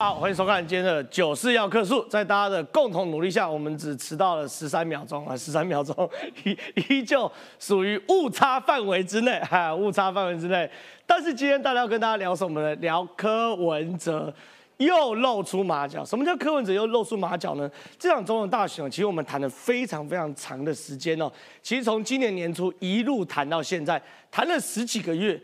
[0.00, 2.06] 好，欢迎收看今天的九四要客数。
[2.06, 6.08] 在大家的共同努力下，我们只迟到了十三秒钟啊，十三秒钟
[6.44, 6.56] 依
[6.88, 7.28] 依旧
[7.58, 10.70] 属于误差范围之内，哈，误差范围之内。
[11.04, 12.72] 但是今天大家要跟大家聊什么呢？
[12.76, 14.32] 聊柯文哲
[14.76, 16.04] 又露出马脚。
[16.04, 17.68] 什么叫柯文哲又露出马脚呢？
[17.98, 21.28] 这场总统大选，其实我们谈了非常非常长的时间哦。
[21.60, 25.42] 其实从今年年初一路谈到现在，谈了十几个月。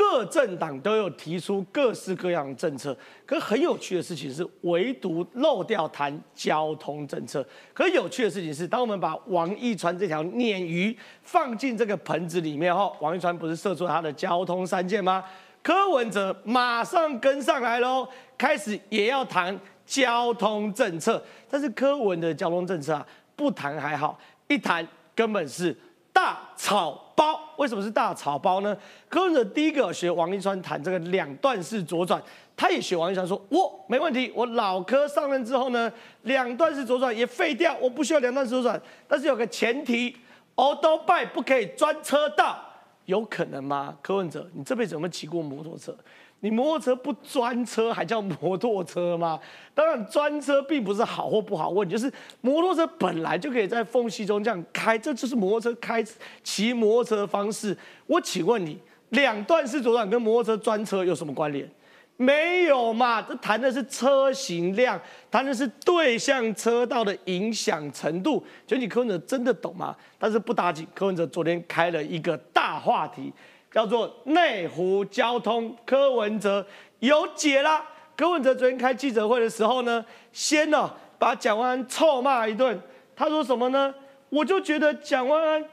[0.00, 2.96] 各政党都有提出各式各样的政策，
[3.26, 7.46] 可很有趣的事情是，唯独漏掉谈交通政策。
[7.74, 15.22] 可有趣的事情是，当我们把王一川这条鲶鱼放进这个盆子里面后，王一川不是射出他的交通三箭吗？
[15.62, 19.54] 柯文哲马上跟上来喽，开始也要谈
[19.84, 21.22] 交通政策。
[21.50, 23.06] 但是柯文的交通政策啊，
[23.36, 25.76] 不谈还好，一谈根本是。
[26.12, 28.76] 大草包为什么是大草包呢？
[29.08, 32.22] 柯文哲第一个学王一川谈这个两段式左转，
[32.56, 40.16] 他也学王一川说，我没问题，我老柯上任之后呢，两段式左转也废掉，我不需要两段式左转，但是有个前提，
[40.54, 42.58] 欧都拜不可以专车道，
[43.04, 43.96] 有可能吗？
[44.02, 45.96] 柯文哲，你这辈子有没有骑过摩托车？
[46.40, 49.38] 你摩托车不专车还叫摩托车吗？
[49.74, 56.04] 当然，专车并不是好或不好问题，就是摩托车本来就可以在缝隙中这样开，这就是摩托车开
[56.42, 57.76] 骑摩托车的方式。
[58.06, 58.78] 我请问你，
[59.10, 61.70] 两段式左转跟摩托车专车有什么关联？
[62.16, 63.22] 没有嘛？
[63.22, 68.44] 这谈的是车型量，谈的是对向车道的影响程度。
[68.66, 69.96] 就你柯文哲真的懂吗？
[70.18, 73.32] 但是不打紧，柯文哲昨天开了一个大话题。
[73.70, 76.66] 叫做内湖交通，柯文哲
[76.98, 77.84] 有解啦。
[78.16, 82.78] 柯文哲昨天开记者会的时候呢，先呢把蒋万安臭骂一顿。
[83.14, 83.94] 他说什么呢？
[84.28, 85.64] 我就觉得蒋万安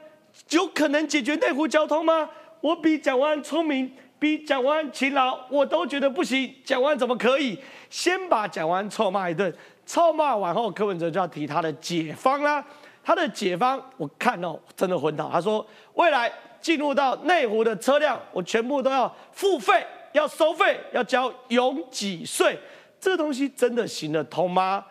[0.50, 2.30] 有可能解决内湖交通吗？
[2.60, 6.54] 我比蒋万安聪明，比蒋万安勤劳，我都觉得不行。
[6.64, 7.58] 蒋万安怎么可以？
[7.90, 9.52] 先把蒋万安臭骂一顿，
[9.84, 12.64] 臭骂完后，柯文哲就要提他的解方啦。
[13.04, 15.28] 他的解方我看哦，真的昏倒。
[15.32, 16.32] 他说未来。
[16.68, 22.58] 进入到内湖的车辆，我全部都要付费，要收费，要交拥挤税。
[23.00, 24.84] 这东西真的行得通吗？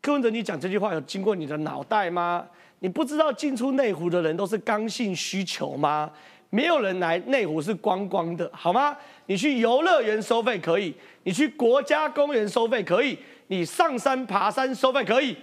[0.00, 2.46] 柯文哲，你讲这句话有经过你的脑袋吗？
[2.78, 6.10] 你不知道进出内湖的人都是刚性需求吗？
[6.48, 8.96] 没有人来内湖是观光的，好吗？
[9.26, 10.94] 你去游乐园收费可以，
[11.24, 15.36] 你去国家公园收费可以，你上山爬山收费可以。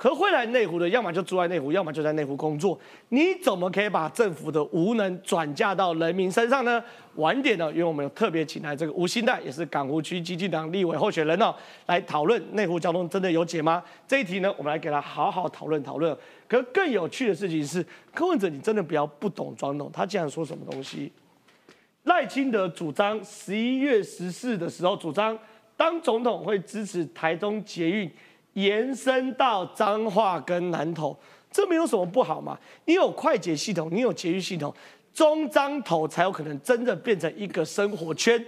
[0.00, 2.80] 可会来内湖的，要么就住在内湖，要么就在内湖工作。
[3.10, 6.82] 你怎么可以把政府的无能转嫁到人民身上呢？
[7.16, 13.84] 晚点呢，因为我们有特别请来这个吴新代，也是港湖区基金党立委候选人哦，来讨论内湖交通真的有解吗？
[14.08, 16.16] 这一题呢，我们来给他好好讨论讨论。
[16.48, 17.84] 可更有趣的事情是，
[18.14, 19.90] 柯文哲，你真的不要不懂装懂。
[19.92, 21.12] 他竟然说什么东西？
[22.04, 25.38] 赖清德主张十一月十四的时候主张
[25.76, 28.10] 当总统会支持台中捷运。
[28.54, 31.16] 延伸到彰化跟南投，
[31.50, 32.58] 这没有什么不好嘛？
[32.84, 34.74] 你有快捷系统，你有捷运系统，
[35.14, 38.44] 中彰投才有可能真的变成一个生活圈。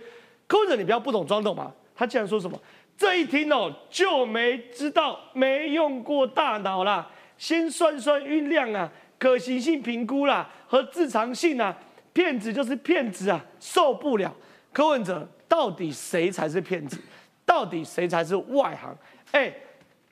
[0.47, 1.73] 柯文哲，你不要不懂装懂嘛？
[1.95, 2.61] 他竟然说什么？
[2.97, 7.09] 这一听哦，就没知道没用过大脑啦，
[7.39, 11.77] 先算算运量啊，可行性评估啦，和自偿性啊，
[12.13, 14.35] 骗子就是骗子啊，受不了。
[14.73, 16.99] 柯文哲，到底谁才是骗子？
[17.45, 18.97] 到底谁才是外行？
[19.33, 19.53] 哎。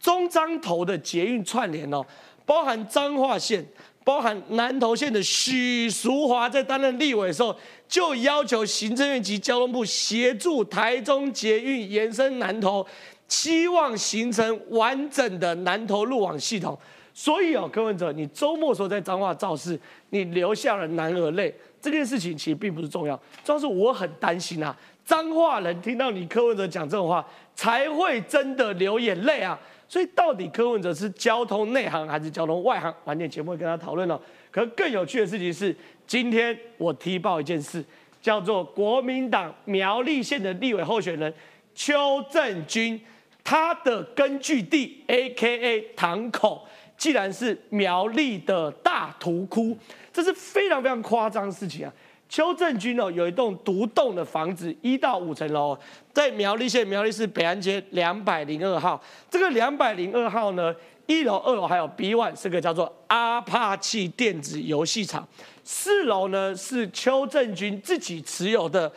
[0.00, 2.04] 中彰投的捷运串联哦，
[2.46, 3.64] 包含彰化县、
[4.02, 7.54] 包含南投县的许淑华在担任立委的时候，
[7.86, 12.84] 就要求行政院及交通部协助台中捷运延伸南投，
[13.28, 16.76] 期望形成完整的南投路网系统。
[17.12, 19.78] 所以哦，柯文哲，你周末时候在彰化造势，
[20.08, 21.54] 你流下了男儿泪。
[21.82, 24.74] 这件事情其实并不是重要，主要是我很担心啊，
[25.04, 27.24] 彰化人听到你柯文哲讲这种话，
[27.54, 29.58] 才会真的流眼泪啊。
[29.90, 32.94] 所以到底柯文哲是交通内行还是交通外行？
[33.06, 34.18] 晚点节目会跟他讨论了。
[34.48, 35.74] 可更有趣的事情是，
[36.06, 37.84] 今天我踢爆一件事，
[38.22, 41.34] 叫做国民党苗栗县的立委候选人
[41.74, 43.00] 邱正军，
[43.42, 46.64] 他的根据地 A.K.A 堂口，
[46.96, 49.76] 既然是苗栗的大屠窟，
[50.12, 51.92] 这是非常非常夸张的事情啊。
[52.30, 55.76] 邱正军哦，有一栋独栋的房子，一到五层楼，
[56.12, 59.02] 在苗栗县苗栗市北安街两百零二号。
[59.28, 60.72] 这个两百零二号呢，
[61.06, 65.26] 一楼、二楼还有 B one，是个叫做阿帕奇电子游戏场。
[65.64, 68.90] 四楼呢是邱正军自己持有的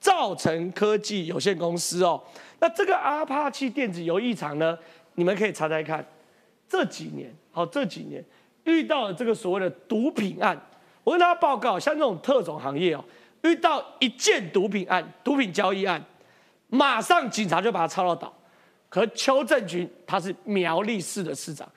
[0.00, 2.20] 造成科技有限公司哦。
[2.58, 4.76] 那这个阿帕奇电子游戏场呢，
[5.14, 6.04] 你们可以查查看，
[6.68, 8.24] 这几年好这几年
[8.64, 10.60] 遇到了这个所谓的毒品案。
[11.04, 13.04] 我跟大家报告，像这种特种行业哦，
[13.42, 16.02] 遇到一件毒品案、毒品交易案，
[16.68, 18.32] 马上警察就把他抄到岛。
[18.88, 21.68] 可邱正军他是苗栗市的市长，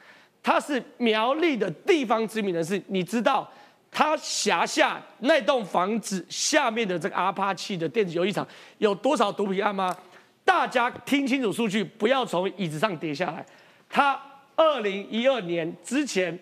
[0.42, 3.48] 他是苗栗的地方知名人士，你知道
[3.92, 8.48] 他辖下那栋房子下面的这个阿帕奇的电子游戏场
[8.80, 9.96] 有多少毒品案吗？
[10.44, 13.46] 大家听清楚数据，不要从椅子上跌下来。
[13.88, 14.20] 他
[14.56, 16.38] 二零一二年之前，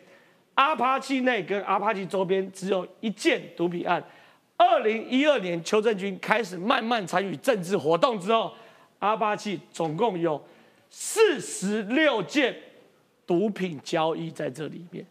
[0.62, 4.02] 阿帕奇内跟阿帕奇周边只有一件毒品案。
[4.56, 8.54] 二零一二年，邱正军开始慢慢参与政治活动之后，
[9.00, 10.40] 阿帕奇总共有
[10.88, 12.56] 四十六件
[13.26, 15.04] 毒品交易在这里面。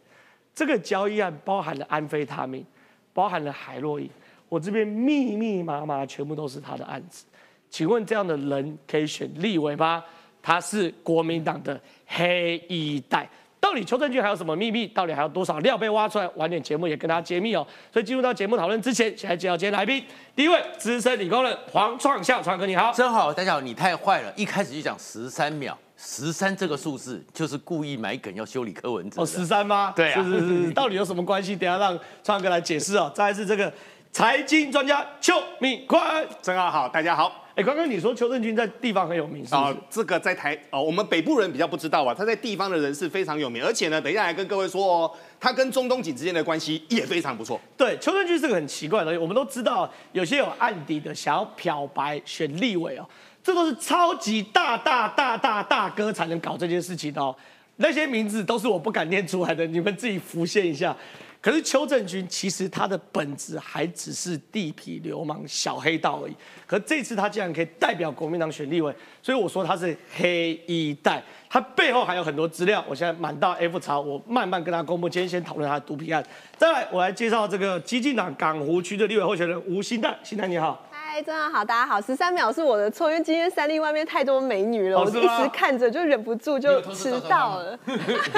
[0.55, 2.65] 这个交易案包含了安非他命，
[3.13, 4.09] 包含了海洛因。
[4.47, 7.25] 我这边密密麻麻全部都是他的案子。
[7.69, 10.01] 请问这样的人可以选立委吗？
[10.41, 13.29] 他是国民党的黑衣带，
[13.61, 14.87] 到底邱正军还有什么秘密？
[14.87, 16.27] 到底还有多少料被挖出来？
[16.35, 17.65] 晚点节目也跟大家揭秘哦。
[17.93, 20.03] 所以进入到节目讨论之前，先来介绍今天来宾。
[20.35, 22.91] 第一位资深理工人黄创孝，创哥你好。
[22.91, 29.21] 真好，大家好，你太坏了，一开始就讲十三秒，十三这个数字就是故意埋梗要修理柯文哲。
[29.21, 29.93] 哦，十三吗？
[29.95, 31.55] 对啊是是是，到底有什么关系？
[31.55, 33.11] 等下让创哥来解释哦。
[33.13, 33.71] 再来是这个
[34.11, 36.25] 财经专家邱敏宽。
[36.41, 37.45] 郑浩好，大家好。
[37.55, 39.77] 哎，刚刚你说邱正军在地方很有名，是不啊、是？
[39.89, 47.59] 这个在台哦，我们北部人比较不知道啊，他在地方的人是非常有名，而且呢，等一下来跟各位说哦，他跟中东锦之间的关系也非常不错。
[47.77, 49.17] 对，邱正军是个很奇怪的。
[49.17, 53.07] 我们都知道，有些有案底的想要漂白选立委哦，
[53.41, 57.33] 这都是超级大大大大大哥才能搞这件事情的哦。
[57.77, 60.95] 那些名字都是我不敢念出来的，你们自己浮现一下。
[61.41, 66.35] 可是邱正军其实他的本质还只是地痞流氓、小黑道而已。
[66.67, 68.93] 可这次他竟然可以代表国民党选立委，
[69.23, 71.21] 所以我说他是黑衣带。
[71.49, 75.09] 他背后还有很多资料，我现在满到 F 槽，我慢慢跟他公布。
[75.09, 76.23] 今天先讨论他的毒品案，
[76.57, 80.17] 再来我来介绍这个激进党港湖区的立委候选人吴新蛋。
[80.23, 81.99] 新蛋你好，嗨，真的好，大家好。
[81.99, 87.77] 十三秒是我的错，因为今天三立外面太多美女了，我一直看着就忍不住就迟到了。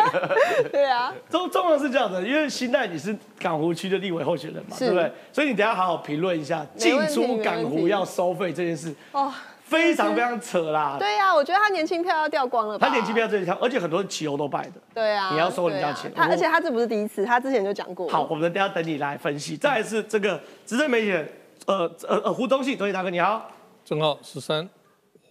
[0.74, 5.12] 对啊，重重要是这样的，因为新代你是港湖区的立委候选人嘛，对不对？
[5.32, 9.32] 所以你等下好好评论一下进出港湖要收费这件事，哦，
[9.66, 10.96] 非常非常扯啦。
[10.98, 12.88] 对啊，我觉得他年轻票要掉光了吧。
[12.88, 14.82] 他年轻票这一条，而且很多是骑楼都败的。
[14.96, 18.10] 对啊，你要收人家钱他而且他这不是第一次，他之前就讲过。
[18.10, 19.56] 好，，我们等下等你来分析。
[19.58, 21.30] 再来是这个执政媒体人，
[21.66, 23.50] 呃呃呃，胡忠信，忠信大哥你好。
[23.86, 24.68] 正好十三，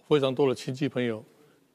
[0.07, 1.23] 非常多的亲戚朋友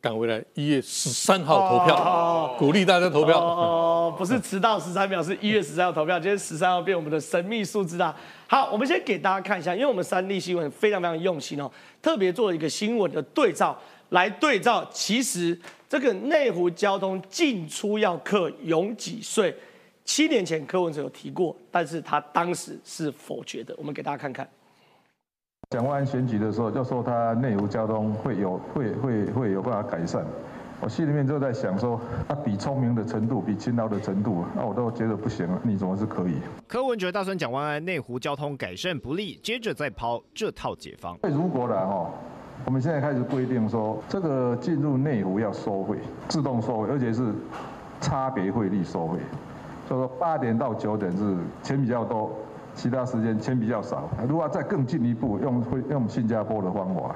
[0.01, 3.39] 赶回来，一月十三号投票，哦鼓励大家投票。
[3.39, 6.19] 哦，不是迟到十三秒，是一月十三号投票。
[6.19, 8.17] 今天十三号变我们的神秘数字啊。
[8.49, 11.71] 好，我们先给大家看一下，因为我们三立新闻非常非常用心哦，
[12.03, 13.79] 特别做了一个新闻的对照，
[14.09, 15.57] 来对照其实
[15.89, 19.55] 这个内湖交通进出要课拥挤税，
[20.09, 23.75] 七年前柯文哲有提过，但是他当时是否决的。
[23.77, 24.49] 我们给大家看看。
[25.69, 30.25] 蒋万安选举的时候就说他内湖交通会有会会会有办法改善，
[30.81, 36.37] 我心里面就在想说，他比聪明的程度，比勤劳的程度，那我都觉得不行了，你怎么是可以？
[36.67, 41.19] 柯文哲大算蒋万安内湖交通改善不利，接着再抛这套解方。
[41.25, 42.11] 如果啦哦，
[42.65, 47.35] 我们现在开始规定说，这个进入内湖要收费，自动收费，而且是
[48.01, 49.19] 差别汇率收费，
[49.89, 52.31] 所以说八点到九点是钱比较多，
[52.75, 54.07] 其他时间钱比较少。
[54.29, 57.15] 如果再更进一步，用会用新加坡的方法。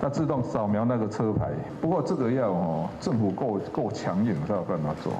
[0.00, 1.48] 它自动扫描那个车牌，
[1.80, 5.12] 不过这个要哦，政府够够强硬才有办法做。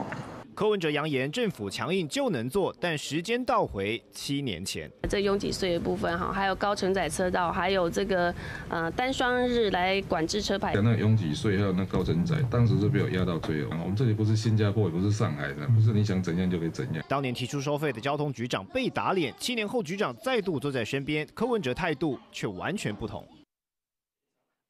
[0.54, 4.90] 柯文哲扬言政府强硬就能做，但时间倒回七年前。
[5.08, 8.34] 这拥挤税的部分哈，还有高承载车道，还有这个
[8.68, 10.74] 呃单双日来管制车牌。
[10.74, 13.70] 那个拥挤税还有那高承载，当时是被我压到最后。
[13.82, 17.02] 我们这里不是新加坡，也不是上海的，不是你想怎样就可以怎样。
[17.08, 23.26] 当年提出收费的交通局长被打脸，七年后局长再度坐在身边，柯文哲态度却完全不同。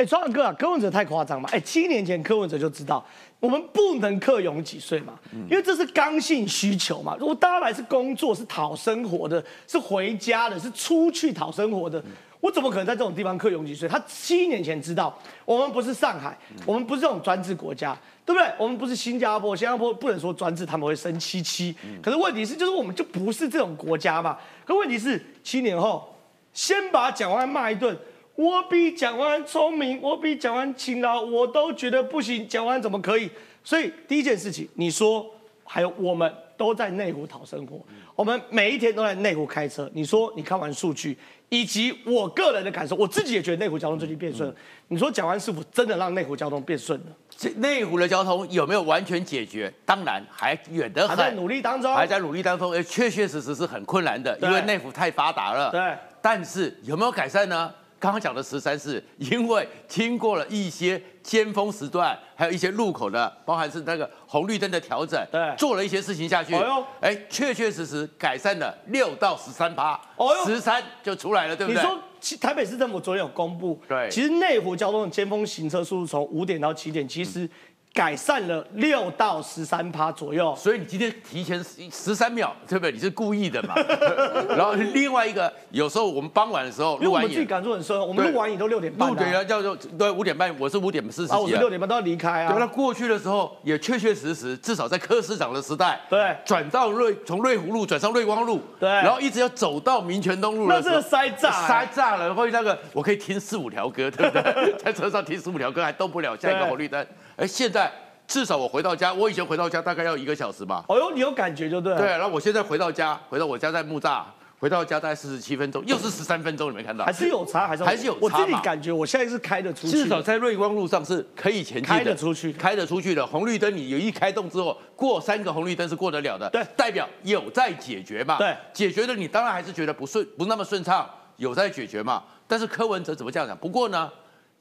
[0.03, 1.49] 哎，庄长哥啊，柯文哲太夸张嘛！
[1.53, 3.05] 哎，七年前柯文哲就知道
[3.39, 5.15] 我们不能克永几岁嘛，
[5.49, 7.17] 因为这是刚性需求嘛。
[7.21, 12.03] 如果大家来是工作，是讨生活的，是回家的，是出去讨生活的，
[12.41, 13.89] 我怎么可能在这种地方克永几岁？
[13.89, 18.51] 他七年前知道，我们不是上海，我们不是这种专制国家，对不对？
[18.59, 21.73] 我们不是新加坡，新加坡不能说专制，他们会生七七。
[22.03, 24.37] 可是问题是，就是我们就不是这种国家嘛。
[24.65, 26.13] 可问题是，七年后
[26.53, 27.97] 先把蒋万安骂一顿。
[28.35, 33.31] 我比蒋万安聪明，我比蒋万安勤劳，我都觉得不行，蒋万安怎么可以？
[33.63, 35.25] 所以第一件事情，你说
[35.65, 37.81] 还有我们都在内湖讨生活，
[38.17, 39.89] 我们每一天都在内湖开车。
[39.93, 41.17] 你说你看完数据，
[41.49, 44.55] 以及我个人的感受，我自己也觉得内湖交通最近变顺了。
[44.89, 47.07] 你说蒋万安是否真的让内湖交通变顺了？
[47.31, 49.73] 这内湖的交通有没有完全解决？
[49.85, 55.71] 当然还远得很，还在努力当中，还在努力当中，而确确实实是很困难的，因为内湖太发达了。
[55.71, 57.73] 对，但是有没有改善呢？
[58.03, 65.55] 刚刚讲的十三是因为经过了一些尖峰时段，还有一些路口的，包含是那个红绿灯的调整，对。
[65.57, 66.53] 做了一些事情下去，
[67.01, 70.01] 哎确确实实改善了六到十三趴，
[70.45, 71.81] 十三就出来了，对不对？
[71.81, 74.11] 你说其台北市政府昨天有公布，对。
[74.11, 77.49] 其实内湖交通的尖峰行车速度从五点到七点，其实
[77.95, 80.55] 改善了六到十三趴左右。
[80.57, 82.93] 所以你今天提前十三秒，对不对？
[82.93, 83.75] 你是故意的嘛？
[84.57, 91.69] 然后另外一个，有时候我们傍晚的时候因为我们自己录完影，赶住很深，我们录完影都六点半录对啊，叫做对五点半，我是五点四十啊，我是六。
[91.69, 92.67] 点半都要离开对，那啊。
[92.67, 104.75] 过去的时候也确确实实，至少在柯市长的时代，对转到瑞从瑞湖路转上瑞光路，对然后一直要走到民权东路那这个塞炸欸塞炸了，会那个我可以听四五条歌，对不对？
[104.83, 107.07] 在车上听四五条歌还动不了下一个对红绿灯，
[107.37, 107.91] 哎，现在
[108.27, 111.99] 至少我回到家，我以前回到家大概要一个小时吧，哦哟，你有感觉就对了。
[111.99, 114.23] 对，然后我现在回到家，回到我家在木栅，
[114.59, 117.05] 回到家大概四十七分钟，又是十三分钟，你没看到？
[117.05, 123.27] 还是有差，还是还是有差我自己感觉我现在是开得出去，至少在瑞光路上是可以前进的，开得出去开得出去的。
[123.27, 132.23] 红绿灯你有一开动之后，过三个红绿灯是过得了的，对代表有在解决嘛，对，解决的你当然还是觉得不顺，不那么顺畅，有在解决嘛。
[132.47, 133.57] 但是柯文哲怎么这样讲？
[133.57, 134.11] 不过呢，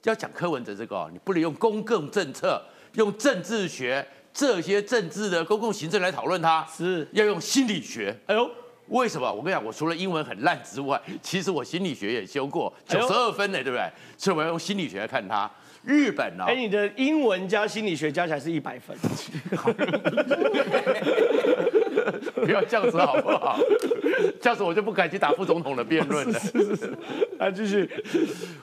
[0.03, 2.61] 要讲柯文哲这个哦，你不能用公共政策、
[2.93, 8.17] 用政治学这些政治的公共行政来讨论他，是要用心理学。
[8.25, 8.49] 哎呦，
[8.87, 9.31] 为什么？
[9.31, 13.91] 我跟你讲，我除了英文很烂之外， 其实我心理学也修过，九十二分呢，对不对？
[14.17, 15.49] 所以我要用心理学来看他。
[15.83, 18.95] 日本呢、哎，你的英文加心理学加起来是一百分，
[22.45, 23.59] 不要这样子好不好？
[24.41, 26.39] 这样子我就不敢去打副总统的辩论了。
[27.39, 27.89] 来继续。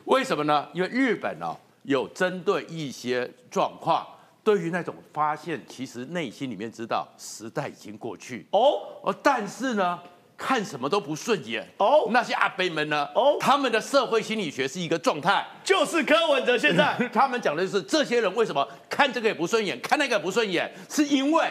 [0.05, 0.69] 为什么呢？
[0.73, 4.07] 因为日本哦、有针对一些状况，
[4.43, 9.99] 对于那种发现，其实内心里面知道时代已经过去哦，而，但是呢，
[10.37, 13.09] 看什么都不顺眼哦那些阿伯们呢？
[13.15, 15.47] 哦他们的社会心理学是一个状态。
[15.65, 21.47] 就是柯文哲现在 他们讲的就是这些人为什么看这个也不顺眼，看那个也不顺眼，是因为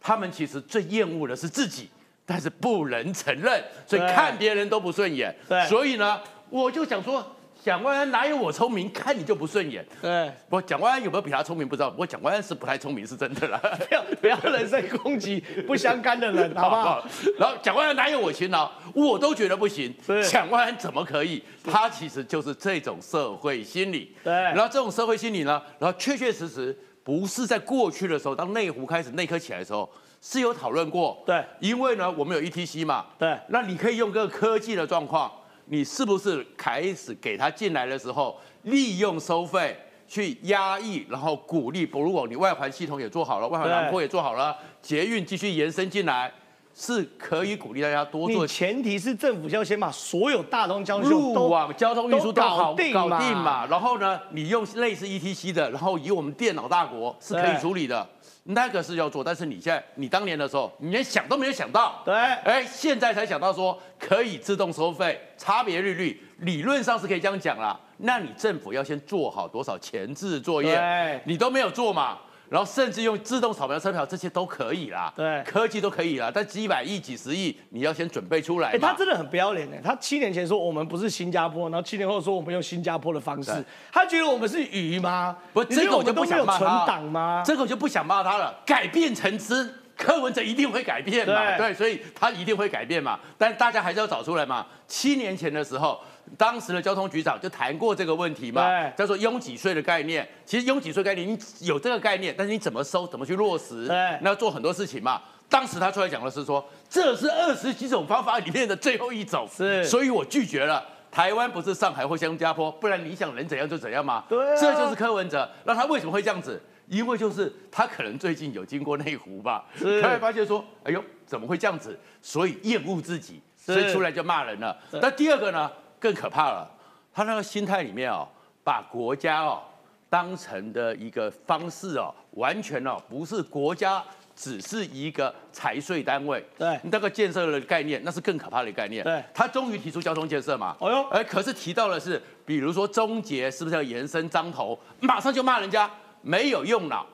[0.00, 1.88] 他们其实最厌恶的是自己，
[2.30, 5.34] 但是不能承认，所以看别人都不顺眼。
[5.48, 6.20] 对所以呢，
[6.50, 7.24] 我就想说，
[7.64, 9.82] 蒋万安哪有我聪明，看你就不顺眼。
[10.02, 13.58] 对，不，蒋万安有没有比他聪明不知道，不过蒋万安是不太聪明，是真的啦。
[13.88, 17.02] 不要不要人身攻击 不相干的人，好不好？？
[17.38, 20.22] 然后蒋万安哪有我勤劳，我都觉得不行是。
[20.28, 21.42] 蒋万安怎么可以？
[21.64, 24.14] 他其实就是这种社会心理。
[24.22, 29.88] 对然后这种社会心理呢，然后确确实实不是在过去的时候，当内湖开始内科起来的时候。
[30.20, 31.44] 是有讨论过，对。
[31.60, 33.38] 因为呢，我们有 ETC 嘛，对。
[33.48, 35.30] 那你可以用这个科技的状况，
[35.66, 43.72] 你是不是开始给他进来的时候，利用收费去压抑，然后鼓励，如果你外环系统也做好了，外环对。
[43.72, 46.32] 廊坡也做好了，捷运继续延伸进来，
[46.74, 48.42] 是可以鼓励大家多做。
[48.42, 53.18] 你前提是政府要先把所有大东交通路都网、交通运输搞定搞嘛。
[53.18, 53.66] 定嘛。
[53.66, 58.08] 然后呢，你用类似 ETC 的，然后以我们电脑大国是可以处理的，
[58.48, 59.22] 那个是要做。
[59.22, 62.02] 但是你现在，你当年的时候，你连想都没有想到。
[62.04, 67.78] 对哎，现在才想到说可以自动收费，差别利率理论上是可以这样讲啦。
[67.98, 72.18] 那你政府要先做好多少前置作业对，你都没有做嘛。
[72.48, 76.30] 然后甚至用自动扫描车票，这些都可以啦，对科技都可以啦。
[76.34, 78.76] 但几百亿、几十亿，你要先准备出来。
[78.78, 79.80] 他真的很不要脸哎！
[79.84, 85.36] 他七年前说我们不是新加坡，然后七年后说我们用新加坡的方式，他觉得我们是鱼吗？
[85.52, 87.42] 不，你觉得这个我就不想骂他档吗？
[87.44, 88.54] 这个我就不想骂他了。
[88.64, 93.18] 改变成之，柯文哲一定会改变嘛，对对，所以他一定会改变嘛。
[93.36, 94.66] 但大家还是要找出来嘛。
[94.86, 96.00] 七年前的时候，
[96.36, 100.28] 当时的交通局长就谈过这个问题嘛，叫做拥挤税的概念。
[100.44, 103.86] 其实拥挤税概念，你有这个概念，但是你怎么收，怎么去落实，
[104.20, 105.22] 那要做很多事情嘛。
[105.48, 110.84] 当时他出来讲的是说，这是二十几种方法里面的最后一种，是所以我拒绝了。
[111.10, 114.24] 台湾不是上海或新加坡，不然你想能怎样就怎样嘛。
[114.28, 115.48] 对啊这就是柯文哲。
[115.64, 116.60] 那他为什么会这样子？
[116.86, 121.98] 因为就是他可能最近有经过内湖吧，是他会发现说，哎呦，怎么会这样子？
[122.20, 124.76] 所以厌恶自己，所以出来就骂人了。
[124.92, 126.70] 那第二个呢，更可怕了，
[127.12, 128.26] 他那个心态里面哦，
[128.62, 129.62] 把国家哦
[130.08, 134.02] 当成的一个方式哦，完全哦不是国家。
[134.40, 139.02] 只是一个财税单位，对那个建设的概念，那是更可怕的概念。
[139.02, 145.90] 对他终于提出交通建设嘛，哎呦哎，可是提到的是，比如说终结是不是要延伸彰头，马上就骂人家
[146.22, 147.04] 没有用脑。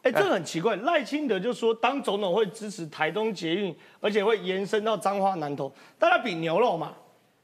[0.00, 6.94] 哎、这个很奇怪，赖清德就说当总统会支持台东捷运，而且会延伸到彰化南投，大家比牛肉嘛。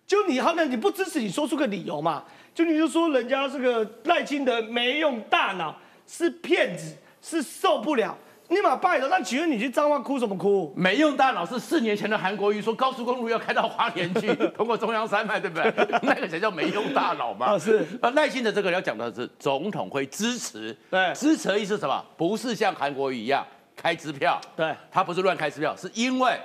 [0.07, 2.23] 就你好，那你不支持，你说出个理由嘛？
[2.55, 5.75] 就你就说人家这个赖清德没用大脑，
[6.07, 8.17] 是骗子，是受不了。
[8.49, 9.09] 立马拜了。
[9.09, 10.73] 那请问你去彰化哭什么哭？
[10.77, 15.65] 没用大脑是四年前的韩国瑜说高速公路要开到花莲去， 通过中央山脉，对不对？
[16.03, 17.47] 那个才叫没用大脑嘛。
[17.55, 22.05] 啊是那，赖清德这个要讲的是总统会支持，对支持的意思是什么？
[22.17, 23.45] 不是像韩国瑜一样
[23.75, 26.39] 开支票，对他不是乱开支票，是因为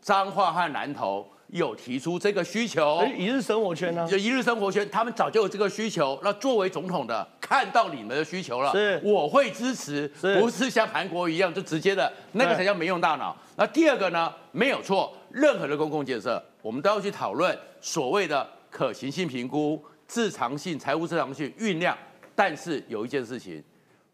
[0.00, 2.96] 彰化和南投有提出这个需求。
[2.96, 4.08] 哎一日生活圈呢？
[4.08, 6.18] 就一日生活圈，他们早就有这个需求。
[6.24, 13.36] 那作为总统的，看到你们的需求了，是我会支持，是不是像韩国一样就直接的那个才叫没用大脑。
[13.56, 21.94] 那第二个呢，没有错，任何的公共建设，我们都要去讨论所谓的可行性评估、自偿性、财务自偿性、酝酿。
[22.34, 23.62] 但是有一件事情，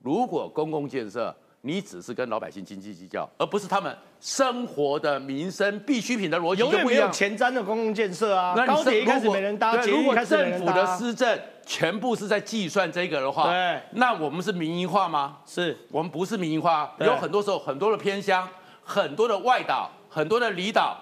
[0.02, 7.10] 如果公共建设你只是跟老百姓斤斤计较，而不是他们生活的民生必需品的逻辑就不一样。
[7.12, 13.80] 前瞻的公共建设啊那，高铁一开始没人搭，对如果政府的，施政全部是在计算这个的话，对。
[13.92, 15.38] 那我们是民营化吗？
[15.46, 15.76] 是。
[15.90, 18.48] 我们不是民营化，有很多时候很多的偏乡、
[18.82, 20.96] 很多的外岛、很多的离岛，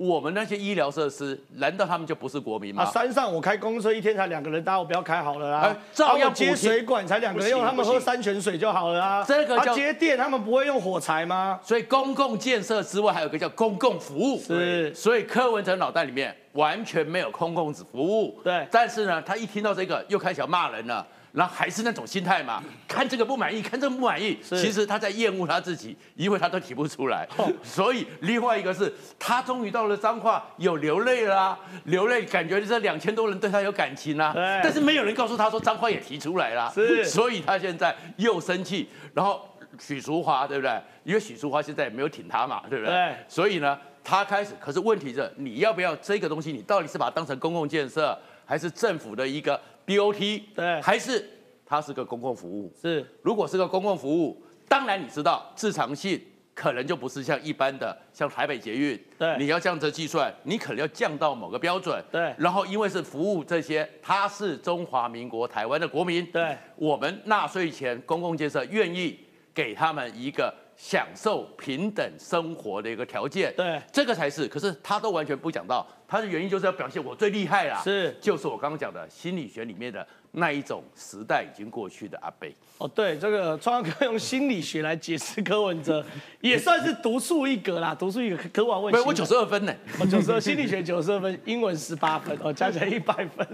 [0.00, 2.90] 我们那些医疗设施，难道他们就不是国民啊，吗？
[2.90, 5.76] 山上我开公车一天才两个人搭，我不要开好了啊哎。
[5.92, 9.16] 照样接水管才两个人用，他们喝山泉水就好了啊。
[9.16, 11.60] 啊这个叫接电，他们不会用火柴吗？
[11.62, 14.40] 所以公共建设之外，还有一个叫公共服务。
[14.40, 18.40] 是所以柯文哲脑袋里面完全没有公共服务。
[18.42, 21.06] 对但是呢，他一听到这个，又开始要骂人了。
[21.32, 27.28] 然后还是那种心态嘛，看这个不满意，看这个不满意，其实他在厌恶他自己，因为他都提不出来。
[27.62, 40.82] 所以另外一个是他终于到了彰化，有流泪啦、流泪，感觉这两千多人对他有感情啦、对但是没有人告诉他说彰化也提出来啦，是所以他现在又生气，然后许淑华对不对？
[41.04, 42.92] 因为许淑华现在也没有挺他嘛，对不对？
[42.92, 46.52] 对所以呢，他开始，可是问题是，你要不要这个东西？
[46.52, 49.58] 你到底是把它当成公共建设，还是政府的一个
[49.96, 50.42] BOT？
[50.54, 50.80] 对。
[50.80, 51.28] 还是
[51.66, 52.72] 它是个公共服务？
[52.80, 53.04] 是。
[53.22, 56.20] 如果是个公共服务，当然你知道自偿性
[56.54, 59.36] 可能就不是像一般的像台北捷运，对。
[59.38, 62.34] 你要这样子计算，你可能要降到某个标准，对。
[62.38, 66.56] 然后因为是服务这些，它是中华民国台湾的国民，对。
[66.76, 69.18] 我们纳税钱公共建设愿意
[69.52, 73.78] 给他们一个享受平等生活的一个条件，对。
[73.92, 74.48] 这个才是。
[74.48, 78.16] 可是他都完全不讲到，他的原因就是要表现我最厉害啦，是。
[78.18, 82.54] 就是我刚刚讲的心理学里面的那一种时代已经过去的阿贝。
[82.78, 86.02] 哦，对，这个创科用心理学来解释柯文哲，
[86.40, 88.42] 也算是独树一格啦，独树一格。
[88.52, 89.74] 柯文问没有，我九十二分呢。
[89.98, 93.46] 我，九十二，心理学九十二分，英文十八分，哦，加起来一百分。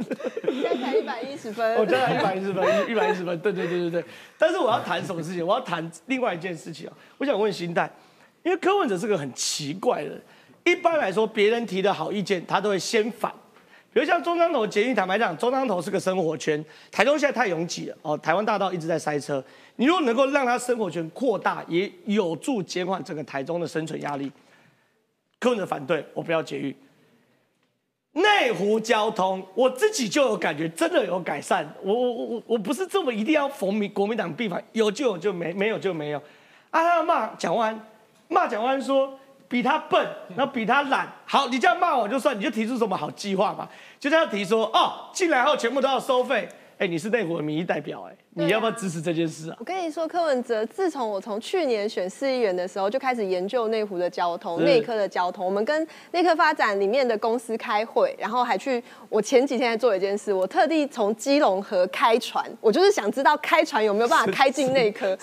[0.45, 1.77] 现在才一百一十分。
[1.77, 4.05] 我加起来一百一十分，一百一十分，对对对对对。
[4.39, 5.45] 但是我要谈什么事情？
[5.45, 6.93] 我要谈另外一件事情啊。
[7.19, 7.91] 我想问心态，
[8.45, 10.23] 因为柯文哲是个很奇怪的人，
[10.65, 13.33] 一般来说别人提的好意见，他都会先反。
[13.97, 19.43] 比如像中彰头捷运，坦白讲，中彰头是个生活圈，台中现在太拥挤了哦，台湾大道一直在塞车。
[19.77, 24.31] 你如果能够让它生活圈扩大，也有助减缓整个台中的生存压力。
[25.41, 26.77] 柯文哲反对，我不要捷运。
[28.13, 31.67] 内湖交通，我自己就有感觉，真的有改善。
[31.83, 36.19] 我我我我不是这么一定要逢民国民党必反，有就有就没，没有就没有。
[36.69, 37.81] 啊，他要骂蒋万，
[38.29, 40.07] 骂蒋万说比他笨，
[40.37, 41.11] 然后比他懒。
[41.25, 43.67] 好，你这样骂我就算，你就提出什么好计划嘛？
[44.07, 46.49] 就这样提说哦，进来后全部都要收费。
[46.79, 49.57] 哎，你是内湖的民意代表，哎，你要不要支持这件事啊？
[49.59, 55.43] 我跟你说，柯文哲自从我从去年选市议员的时候，就开始研究内湖的交通、内科的交通。
[55.43, 58.83] 我们跟内科发展里面的公司开会，然后还去。
[59.09, 65.17] 我前几天还做一件事，我特地从基隆河开船，我就是想知道开船有没有办法 开进内科。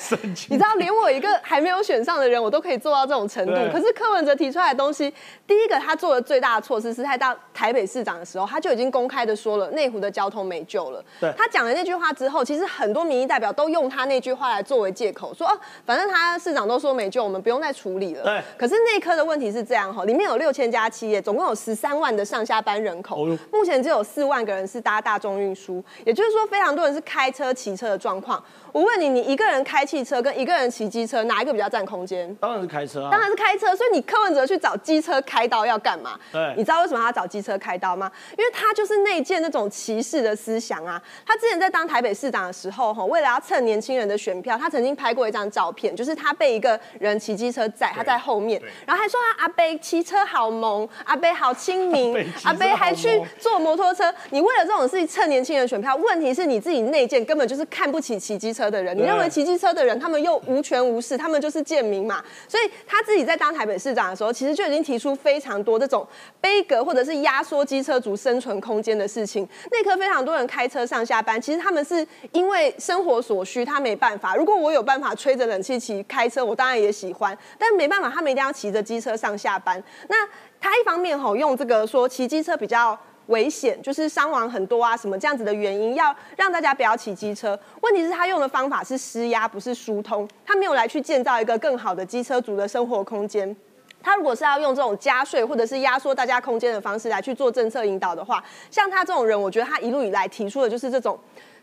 [0.49, 3.53] 你知道，连我一个还没有选上的人，我都可以做到这种程度。
[3.71, 5.13] 可是柯文哲提出来的东西，
[5.45, 11.05] 第一个他做的最大的措施是他到台北市长的时候，他就已经公开的说了内湖的交通没救了。
[11.19, 18.23] 对他讲了那句话之后，其实很多民意代表都用他那句话来作为借口，说哦，反正他市长都说没救，我们不用再处理了。
[18.23, 28.43] 对可是内科的问题是这样哈，里面有六千家企业，总共有十三万的上下班人口，哦目前只有四万个人是搭大众运输，也就是说非常多人是开车、骑车的状况。
[28.73, 32.35] 我问你，你一个人开汽车跟一个人骑机车，哪一个比较占空间？
[32.41, 33.11] 当然是开车啊。
[33.11, 36.19] 当然是开车，所以你柯文哲去找机车开刀要干嘛？
[36.31, 38.11] 对你知道为什么他找机车开刀吗？
[38.35, 40.99] 因为他就是内建那种歧视的思想啊。
[41.23, 54.11] 他之前在当台北市长的时候，哈，为了要蹭年轻人的选票，他曾经拍过一张照片，就是他被一个人骑机车载，他在后面，然后还说他阿贝骑车好萌，阿贝好亲民 阿贝还去坐摩托车。
[54.31, 62.23] 你为了这种事情蹭年轻人选票，问题是你自己内建根本就是看不起骑机车的人，你认为骑机车的人他们又无权无势，他们就是贱民嘛。
[62.47, 66.07] 所以他自己在当台北市长的时候，其实就已经提出非常多这种
[66.39, 69.45] 悲格或者是压缩机车族生存空间的事情。
[69.69, 74.35] 内科非常多人开车上下班，其实他们是因为为生活所需，他没办法。
[74.35, 79.83] 如果我有办法吹着冷气骑开车，我当然也喜欢，但没办法，他们一定要骑着机车上下班。
[80.07, 80.17] 那
[80.61, 82.95] 他一方面吼用这个说骑机车比较。
[83.27, 87.57] 危险就是伤亡很多啊，什么这样子的原因，要让大家不要骑机车。
[87.81, 90.27] 问题是，他用的方法是施压，不是疏通。
[90.45, 93.55] 他没有来去建造一个更好的机车族的生活空间。
[94.01, 101.17] 他如果是要用这种加税或者是压缩大家空间的方式来去做政策引导的话，像他这种人，我觉得他一路以来提出的就是这种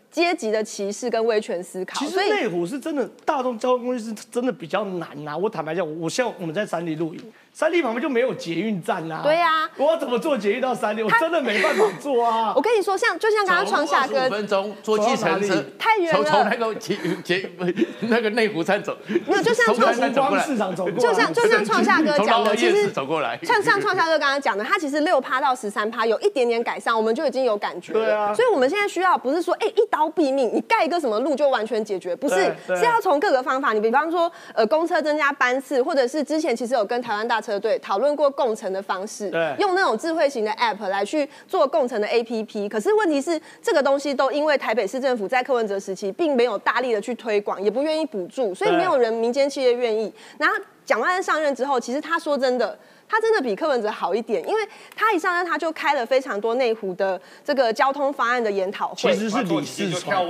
[0.09, 1.99] 阶级的歧视跟威权思考。
[1.99, 5.37] 其实内湖是真的，大众交通工具是真的比较难呐。
[5.37, 7.33] 我坦白讲，我像我们在山里露营。
[7.53, 9.21] 三立旁边就没有捷运站啊。
[9.23, 11.03] 对呀，我要怎么坐捷运到三立？
[11.03, 12.53] 我真的没办法坐啊。
[12.57, 16.23] 我跟你说，像就像刚刚创下哥，五分钟坐计程车，太远了。
[16.23, 17.49] 从从那个捷捷
[18.01, 23.37] 那个内湖站走，没有，就像创夏光市场走过就像就像创下哥讲的，其实走过来。
[23.43, 27.99] 像像创下哥刚刚讲的，他其实六趴到十三趴有一点点改善，我们就已经有感觉了。
[27.99, 28.33] 对啊。
[28.33, 32.35] 所以我们现在需要不是说哎一刀毙命，你盖一个什么路就完全解决，不是，
[32.67, 33.73] 是要从各个方法。
[33.73, 38.31] 你比方说呃公车增加班次，或者是之前其实有跟台湾大车队讨论过。
[38.31, 42.69] 共乘的方式，用那种智慧型的 App 来去做共乘的 APP。
[42.69, 50.11] 可是问题是，这个东西都因为台北市政府在柯文哲时期并没有大力的去推广，也不愿意补助，所以没有人民间企业愿意。
[50.37, 52.77] 然后蒋万安上任之后，其实他说真的。
[53.11, 54.61] 他真的比柯文哲好一点，因为
[54.95, 59.13] 他一上任他就开了非常多内湖的这个交通方案的研讨会。
[59.13, 60.25] 其实是李四川，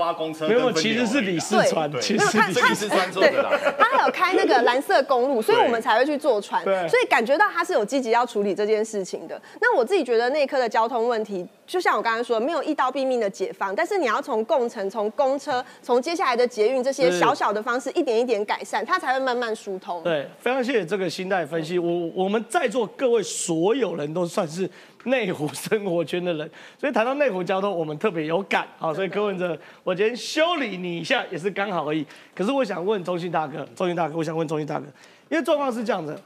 [0.49, 3.75] 没有，其实是李四川，其实是李四川做的。
[3.77, 6.63] 他还有开那个蓝色公路，所以我们才会去坐船。
[6.89, 9.39] 所以感觉到他是有积极要处理这件事情的。
[9.59, 20.03] 那我自己觉得内科的交通问题，就像我刚才说，没有一刀毙命的解放，但是你要从共乘、从公车、从接下来的捷运这些小小的方式，一点一点改善，它才会慢慢疏通。
[20.03, 21.79] 对，非常谢谢这个心态分析。
[21.79, 24.69] 我我们在座各位所有人都算是
[25.05, 28.93] 内湖生活圈的人，所以谈到内湖交通，我们特别有感啊。
[28.93, 32.05] 所以柯文哲，我今天修理你一下也是刚好而已。
[32.35, 34.85] 可是我想问中信大哥，中信大哥，我想问中信大哥，
[35.29, 36.19] 因为状况是这样子，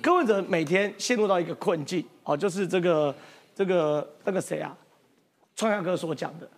[0.00, 3.12] 柯文哲每天陷入到一个困境哦，就是这个
[3.56, 4.72] 这个那个谁啊，
[5.56, 6.48] 创亚哥所讲的，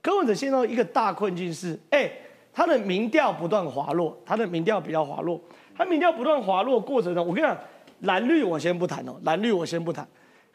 [0.00, 2.10] 柯文哲陷入一个大困境是，哎，
[2.52, 5.40] 他的民调不断滑落，他的民调比较滑落，
[5.76, 7.56] 他民调不断滑落过程中，我跟你讲。
[8.02, 10.04] 蓝绿我先不谈哦，蓝绿我先不谈。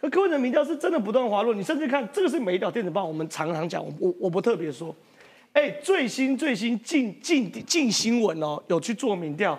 [0.02, 4.94] 可柯文哲民调是真的不断滑落，你甚至看这个是《每条电子报》，我们常常讲，我我我不特别说。
[5.54, 9.58] 哎，最新最新近近近新闻哦，有去做民调，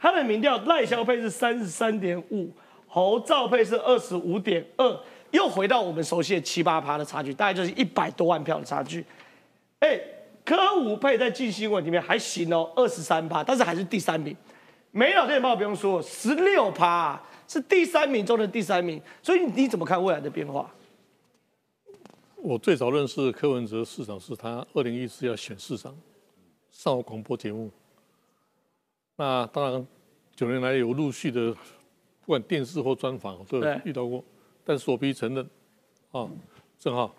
[0.00, 2.50] 他的民调赖萧配是三十三点五，
[2.88, 9.04] 侯兆配是二十五点二，又回到我们熟悉的七八趴的差距，大概就是一百多万票的差距。
[9.80, 10.00] 哎，
[10.44, 14.36] 柯武配在近新闻里面还行哦，二十三趴，但是还是第三名。
[14.90, 20.70] 美老电报不用说，十六趴是第三名中的第三名，所以你怎么看未来的变化？
[22.36, 25.94] 我最早认识柯文哲市长是他二零一四要选市长，
[26.70, 27.70] 上广播节目。
[29.16, 29.86] 那当然
[30.34, 34.24] 九年来有陆续的，不管电视或专访都有遇到过，
[34.68, 35.42] 但是我必须承认，
[36.10, 36.28] 啊，
[36.78, 37.14] 正好，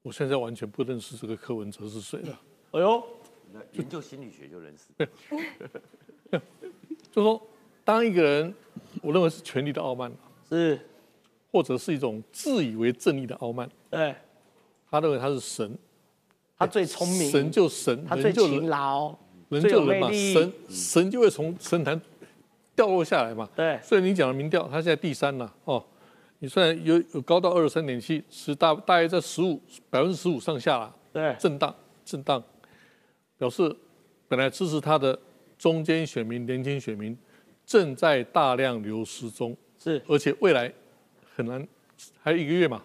[0.00, 2.40] 我现在完全不认识这个柯文哲是谁了。
[2.70, 3.04] 哎呦，
[3.72, 5.06] 研究心理学就认识。
[7.12, 7.46] 就说，
[7.84, 8.54] 当一个人，
[9.02, 10.10] 我认为是权力的傲慢，
[10.48, 10.80] 是，
[11.50, 13.70] 或者是一种自以为正义的傲慢。
[13.90, 14.14] 对，
[14.90, 15.76] 他认为他是神，
[16.56, 19.14] 他最聪明，神就神，他最勤劳，
[19.50, 22.00] 人就人嘛，神神就会从神坛
[22.74, 23.48] 掉落下来嘛。
[23.54, 25.84] 对，所以你讲的民调，它现在第三了哦。
[26.38, 30.94] 你虽然有有高到二十三点七，是大大约在十五百分之十五上下了。
[31.12, 32.42] 对，震荡震荡，
[33.38, 33.74] 表示
[34.28, 35.18] 本来支持他的。
[35.58, 37.16] 中间选民、年轻选民
[37.64, 40.72] 正在大量流失中，是，而且未来
[41.36, 41.64] 很难，
[42.20, 42.82] 还有一个月嘛，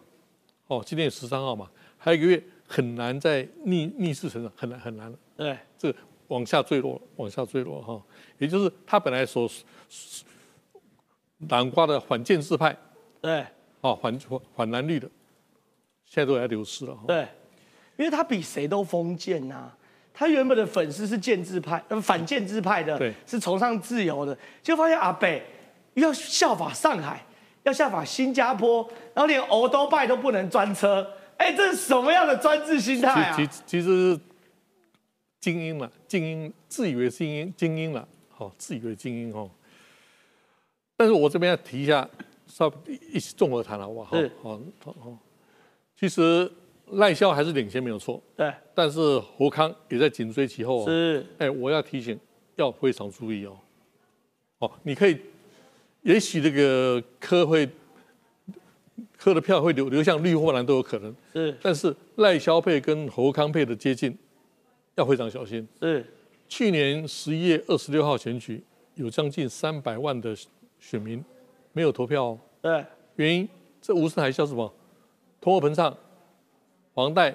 [0.67, 5.17] 哦，今天十三号嘛，还有一个月很难再逆逆势成长，很难很难了。
[5.35, 5.97] 对，这个
[6.27, 8.01] 往下坠落，往下坠落哈，
[8.37, 9.49] 也就是他本来所
[11.49, 12.75] 南瓜的反建制派，
[13.21, 13.45] 对，
[13.81, 14.19] 哦，反
[14.55, 15.07] 反蓝绿的，
[16.05, 16.97] 现在都在流失了。
[17.07, 17.27] 对，
[17.95, 19.71] 因为他比谁都封建呐。
[20.19, 25.45] 他原本的粉丝是建制派，呃，反建制派的，是崇尚自由的，就发现阿北
[25.93, 27.23] 要效法上海，
[27.61, 28.81] 要效法新加坡，
[29.13, 33.35] 然后连欧都拜都不能专车，哎，这是什么样的专制心态啊？
[33.37, 34.19] 其其实是
[35.47, 39.49] 精英了，精英自以为精英，精英了，好，自以为精英哦。
[40.97, 42.09] 但是我这边要提一下，
[42.47, 42.69] 稍
[43.13, 44.17] 一起综合谈好不好？
[44.41, 45.17] 好，好，好，
[45.97, 46.51] 其实。
[46.91, 50.85] 赖萧还是领先没有错，对，但是侯康也在紧追其后。
[50.87, 52.17] 是，哎，我要提醒，
[52.55, 53.59] 要非常注意哦。
[54.59, 55.19] 哦，你可以，
[56.03, 57.67] 也许这个科会
[59.17, 61.13] 科的票会流流向绿或蓝都有可能。
[61.33, 64.17] 是，但是赖萧配跟侯康配的接近，
[64.97, 65.65] 要非常小心。
[65.79, 66.05] 是
[66.47, 68.63] 去年十一月二十六号选举，
[68.95, 70.35] 有将近三百万的
[70.79, 71.23] 选民
[71.71, 72.39] 没有投票哦。
[72.61, 73.47] 对，原因
[73.81, 74.73] 这无声海啸什么？
[75.39, 75.95] 通货膨胀、
[76.93, 77.33] 房贷、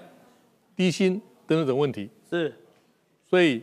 [0.75, 2.11] 低薪等等等问题。
[2.29, 2.53] 是
[3.29, 3.63] 所以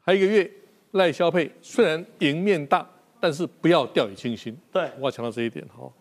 [0.00, 0.50] 还有一个月
[0.92, 2.88] 赖消费虽然赢面大，
[3.20, 4.56] 但是不要掉以轻心。
[4.72, 5.92] 对，我要强调这一点哈。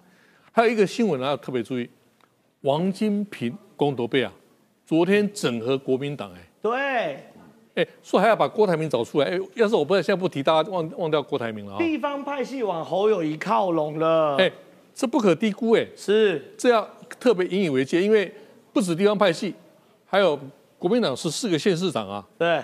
[0.51, 1.89] 还有一个新闻呢，要特别注意，
[2.61, 4.31] 王金平公投贝啊，
[4.85, 6.39] 昨天整合国民党哎。
[6.65, 7.23] 对，
[7.75, 11.77] 哎，说还要把郭台铭找出来，哎，要是我不在，现在不提，大家忘忘掉郭台铭了啊。
[11.77, 14.35] 地方派系往侯友谊靠拢了。
[14.37, 14.51] 哎，
[14.91, 18.33] 这不可低估哎，是这要特别引以为戒，因为
[18.73, 19.53] 不止地方派系，
[20.07, 20.39] 还有
[20.79, 22.27] 国民党是四个县市长啊。
[22.35, 22.63] 对，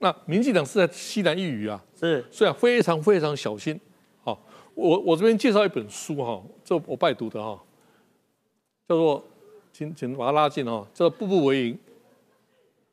[0.00, 3.78] 那民进党是在西南一隅啊，是，所以啊非常非常小心。
[4.24, 4.36] 好，
[4.74, 7.56] 我我这边介绍一本书哈，这我拜读的哈，
[8.88, 9.22] 叫做
[9.72, 11.74] 请请把它拉近哈，叫做《步步为营》。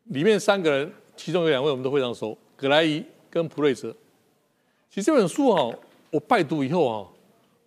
[0.05, 3.95] 里面三个人，其中有两位我们都非常熟，葛莱伊跟普瑞泽。
[4.89, 5.73] 其实这本书哈，
[6.09, 7.07] 我拜读以后啊，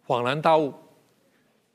[0.06, 0.72] 恍然大悟。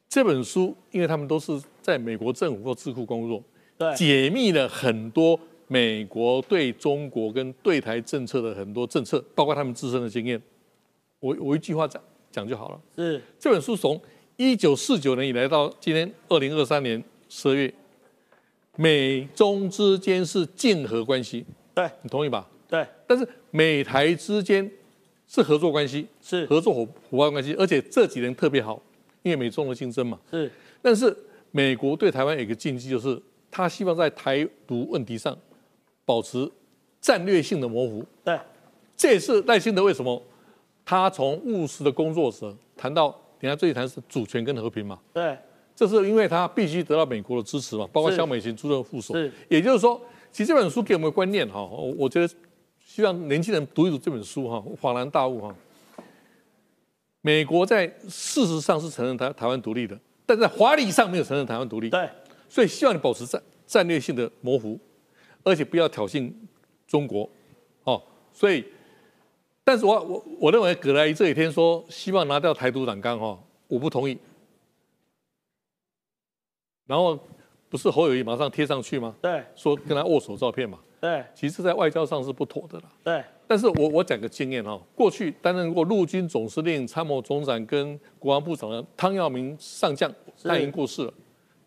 [0.07, 3.43] 这本书，因为他们都是在美国政府或智库工作，
[3.77, 10.41] 对，解密了很多美国对中国跟对台政策的很多政策，包括他们自身的经验。
[11.19, 12.81] 我我一句话讲讲就好了。
[12.95, 14.01] 是这本书从
[14.35, 17.71] 一九四九年以来到今天二零二三年十二月，
[18.81, 22.47] 美中之间是竞合关系，对你同意吧？
[22.65, 24.71] 对，但是美台之间
[25.27, 28.81] 是合作关系，是合作伙伙伴关系，而且这几年特别好，
[29.21, 30.17] 因为美中的竞争嘛。
[30.31, 30.49] 是，
[30.81, 31.13] 但是
[31.51, 35.37] 美国对台湾有一个禁忌，就是他希望在台独问题上
[36.05, 36.49] 保持
[37.01, 38.05] 战略性的模糊。
[38.23, 38.39] 对，
[38.95, 40.23] 这也是赖清德为什么
[40.85, 43.09] 他从务实的工作者谈到，
[43.41, 44.97] 等下最谈是主权跟和平嘛。
[45.11, 45.37] 对，
[45.79, 49.13] 这是因为他必须得到美国的支持嘛，包括是萧美琴出任副手。
[49.13, 49.97] 是，也就是说，
[50.29, 52.33] 其实这本书给我们的观念哈，我我觉得
[52.85, 55.55] 希望年轻人读一读这本书哈，恍然大悟哈。
[57.21, 61.89] 美国在事实上是承认台台湾独立的，但在法理上没有承认台湾独立。
[61.89, 62.09] 对，
[62.49, 64.77] 所以希望你保持战战略性的模糊，
[65.45, 66.29] 而且不要挑衅
[66.85, 67.29] 中国。
[67.85, 68.65] 哦，所以，
[69.63, 73.39] 但是我我我认为葛莱伊这几天说希望拿掉台独党纲哈，
[73.69, 74.17] 我不同意。
[76.89, 77.17] 然后
[77.69, 79.13] 不是侯友谊马上贴上去吗？
[79.21, 80.79] 对，说跟他握手照片嘛。
[80.99, 82.85] 对，其实，在外交上是不妥的啦。
[83.03, 90.11] 对，但是我我讲个经验哈，过去担任过陆军总司令、参谋总长跟国防部长的汤耀明上将，
[90.43, 91.13] 他已经过世了。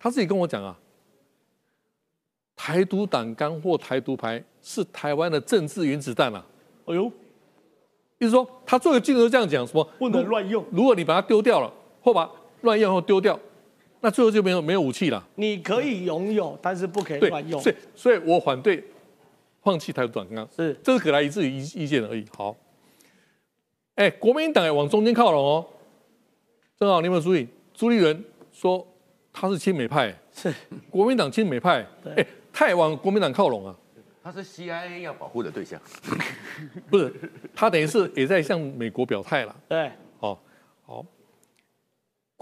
[0.01, 0.77] 他自己跟我讲啊，
[2.57, 6.45] 台独党纲或台独牌是台湾的政治原子弹啊。
[6.87, 7.07] 哎呦，
[8.19, 10.63] 意思说他做个镜头这样讲，什么不能乱用。
[10.73, 12.29] 如果你把它丢掉了，或把
[12.63, 13.39] 乱用后丢掉，
[14.03, 15.27] 那最后就没有没有武器了。
[15.37, 17.61] 你可以拥有，但是不可以乱用。
[17.61, 18.83] 所以所以我反对
[19.63, 22.25] 放弃台独党纲，是这是葛莱伊自己意意见而已。
[22.37, 22.55] 好，
[23.95, 25.67] 哎，国民党也往中间靠拢哦。
[26.77, 27.47] 正好你有没有注意？
[27.73, 28.85] 朱立伦说
[29.33, 30.53] 他是亲美派，是
[30.91, 31.87] 国民党亲美派，
[32.17, 33.75] 哎，他也往国民党靠拢啊。
[34.25, 35.81] 他是 CIA 要保护的对象。
[36.91, 37.13] 不是，
[37.55, 39.57] 他等于是也在向美国表态了。
[39.69, 40.39] 对，哦，
[40.85, 41.05] 好，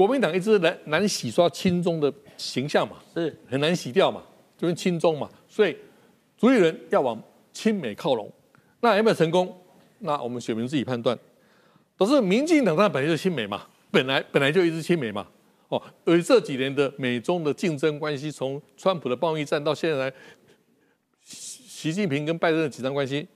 [0.00, 4.22] 国民党一直难难洗刷亲中的形象嘛，是很难洗掉嘛，
[4.56, 5.76] 就是亲中嘛，所以
[6.38, 8.32] 主理人要往亲美靠拢，
[8.80, 9.54] 那有没有成功？
[9.98, 11.18] 那我们选民自己判断。
[11.98, 15.28] 可是民进党它本来就是亲美嘛，本来本来就一直亲美嘛，
[15.68, 20.10] 哦，而这几年的美中的竞争关系，从川普的贸易战到现在
[21.22, 23.28] 习习近平跟拜登的紧张关系，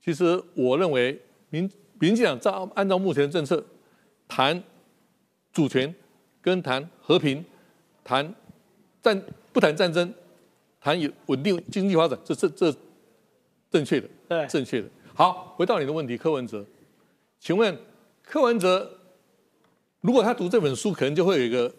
[0.00, 1.68] 其实我认为民
[1.98, 3.60] 民进党照按照目前的政策，
[4.28, 4.62] 谈
[5.52, 5.94] 主权
[6.40, 7.44] 跟谈和平，
[8.02, 8.34] 谈
[9.02, 10.12] 战不谈战争，
[10.80, 12.74] 谈有稳定经济发展，这这这
[13.70, 14.88] 正确的，对，正确的。
[15.14, 16.64] 好，回到你的问题，柯文哲，
[17.38, 17.76] 请问
[18.22, 18.98] 柯文哲
[20.00, 21.72] 如果他读这本书，可能就会有一个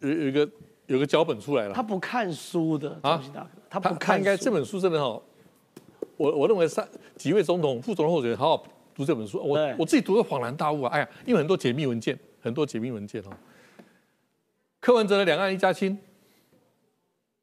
[0.00, 0.48] 有有一个
[0.86, 1.74] 有个脚本出来了。
[1.74, 3.20] 他不看书的，啊
[3.68, 5.20] 他不看书他应该这本书真的好，
[6.16, 9.38] 我我认为三几位总统、副总统候选人好好读这本书。
[9.44, 10.92] 我我自己读的恍然大悟啊！
[10.92, 12.16] 哎呀，因为很多解密文件，
[12.46, 13.30] 很多解密文件哦。
[14.78, 15.98] 柯文哲的两岸一家亲，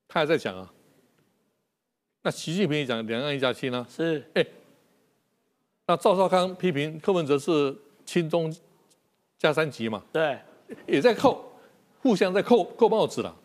[0.07, 0.73] 他还在讲啊。
[2.21, 3.85] 那习近平也讲两岸一家亲啊。
[3.89, 4.45] 是，哎，
[5.87, 8.55] 那赵少康批评柯文哲是亲中
[9.37, 10.39] 加三级嘛，对，
[10.87, 11.51] 也在扣，
[11.99, 13.35] 互相在扣扣帽子了。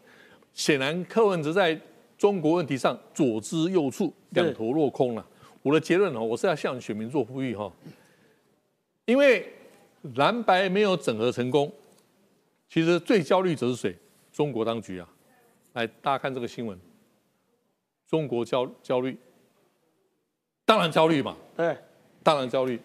[0.55, 1.77] 显然柯文哲在
[2.17, 5.27] 中国问题上左支右绌，两头落空了。
[5.63, 7.73] 我的结论哦，我是要向选民做呼吁哈，
[9.07, 9.53] 因为
[10.15, 11.73] 蓝白没有整合成功，
[12.69, 13.97] 其实最焦虑者是谁？
[14.33, 15.09] 中国当局啊！
[15.73, 16.79] 来，大家看这个新闻，
[18.07, 19.19] 中国焦焦虑，
[20.65, 21.77] 当然焦虑嘛，对，
[22.23, 22.81] 当然焦虑。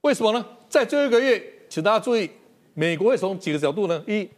[0.00, 0.44] 为什么呢？
[0.68, 2.28] 在最后一个月，请大家注意，
[2.74, 4.02] 美国会从几个角度呢？
[4.08, 4.28] 一，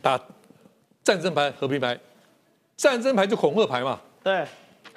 [0.00, 0.20] 打
[1.02, 1.98] 战争牌、和平牌，
[2.76, 4.46] 战争牌就恐吓牌嘛，对，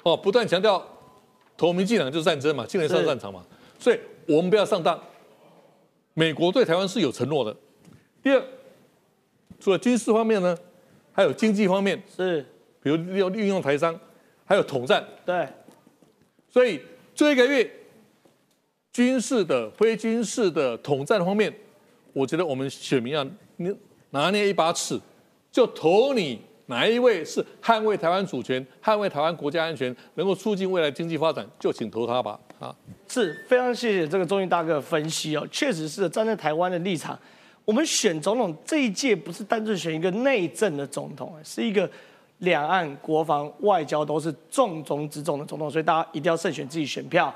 [0.04, 0.86] 哦，不断强调
[1.56, 3.44] 投名进党就是战争嘛，进来上战场嘛，
[3.78, 5.00] 所以我们不要上当。
[6.14, 7.56] 美国对台湾是有承诺的。
[8.22, 8.42] 第二，
[9.58, 10.56] 除了军事方面呢，
[11.12, 12.40] 还有经济方面，是，
[12.80, 13.98] 比如利用运用台商，
[14.44, 15.04] 还有统战。
[15.26, 15.48] 对，
[16.48, 16.80] 所以
[17.14, 17.68] 这一个月，
[18.92, 21.52] 军事的、非军事的统战方面，
[22.12, 23.26] 我觉得我们选民要
[24.10, 25.00] 拿捏一把尺，
[25.50, 32.38] 就投你哪一位是捍卫台湾主权、捍卫台湾国家安全，能够促进未来经济发展，就请投他吧。
[33.08, 37.18] 是非常谢谢这个中义大哥的分析哦，确实是站在台湾的立场，
[37.64, 41.88] 我们选总统这一届不是单纯选一个内政的总统，是一个
[42.38, 47.32] 两岸国防外交都是重中之重的总统，所以大家一定要慎选自己选票。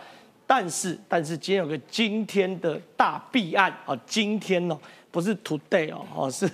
[0.47, 4.79] 但是，但是今天有个今天的大弊案啊，今天哦，
[5.11, 6.47] 不是 today 哦，哦是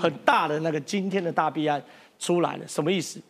[0.00, 1.82] 很大的那个今天的大弊案
[2.18, 3.20] 出来了，什么意思？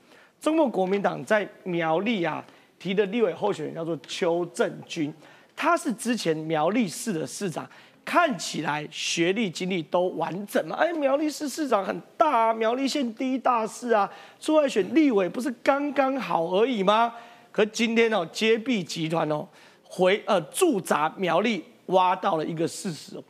[0.41, 2.45] 中国国民党在苗栗啊。
[2.81, 5.13] 提的立委候选人叫做邱正军，
[5.55, 7.69] 他是之前苗栗市的市长，
[8.07, 10.75] 看起来学历经历都完整嘛。
[10.77, 17.15] 哎，苗栗市市长很大啊，苗栗县第一大市啊，出来选立委不是刚刚好而已吗？
[17.53, 19.47] 可今天哦，揭弊集团哦，
[19.85, 23.23] 回呃驻扎苗栗，挖到了一个事实哦，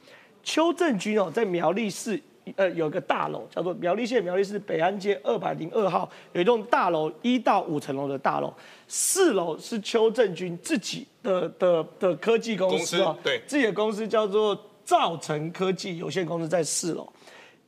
[0.44, 2.22] 邱正军哦，在苗栗市。
[2.56, 8.52] 呃，有一个大楼叫做苗栗县苗栗市北安街二百零二号，有一栋大楼，一到五层楼的大楼，
[8.92, 17.08] 四楼是邱正军自己的的的科技公司哦，对，自己的公司叫做造成科技有限公司，在四楼，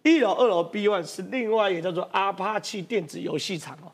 [0.02, 3.92] 一楼、二楼 B one 是另外一个叫做阿帕奇电子游戏厂哦，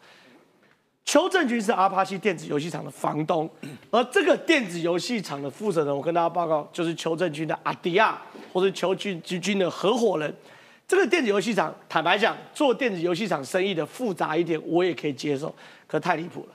[1.05, 3.47] 邱正军是阿帕奇电子游戏厂的房东，
[3.93, 8.19] 而这个电子游戏厂的负责人，我跟大家报告，就是邱正军的阿迪亚，
[8.55, 10.35] 或者邱军军军的合伙人。
[10.87, 15.55] 这个电子游戏厂，坦白讲，做电子游戏厂生意的复杂一点，我也可以接受，
[15.87, 16.55] 可太离谱了。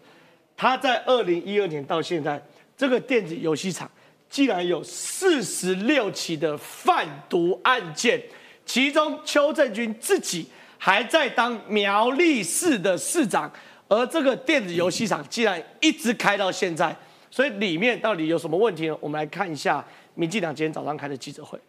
[0.55, 2.41] 他在二零一二年到现在，
[2.77, 3.89] 这个电子游戏厂
[4.29, 8.21] 竟然有四十六起的贩毒案件，
[8.65, 13.51] 其中邱正军自己还在当苗栗市的市长，
[13.87, 16.95] 而这个电子游戏厂竟然一直开到现在，
[17.29, 18.97] 所以里面到底有什么问题呢？
[18.99, 19.83] 我们来看一下
[20.15, 21.59] 民进党今天早上开的记者会。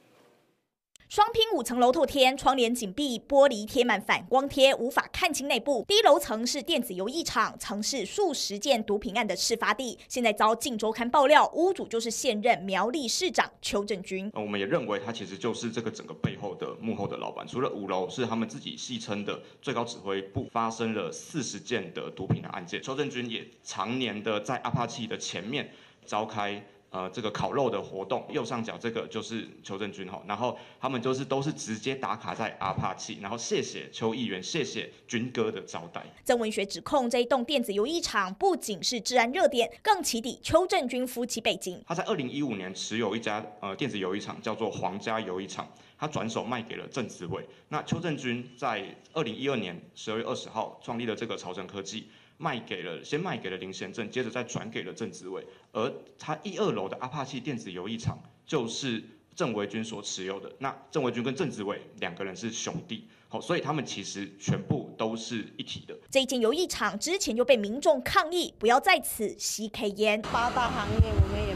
[1.15, 5.85] 双拼五层楼透天，窗帘紧闭，玻璃贴满反光贴，无法看清内部。
[5.87, 9.97] 低楼层是电子游艺场，曾是数十件毒品案的事发地。
[10.09, 14.29] 现在遭《镜周刊》爆料，屋主就是现任苗栗市长邱正军。
[14.35, 17.47] 我们也认为他其实就是这个整个背后的幕后的老板。
[17.47, 22.83] 除了五楼是他们自己戏称的最高指挥部，发生了四十件的毒品的案件。
[22.83, 25.71] 邱正军也常年的在阿帕奇的前面
[26.05, 26.61] 召开。
[26.95, 36.07] 呃，这个烤肉的活动，右上角这个就是邱正军哈，然后他们就是都是直接打卡在阿帕奇，然后谢谢邱议员，谢谢军哥的招待。
[36.23, 41.83] 曾文学指控这一栋电子游艺场不仅是治安热点，更起底邱正军夫妻背景。
[41.85, 47.45] 他在二零一五年持有一家呃电子游艺场，叫做皇家游艺场，他转手卖给了郑子伟。
[47.71, 52.07] 那邱正军在二零一二年十二月二十号创立了这个朝城科技。
[52.45, 59.03] 卖给了，先卖给了林贤正，接着再转给了郑子伟，而他一二楼的阿帕奇电子游艺场就是
[59.35, 60.53] 郑维军所持有的。
[60.59, 65.97] 那郑维军跟郑子伟两个人是兄弟，好，所以他们其实全部都是一体的。
[66.11, 70.21] 这一间游艺场之前就被民众抗议，不要在此吸 K 烟。
[70.21, 71.54] 八大行业，我们也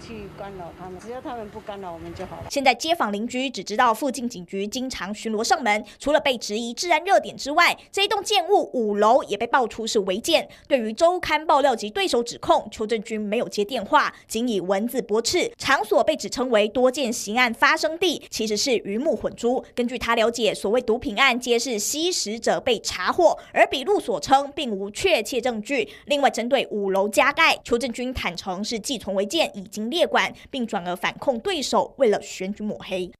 [0.00, 2.46] 去干扰他们，只要他们不干扰我们就好了。
[2.50, 10.48] 现在街坊邻居只知道附近警局经常巡逻上门，除了被质疑治安热点之外，这一栋建物五楼也被爆出是违建。
[10.68, 15.50] 对于周刊爆料及对手指控，邱正军没有接电话，仅以文字驳斥。
[15.58, 19.64] 场所被指称为多件刑案发生地，其实是鱼目混珠。
[19.74, 25.88] 根据他了解，所谓毒品案皆是吸食者被查获，而笔录所称并无确切证据。
[26.06, 33.10] 另外，针对五楼加盖，邱正军坦诚是寄存违建，已经列管，并转而反控对手为了选举抹黑。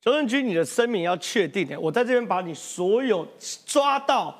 [0.00, 3.24] 周正军，你的声明要确定的，我在这边把你所有
[3.64, 4.36] 抓到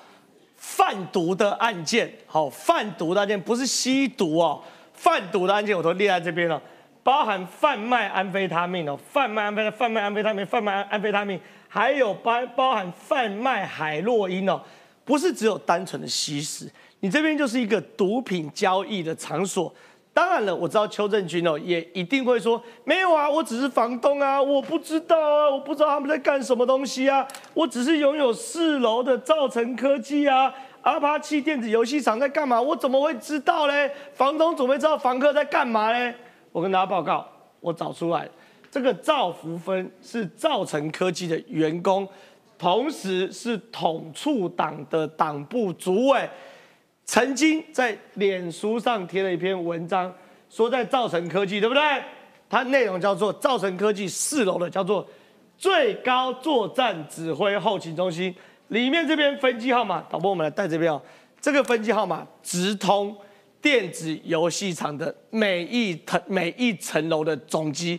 [0.57, 4.61] 贩毒的案件，好，贩毒的案件不是吸毒哦，
[4.93, 6.61] 贩毒的案件我都列在这边了，
[7.05, 14.61] 包含贩卖安非他命哦，贩卖安非贩卖安非他命，贩卖安非他命，还有包包含贩卖海洛因哦，
[15.05, 16.69] 不是只有单纯的吸食，
[16.99, 19.73] 你这边就是一个毒品交易的场所。
[20.15, 30.53] 当然了，我知道邱正军哦，也一定会说没有啊，我只是房东啊，我不知道啊，我不知道他们在干什么东西啊，我只是拥有四楼的造成科技啊，
[30.83, 32.61] 阿帕奇电子游戏厂在干嘛？
[32.61, 33.91] 我怎么会知道嘞？
[34.13, 36.15] 房东怎么会知道房客在干嘛嘞？
[36.53, 37.27] 我跟大家报告，
[37.61, 38.29] 我找出来，
[38.71, 42.07] 这个赵福芬是造成科技的员工，
[42.59, 46.29] 同时是统促党的党部主委，
[47.05, 50.13] 曾经在脸书上贴了一篇文章，
[50.49, 51.83] 说在造成科技，对不对？
[52.49, 55.07] 它内容叫做造成科技四楼的叫做
[55.57, 58.35] 最高作战指挥后勤中心，
[58.69, 61.01] 里面这边分机号码，导播我们来带这边哦，
[61.41, 63.17] 这个分机号码直通
[63.61, 67.99] 电子游戏场的每一层每一层楼的总机，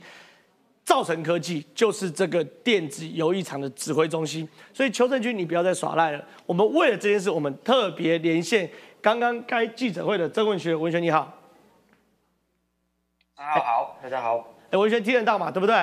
[0.84, 8.70] 造成科技就是这个电子游戏场的指挥中心，所以邱正军你不要再耍赖了，我们为了这件事，我们特别连线
[9.04, 11.30] 刚刚开记者会的曾文学，文学你好。
[13.36, 14.56] 大家好，大家好。
[14.72, 15.52] 哎，文轩听得到嘛？
[15.52, 15.76] 对不对？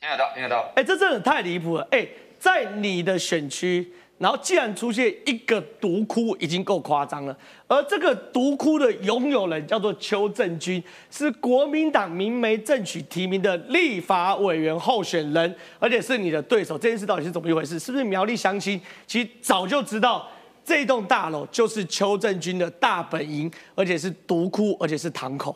[0.00, 0.70] 听得到，听得到。
[0.76, 1.88] 哎，这真的太离谱了。
[1.90, 2.06] 哎，
[2.38, 7.36] 在你的选区，然后既然出现一个毒窟，已经够夸张了。
[7.66, 16.78] 而这个毒窟的拥有人叫做邱正军，是国民党明媒正娶提名的立法委员候选人，而且是你的对手。
[16.78, 17.76] 这件事到底是怎么一回事？
[17.76, 20.30] 是不是苗栗乡亲其实早就知道
[20.66, 25.54] 这栋大楼就是邱正军的大本营，而且是独窟，而且是堂口？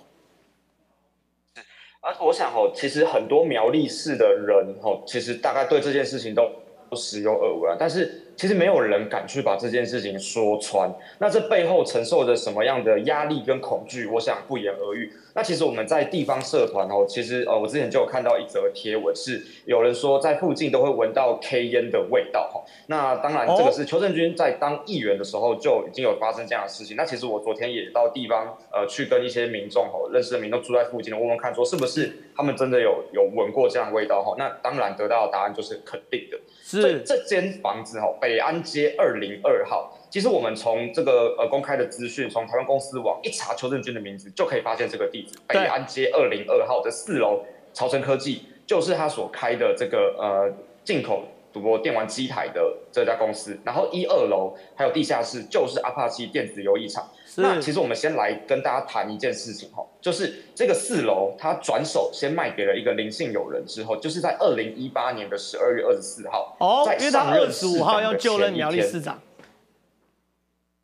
[2.00, 6.48] 啊，我想哦，其实很多苗栗市的人哦，其实大概对这件事情都
[6.88, 8.26] 都时有耳闻，但是。
[8.40, 15.12] 其实没有人敢去把这件事情说穿，那这背后承受着什么样的压力跟恐惧，我想不言而喻。
[15.34, 22.62] 那其实我们在地方社团哦，其实呃，我之前就有看到一则贴文，是有人说在附近都会闻到 K 烟的味道哈。
[22.86, 26.96] 那当然，这个是邱正军在当议员的时候就已经有发生这样的事情。
[26.96, 34.34] 那其实我昨天也到地方呃去跟一些民众哦，认识的民众住在附近的问问看，说是不是他们真的有有闻过这样的味道哈？
[34.38, 36.38] 那当然得到的答案就是肯定的。
[36.62, 50.52] 所以这间房子哈，北安街二零二号，其实我们从这个呃公开的资讯，从台湾公司网一查邱正军的名字，就可以发现这个地址，北安街二零二号的四楼，朝城科技就是他所开的这个呃
[50.84, 51.22] 进口。
[51.52, 57.10] 赌博电玩机台的这家公司，然后一二楼还有地下室就是阿帕奇电子游艺场。
[57.38, 69.20] 那其实我们先来跟大家谈一件事情哈，就是这个四楼他转手先卖给了一个林姓友人之后，就是在二零一八年的十二月二十四号，哦，在上任十五号要就任苗栗市长。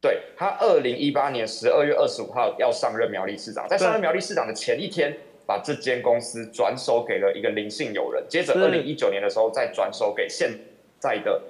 [0.06, 5.16] 对他二零一八年十二月二十五号要上任苗栗市长，在上任苗栗市长的前一天。
[5.48, 10.50] 把这间公司转手给了一个林姓友人，接着二零一九年的时候再转手给现
[10.98, 11.40] 在的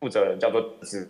[0.00, 1.08] 负责人，叫做子，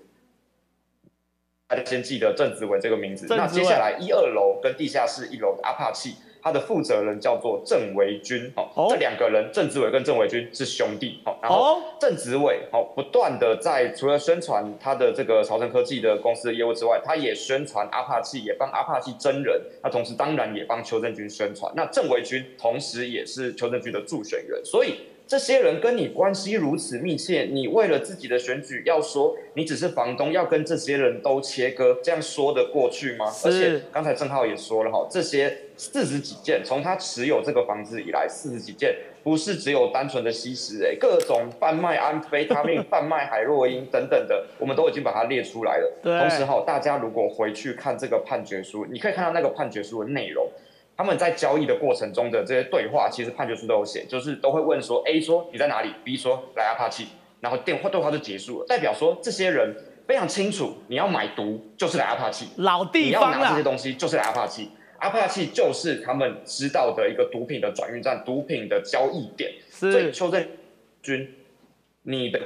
[1.66, 3.24] 大家先记得郑子文这个名字。
[3.26, 6.16] 那接下来一二楼跟地下室一楼的阿帕契。
[6.42, 24.96] 他的负责人叫做郑维军，哦，这两个人郑子伟跟郑维军是兄弟，哦，然后郑子伟，哦，不断的在除了宣传他的这个朝城科技的公司的业务之外，他也宣传阿帕契，也帮阿帕契真人，那同时当然也帮邱正军宣传，那郑维军同时也是邱正军的助选人，所以。
[25.32, 33.32] 这些人跟你关系如此密切，你为了自己的选举要说你只是房东，要跟这些人都切割，这样说得过去吗？
[33.42, 45.90] 而且刚才郑浩也说了哈，这些四十几件，从他持有这个房子以来，四十几件不是只有单纯的吸食，哎，各种贩卖安非他命、贩卖海洛因等等的，我们都已经把它列出来了。
[46.02, 50.46] 同时哈，大家如果回去看这个判决书，你可以看到那个判决书的内容。
[51.02, 57.08] 他们在交易的过程中的这些对话，其实判决书都有写，就是都会问说，A 说你在哪里，B 说来阿帕奇，
[57.40, 59.74] 然后电话对话就结束了，代表说这些人
[60.06, 69.50] 非常清楚，你要买毒就是来阿帕奇，老地方你要拿这些东西就是来阿帕奇，阿帕奇就是他们知道的一个毒品的转运站，毒品的交易点。
[69.68, 70.46] 所以邱正
[71.02, 71.28] 军，
[72.04, 72.40] 你的。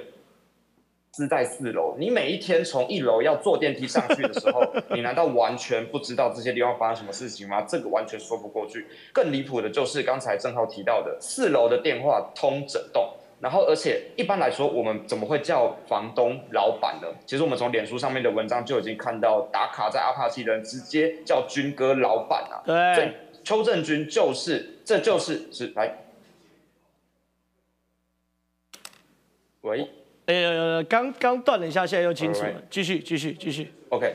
[1.17, 7.63] 是在四楼，你每一天从一楼要坐电梯上去的时候，你难道完全不知道这些地方发生什么事情吗？
[7.63, 8.87] 这个完全说不过去。
[9.15, 17.09] 更离谱的就是刚才郑浩提到的，四楼的电话通整栋，然后而且一般来说，我们怎么会叫房东老板呢？
[17.25, 22.61] 其实我们从脸书上面的文章就已经看到，打卡在阿帕奇的人直接叫军哥老板啊。
[22.67, 25.97] 对，邱正军就是，这就是是来，
[29.63, 29.89] 喂。
[30.27, 32.53] 呃，刚刚断了一下，现在又清楚了。
[32.69, 33.73] 继续，继续，继续。
[33.91, 34.15] OK，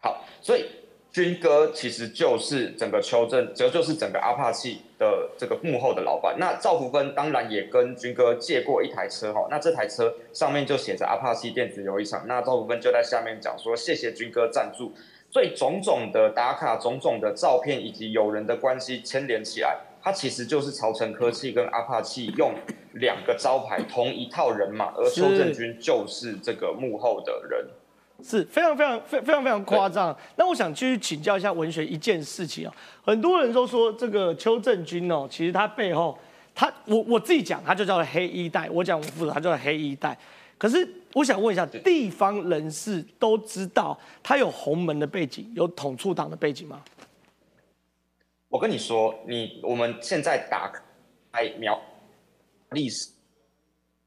[0.00, 0.66] 好，所以
[1.12, 6.36] 军哥其实就是整个邱正，这就是整个阿帕奇的这个幕后的老板。
[6.38, 12.24] 那赵福芬当然也跟军哥借过一台车哈，那这台车上面就写着阿帕奇电子游艺场。
[12.26, 14.92] 那赵福芬就在下面讲说，谢谢军哥赞助。
[15.30, 19.76] 所以种种的打卡、种种的照片以及友人的关系牵连起来。
[20.00, 22.54] 它其实就是朝城科技跟阿帕奇用
[22.94, 27.66] 两个招牌同一套人马，而邱正军就是这个幕后的人。
[28.20, 30.16] 是非常非常非非常非常夸张。
[30.34, 32.74] 那我想继续请教一下文学一件事情啊，
[33.04, 36.18] 很多人都说这个邱正军哦，其实他背后，
[36.52, 40.18] 他我我自己讲，他就叫做黑衣带；我讲我负责，他叫做黑衣带。
[40.58, 46.82] 可是我想问一下，地方人士都知道他有红门的背景，有统促党的背景吗？
[48.48, 50.72] 我跟你说，你我们现在打
[51.30, 51.80] 开苗
[52.70, 53.08] 历史。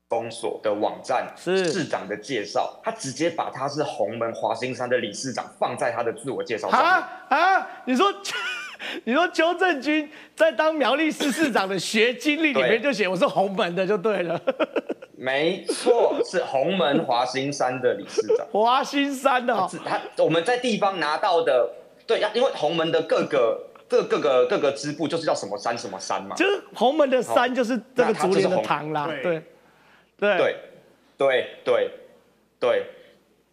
[0.10, 6.82] 封锁的网站是市长的介绍，他直接把他是洪门华兴山的理事长放在他的自我介绍上。
[6.82, 7.68] 啊啊！
[7.86, 8.14] 你说，
[9.06, 14.38] 你说邱正军在当苗栗市市长的学经历里面就写我是洪门的就对了。
[15.16, 18.46] 没错，是洪门华兴山的理事长。
[18.52, 19.54] 华兴山的，
[19.86, 21.72] 他我们在地方拿到的，
[22.06, 29.44] 对呀，因为洪门的各个各各个各个支部就是叫什么山什么山嘛，就是洪门的山就是这个竹林的堂啦，对。
[30.18, 30.56] 对
[31.18, 31.92] 对对
[32.60, 32.86] 对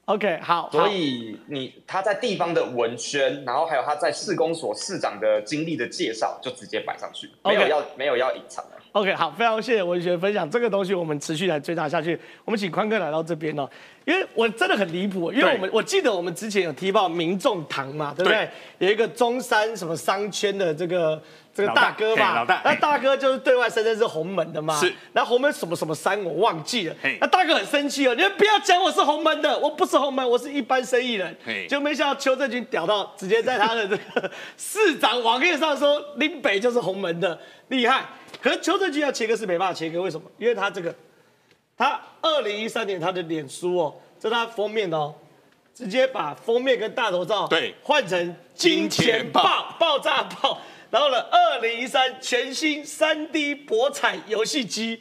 [0.05, 0.68] ，OK 好。
[0.70, 8.78] 所以你他在地方的文宣，然后还有他在市公所市长的经历的介绍，就直接摆上去，没有要没有要隐藏的。
[8.93, 12.18] OK 好，非常谢谢文学分享这个东西，我们持续来追查下去。
[12.45, 13.68] 我们请宽哥来到这边哦，
[14.05, 18.49] 因为我真的很离谱，因为我们我记得我们之前有提报民众堂嘛，对不对？
[18.78, 21.20] 有一个中山什么商圈的这个。
[21.59, 24.95] 这个大哥嘛，那大哥就是对外声称是洪门的嘛，是。
[25.13, 31.37] 那洪门什么什么山我忘记了，那大哥很生气哦，你们不要讲我是洪门的，我不是洪门，我是一般生意人。
[31.69, 37.37] 就没想到邱正军屌到直接在他的这个市长网页上说林北就是洪门的，
[37.67, 38.05] 厉害。
[38.41, 40.31] 可是邱正军要切割是没办法切割，为什么？
[40.39, 40.95] 因为他这个，
[41.77, 45.13] 他二零一三年他的脸书哦，这他封面哦，
[45.75, 50.61] 直接把封面跟大头照对换成金钱豹爆炸豹。
[50.91, 51.20] 然后呢？
[51.30, 54.99] 二零一三全新三 D 博彩游戏机，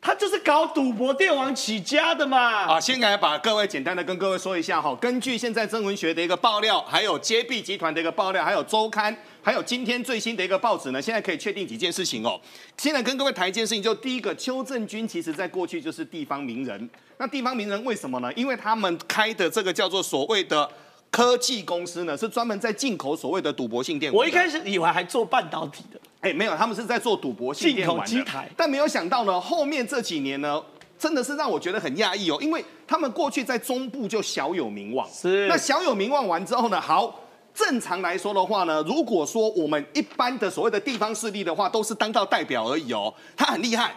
[0.00, 2.38] 它就是搞赌博电玩起家的嘛。
[2.38, 4.96] 啊，先来把各位简单的跟各位说一下哈。
[5.00, 12.40] 根据现在曾文学的一个爆料，还有接币集团的一个爆料，还有周刊，还有今天最新的一个报纸呢，现在可以确定几件事情哦。
[12.78, 16.88] 现在跟各位谈一件事情，就第一个，邱正军其实在过去就是地方名人。
[17.18, 18.32] 那地方名人为什么呢？
[18.34, 20.70] 因为他们开的这个叫做所谓的。
[21.14, 24.18] 科技公司呢是专门在进口所谓的赌博性电玩。
[24.18, 28.50] 我一开始以为还做半导体的，哎，没有，他们是在做赌博性电玩机台。
[28.56, 30.60] 但没有想到呢，后面这几年呢，
[30.98, 35.08] 真的是让我觉得很讶异哦，因为他们过去在中部就小有名望。
[35.08, 35.46] 是。
[35.46, 37.20] 那小有名望完之后呢，好，
[37.54, 43.94] 正常来说的话呢，如果说我们一般的所谓的地方势力的话，都是当到代表而已哦，他很厉害。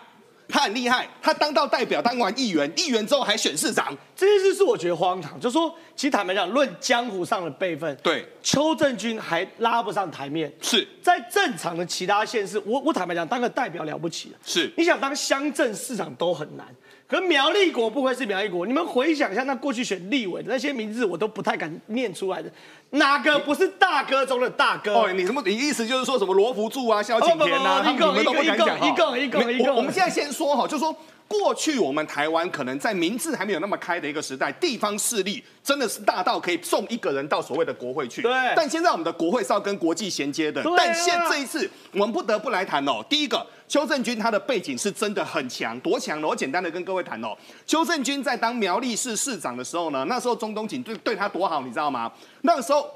[0.48, 5.40] 他很厉害，他当到代表，当完议员，议员之后还选市长，这件事是我觉得荒唐。
[5.40, 10.52] 就说，其实坦白讲，论江湖上的辈分，对邱正军还拉不上台面。
[10.62, 14.38] 是在正常的其他县市，我我坦白讲，当个代表了不起了。
[14.46, 16.66] 是，你想当乡镇市长都很难。
[17.08, 22.52] 可苗栗国不愧是苗栗国，你们回想一下，那过去选立委的那些名字，我都不太敢念出来的，
[22.90, 24.94] 哪个不是大哥中的大哥？
[24.94, 25.42] 哦，你什么？
[25.46, 29.74] 你意思就是说什么罗福柱啊、萧景田啊，他们都不敢讲一个一个一个。
[29.74, 30.96] 我们现在先说哈，就说。
[31.28, 38.22] 过去我们台湾可能在名字还没有那么开的一个时代，地方势力真的是大到可以送一个人到所谓的国会去。
[38.22, 38.32] 对。
[38.56, 40.64] 但现在我们的国会是要跟国际衔接的。
[40.78, 43.04] 但现这一次我们不得不来谈哦。
[43.10, 46.28] 第一个，邱正军他的背景是真的很强，多强呢？
[46.28, 47.36] 我简单的跟各位谈哦。
[47.66, 52.12] 邱正军在当苗栗市市长的时候呢，那时候中东锦对对他多好，你知道吗？
[52.42, 52.90] 那个时候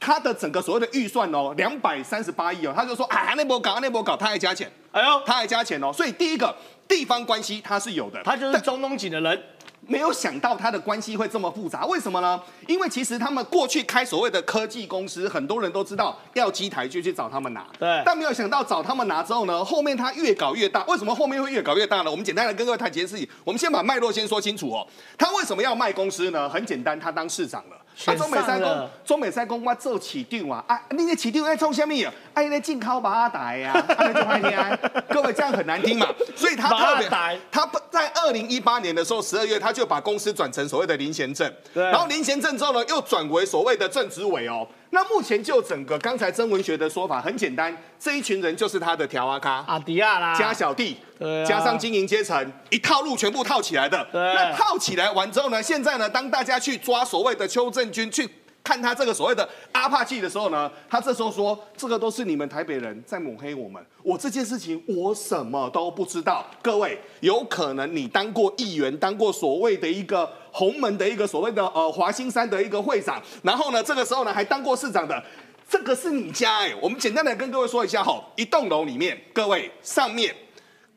[0.00, 4.68] 他的整个所谓的预算哦，两百三十八亿哦，他就说啊，那波搞那波搞，他还加钱。
[4.90, 5.92] 哎呦，他还加钱哦。
[5.92, 6.52] 所以第一个。
[6.90, 9.40] 地方关系他是有的，他就是中东锦的人，
[9.86, 12.42] 没有想到他的关系会这么复杂，为什么呢？
[12.66, 18.02] 因为其实他们过去开所谓的科技公司，很多人都知道要机台就去找他们拿，对。
[18.04, 20.84] 但没有想到找他们拿之后呢，后面他越搞越大。
[20.86, 22.10] 为什么后面会越搞越大呢？
[22.10, 23.28] 我们简单的跟各位谈几件事情。
[23.44, 24.84] 我们先把脉络先说清楚哦。
[25.16, 26.48] 他为什么要卖公司呢？
[26.48, 27.76] 很简单，他当市长了。
[28.06, 30.64] 啊，中美三公，中美三公，我做起定啊！
[30.66, 32.12] 啊，你那起定在冲什么啊？
[32.34, 34.78] 哎，那进口马达呀，啊就欢迎
[35.10, 36.06] 各位这样很难听嘛。
[36.34, 37.08] 所以他特别，
[37.50, 44.66] 他在二零一八年的时候，十二月他就把公司转成所谓的林贤正，然后林贤正之后呢，又转为所谓的正执委哦。
[44.90, 54.06] 那目前就整个刚才曾文学的说法很简单，这一群人就是他的条阿咖阿迪亚啦，加小弟，对加上经营阶层，一套路全部套起来的。
[54.12, 58.28] 那套起来完之后呢，现在呢，当大家去抓所谓的邱正军去。
[58.62, 75.22] 看他这个所谓的阿帕奇的时候呢，他这时候说：“这个都是你们台北人在抹黑我们，我这件事情我什么都不知道。”各位，有可能你当过议员，当过所谓的一个洪门的一个所谓的呃华兴山的一个会长，然后呢，这个时候呢还当过市长的。
[75.68, 80.34] 这个是你家哎、我们简单的跟各位说一下哈，一栋楼里面，各位上面。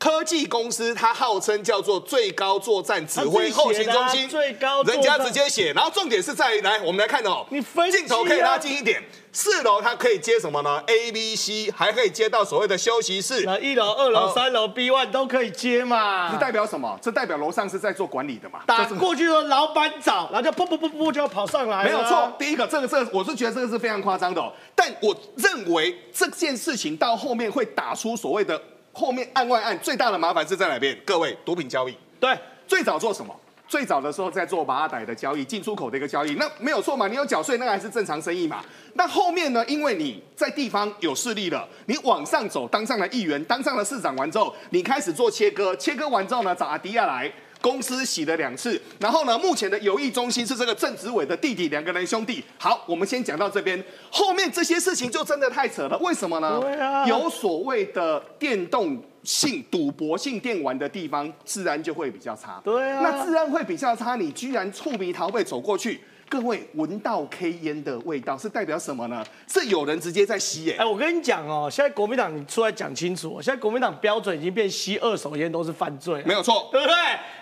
[0.04, 9.01] 科技公司它号称叫做最高作战指挥后勤中心，最高人家直接写，然后重点是在于来，我们来看哦，你分镜头可以拉近一点，
[9.32, 16.38] 四楼它可以接什么呢？A、B、C，还可以接到所谓的休息室，那一楼、二楼、呃三楼 B one 都可以接嘛这。
[16.38, 16.99] 代表什么？
[17.01, 18.60] 这代表楼上是在做管理的嘛？
[18.68, 24.51] 打过去说老板找，然后就噗噗噗噗就要跑上来，没有错，第一个，这个这个，我是觉得这个是非常夸张的、哦。
[24.76, 28.62] 但我认为这件事情到后面会打出所谓的
[28.93, 30.97] 后面案外案，最大的麻烦是在哪边？
[31.03, 31.97] 各位，毒品交易。
[32.19, 32.37] 对，
[32.67, 33.35] 最早做什么？
[33.67, 37.07] 最早的时候在做马阿歹的交易，进出口的一个交易，那没有错嘛？
[37.07, 38.63] 你有缴税，那个还是正常生意嘛？
[38.93, 39.65] 那后面呢？
[39.65, 47.31] 因为你在地方有势力了，你往上走，当上了议员，当上了市长完之后，你开始做切割，切割完之后呢，找阿迪亚来。
[47.64, 52.43] 公司洗了两次，然后呢，目前的游艺中心是这个郑子伟的弟弟，两个人兄弟。
[52.57, 55.97] 好，我们先讲到这边，后面这些事情就真的太扯了。
[55.99, 56.59] 为什么呢？
[56.59, 62.61] 对啊有所谓的电动性、赌博性电玩的地方，治安就会比较差。
[62.66, 66.01] 对啊那治安会比较差，你居然触鼻逃背走过去。
[66.34, 69.23] 各位闻到 K 烟的味道是代表什么呢？
[69.47, 76.69] 是有人直接在吸耶、哎，我跟你讲哦，现在国民党你出来讲清楚哦，现在国民党标准已经变吸二手烟都是犯罪，没有错。
[76.71, 76.95] 对不对？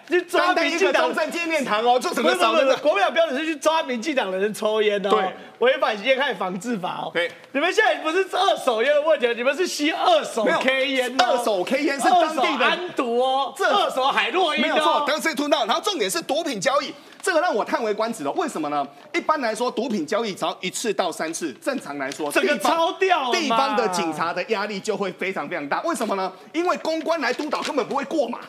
[0.10, 2.76] 去抓民进党个中正纪念堂哦，就整不是不是不是，个少那个。
[2.82, 7.12] 国民党标准是去抓民进党的人抽烟的哦，对，违反烟害防治法哦。
[7.14, 15.06] 对，你们现在不是二手烟的问题，你们是吸二手 K 烟哦，二手 K 烟是当地的安毒哦，这二手海洛因没有错哦，。
[15.08, 18.32] 刚才听到，然后重点是毒品交易，这个让我叹为观止了。
[18.34, 18.81] 为什么呢？
[19.14, 25.82] 一般来说，毒品交易只要一次到三次，正常来说，这个超掉地方的警察的压力就会非常非常大。
[25.82, 26.32] 为什么呢？
[26.54, 28.40] 因为公关来督导根本不会过嘛。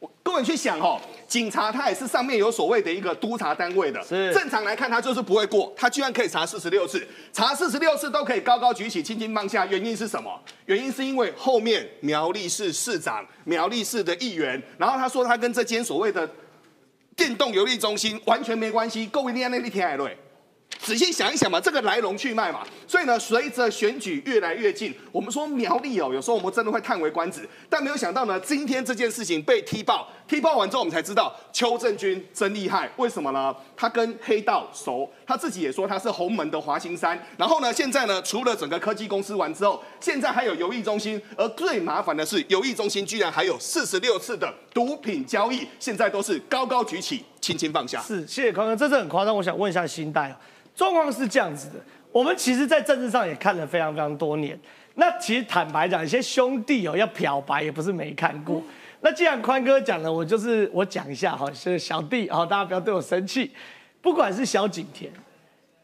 [0.00, 10.40] 我各位去想哦，警察他也是上面有所谓的一个督察单位的，是正常来看他就是不会过，他居然可以查四十六次，查四十六次都可以高高举起，轻轻放下，原因是什么？
[10.66, 16.30] 原因是因为后面苗栗市市长、苗栗市的议员，然后他说他跟这间所谓的
[17.18, 20.16] 电动游历中心完全没关系，各位一定要那里听海瑞。
[20.80, 33.54] 仔细想一想嘛，这个来龙去脉嘛，所以呢，随着选举越来越近，我们说苗栗哦，有时候我们真的会叹为观止，但没有想到呢，今天这件事情被踢爆，踢爆完之后，我们才知道邱正军真厉害，为什么呢？
[33.76, 48.00] 他跟黑道熟，他自己也说他是洪门的华兴山，然后呢，现在呢，除了整个科技公司完之后，现在还有游艺中心，而最麻烦的是，游艺中心居然还有四十六次的毒品交易，现在都是高高举起，轻轻放下。
[48.00, 49.36] 是，谢谢康哥，这是很夸张。
[49.36, 50.36] 我想问一下新代哦，
[50.78, 51.74] 状况是这样子的，
[52.12, 54.56] 我们其实，在政治上也看了非常非常多年。
[54.94, 58.62] 那其实坦白讲，一些兄弟哦要漂白也不是没看过。
[59.00, 63.50] 那既然宽哥讲了，我就是我讲一下哈，是小弟哦，大家不要对我生气。
[64.00, 65.10] 不管是小景田、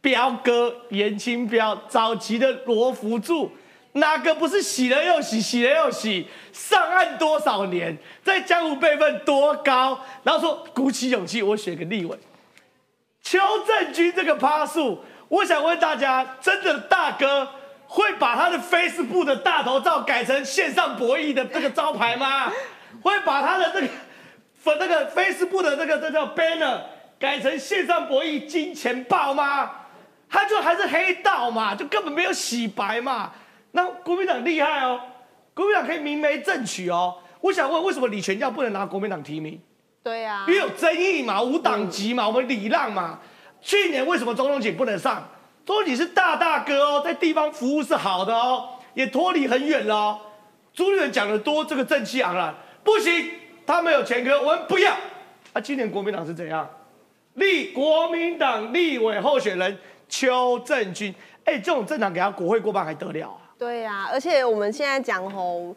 [0.00, 3.50] 彪哥、严清彪、早期的罗福柱，
[3.94, 6.28] 哪个不是洗了又洗，洗了又洗？
[6.52, 9.98] 上岸多少年，在江湖辈分多高？
[10.22, 12.16] 然后说鼓起勇气，我选个立委。
[13.24, 17.48] 邱正军这个趴数，我想问大家，真的大哥
[17.86, 22.52] 会把他的 Facebook 的大头照改成线上博弈的这个招牌吗？
[23.02, 23.88] 会把他的这个
[24.54, 26.80] 粉那个 Facebook 的这个这叫 banner
[27.18, 29.70] 改成线上博弈金钱豹吗？
[30.28, 33.32] 他就还是黑道嘛，就根本没有洗白嘛。
[33.72, 35.00] 那国民党厉害哦，
[35.54, 37.16] 国民党可以明媒正娶哦。
[37.40, 39.60] 我想问，为什么李全教不能拿国民党提名？
[40.04, 43.18] 对呀、因为有争议嘛，无党籍嘛，我们礼让嘛。
[43.62, 45.26] 去年为什么钟荣锦不能上？
[45.64, 50.20] 钟荣锦是大大哥哦，在地方服务是好的哦，也脱离很远了哦。
[50.74, 53.30] 朱立伦讲的多，这个正气昂然，不行，
[53.64, 54.92] 他们有前科，我们不要。
[55.54, 56.68] 啊，今年国民党是怎样？
[57.34, 61.14] 立国民党立委候选人邱正军，
[61.46, 63.40] 哎，这种政党给他国会过半还得了啊？
[63.58, 65.74] 对呀、而且我们现在讲吼，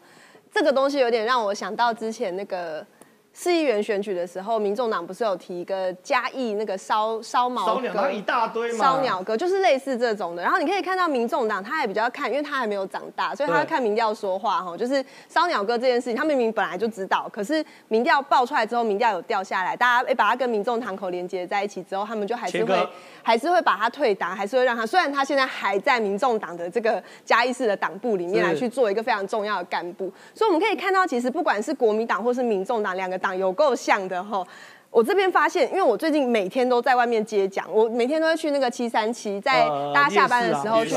[0.52, 2.86] 这个东西有点让我想到之前那个
[3.32, 10.42] 市议员选举的时候，民众党不是有提一个嘉义那个烧烧毛烧鸟哥一大堆吗烧鸟哥就是类似这种的。
[10.42, 14.76] 然后你可以看到民众党他也比较看，因为他还没有长大，所以他看民调说话哈。
[14.76, 22.88] 就是烧鸟哥这件事情，他明明本来就知道，可是民调爆出来之后，民调有掉下来，大家哎把它跟民众堂口连接在一起之后，他们就还是会
[23.22, 34.46] 还是会把他退党，还是会让他，虽然他现在还在民众党的这个嘉义市的党部里面来去做一个非常重要的干部，所以我们可以看到，其实不管是国民党或是民众党两个党有够像的哈。
[34.90, 40.94] 我这边发现，因为我最近每天都在外面接讲，我每天都会去那个七三七，在呃大家下班的时候去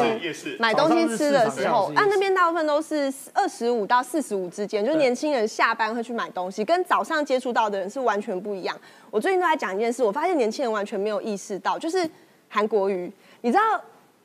[0.58, 8.74] 买东西吃的时候啊，那边大部分都是二十五到四十五之间，就是年轻人下班会去买东西，跟早上接触到的人是完全不一样。
[9.10, 12.10] 我最近都在讲一件事，我发现年轻人完全没有意识到，就是
[12.48, 13.12] 韩国瑜，
[13.42, 13.62] 你知道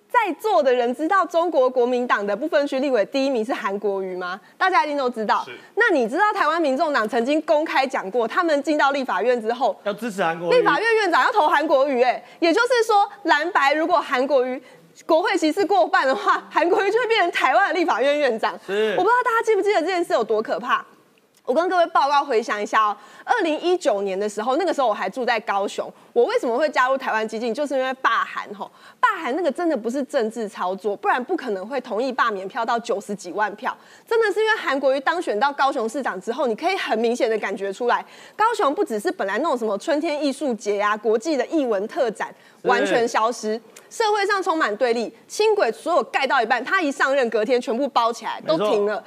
[0.08, 4.40] 在座的人知道中国国民党的不分区立委第一名是韩国瑜吗？
[4.56, 5.44] 大家一定都知道。
[5.74, 14.60] 那你知道台湾民众党曾经公开讲过，他们进到立法院之后要支持韩国瑜，立法院院长要投韩国瑜，哎，也就是说蓝白如果韩国瑜
[15.04, 18.52] 国会席次过半的话，韩国瑜就会变成台湾的立法院院长。
[18.52, 20.84] 我不知道大家记不记得这件事有多可怕。
[21.46, 25.90] 我跟各位报告回想一下哦，二零一九年的时候，那个时候我还住在高雄。
[26.12, 27.54] 我为什么会加入台湾激进？
[27.54, 28.68] 就是因为罢韩吼，
[28.98, 33.76] 罢韩那个真的不是政治操作，不然不可能会同意罢免票到九十几万票。
[34.04, 49.04] 真的是因为韩国瑜当选到高雄市长之后，你可以很明显的感觉出来，高雄不只是本来那种什么春天艺术节啊、国际的艺文特展完全消失，社会上充满对立，轻轨所有盖到一半，他一上任隔天全部包起来都停了。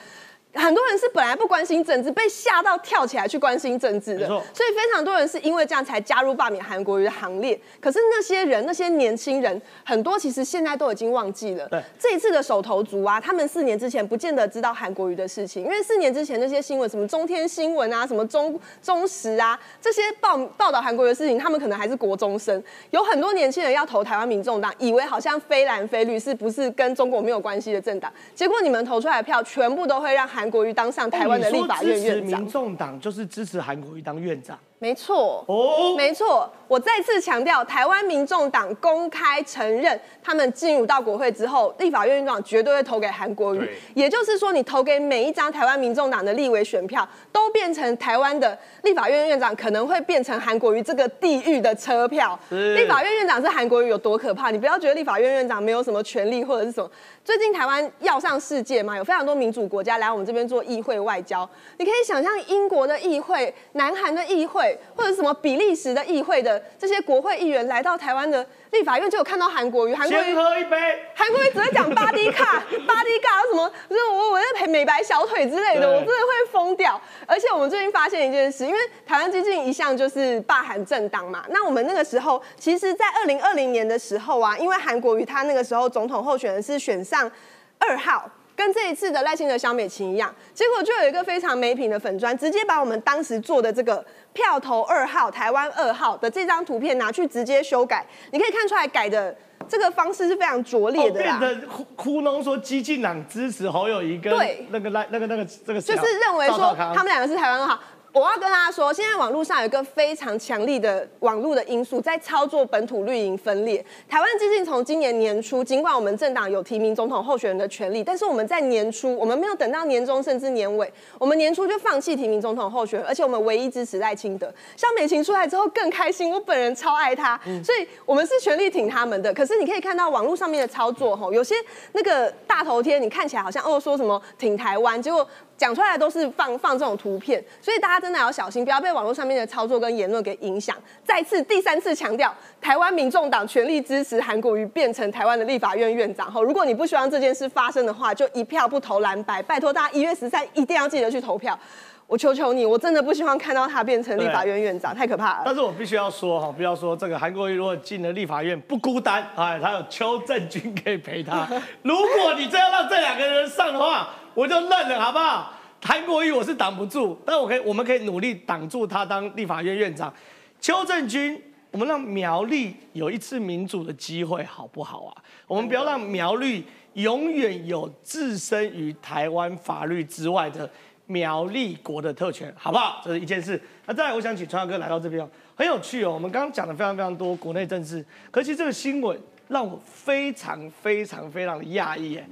[0.60, 7.60] 很多人是本来不关心政治，被吓到跳起来去关心政治的，所以非常多人是因为这样才加入罢免韩国瑜的行列。
[7.80, 11.68] 可是那些人，那些年轻人，很多其实现在都已经忘记了。
[11.68, 22.64] 对，这一次的手头族啊，他们四年之前不见得知道韩国瑜的事情，因为四年之前那些新闻，什么中天新闻啊，什么中中时啊，这些报报道韩国瑜的事情，他们可能还是国中生。
[22.92, 30.30] 有很多年轻人要投台湾民众党，以为好像非蓝非绿是不是跟中国没有关系的政党，结果你们投出来的票全部都会让。
[30.30, 34.58] 韩国瑜当上台湾的立法院院长，民众党就是支持韩国瑜当院长。
[34.80, 36.50] 没错，哦，没错。
[36.70, 43.68] 我再次强调，台湾民众党公开承认，他们进入到国会之后，立法院院长绝对会投给韩国瑜。
[43.96, 52.40] 也就是说，你投给每一张台湾民众党的立委选票，都变成台湾的立法院院长，可能会变成韩国瑜这个地狱的车票。
[52.50, 54.52] 立法院院长是韩国瑜有多可怕？
[54.52, 56.90] 你不要觉得立法院院长没有什么权利或者是什么。
[57.26, 61.50] 最近台湾要上世界嘛，有非常多民主国家来我们这边做议会外交。
[61.78, 64.69] 你可以想象英国的议会、南韩的议会。
[64.96, 69.96] 或者什么比利时的议会的这些国会议员来到台湾的立法院，就有看到韩国瑜。
[69.96, 70.78] 韩国瑜喝一杯。
[71.14, 73.72] 韩国瑜只会讲巴迪卡，巴迪卡什么？
[73.90, 77.00] 就是我我在美白小腿之类的，我真的会疯掉。
[77.26, 81.46] 而且我们最近发现一件事，因为台湾最近一向就是霸韩政党嘛。
[81.50, 87.30] 那我们那个时候，其实在二零二零年的时候啊，因为韩国瑜他那个时候总统候选人是选上
[87.78, 88.30] 二号。
[88.60, 99.34] 跟这一次的赖清德、萧美琴一样，结果就有一个非常没品的粉砖，直接把我们当时做的这个票投二号、台湾二号的这张图片拿去直接修改，你可以看出来改的
[99.70, 101.38] 这个方式是非常拙劣的啦。
[101.40, 104.34] 变得糊弄说激进党支持侯友谊跟
[104.72, 107.80] 那个赖那个那个这个，就是认为说他们两个是台湾二号。
[108.12, 113.86] 我要跟大家说，现在网络上有一个非常强力的网络的因素在操作本土绿营分裂。
[114.08, 124.52] 台湾激进从今年年初，尽管我们政党有提名总统候选人的权利，但是我们在年初，我们没有等到年终甚至年尾，我们年初就放弃提名总统候选人，而且我们唯一支持赖清德。
[124.76, 129.32] 像美琴出来之后更开心，我本人超爱他，所以我们是全力挺他们的。
[129.32, 131.54] 可是你可以看到网络上面的操作，吼，有些
[131.94, 135.28] 那个大头贴，你看起来好像哦说什么挺台湾，结果。
[135.60, 140.74] 讲出来都是放放这种图片，所以大家真的要小心，不要被网络上面的操作跟言论给影响。
[141.04, 146.32] 再次第三次强调，台湾民众党全力支持韩国瑜变成台湾的立法院院长。
[146.32, 151.60] 后，如果你不希望这件事发生的话，就一票不投蓝白，拜托大家一月十三一定要记得去投票。
[152.08, 155.42] 我求求你，我真的不希望看到他变成立法院院长，太可怕了。
[155.46, 161.48] 但是我必须要说哈，不要说这个韩国瑜如果进了立法院不孤单，哎，他有邱正军可以陪他。
[161.84, 164.10] 如果你真要让这两个人上的话，
[164.40, 165.52] 我就认了，好不好？
[165.84, 170.14] 韩国瑜我是挡不住，但我可以，我们可以努力挡住他当立法院院长。
[170.62, 171.38] 邱正军，
[171.72, 175.12] 我们让苗栗有一次民主的机会，好不好啊？
[175.46, 176.64] 我们不要让苗栗
[176.94, 180.70] 永远有置身于台湾法律之外的
[181.08, 183.02] 苗栗国的特权，好不好？
[183.04, 183.62] 这是一件事。
[183.88, 186.14] 那再来，我想请川哥来到这边，很有趣哦。
[186.14, 189.20] 我们刚刚讲的非常非常多国内政治，可是这个新闻
[189.50, 192.26] 让我非常非常非常的讶异，哎，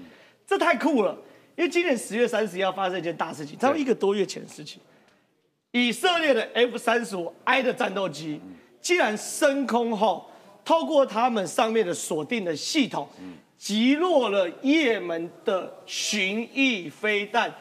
[0.45, 1.13] 这太酷了。
[1.57, 4.79] 因为今年十月三十要发生一件大事情，才一个多月前的事情，
[5.71, 8.39] 以色列的 F 三十五 I 的战斗机，
[8.79, 10.29] 竟然升空后，
[10.63, 13.09] 透过他们上面的锁定的系统，
[13.57, 17.51] 击落了也门的巡弋飞弹，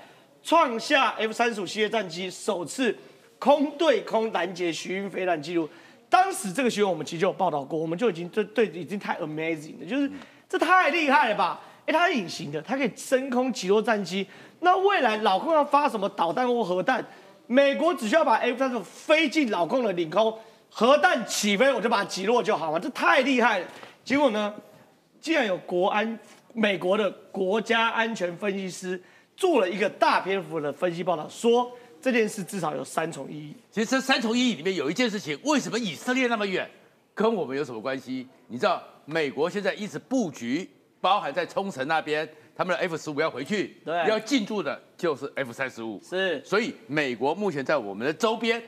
[0.43, 2.95] 创下 F 三十五系列战机首次
[3.39, 5.67] 空对空拦截巡弋飞弹记录。
[6.11, 10.11] 当时这个新闻我们其实就有报道过，我们就已经对对已经太 amazing 了，就是
[10.47, 11.63] 这太厉害了吧。
[11.87, 14.27] 哎，它是隐形的，它可以升空击落战机。
[14.61, 17.05] 那未来老共要发什么导弹或核弹，
[17.47, 20.37] 美国只需要把 F 三十五飞进老共的领空，
[20.69, 22.81] 核弹起飞我就把它击落就好了。
[22.81, 23.67] 这太厉害了。
[24.05, 24.53] 结果呢，
[25.21, 26.19] 竟然有国安
[26.53, 29.01] 美国的国家安全分析师
[29.37, 31.71] 做了一个大篇幅的分析报道，说
[32.01, 33.55] 这件事至少有三重意义。
[33.71, 36.69] 其实这三重意义里面有一件事情，为什么以色列那么远，
[37.15, 38.27] 跟我们有什么关系？
[38.49, 40.69] 你知道，美国现在一直布局。
[41.01, 44.09] 包含在冲绳那边，他们的 F 十五要回去，对。
[44.09, 48.63] 要进驻的就是 F 三十五，是，所以美国目前在我们的周边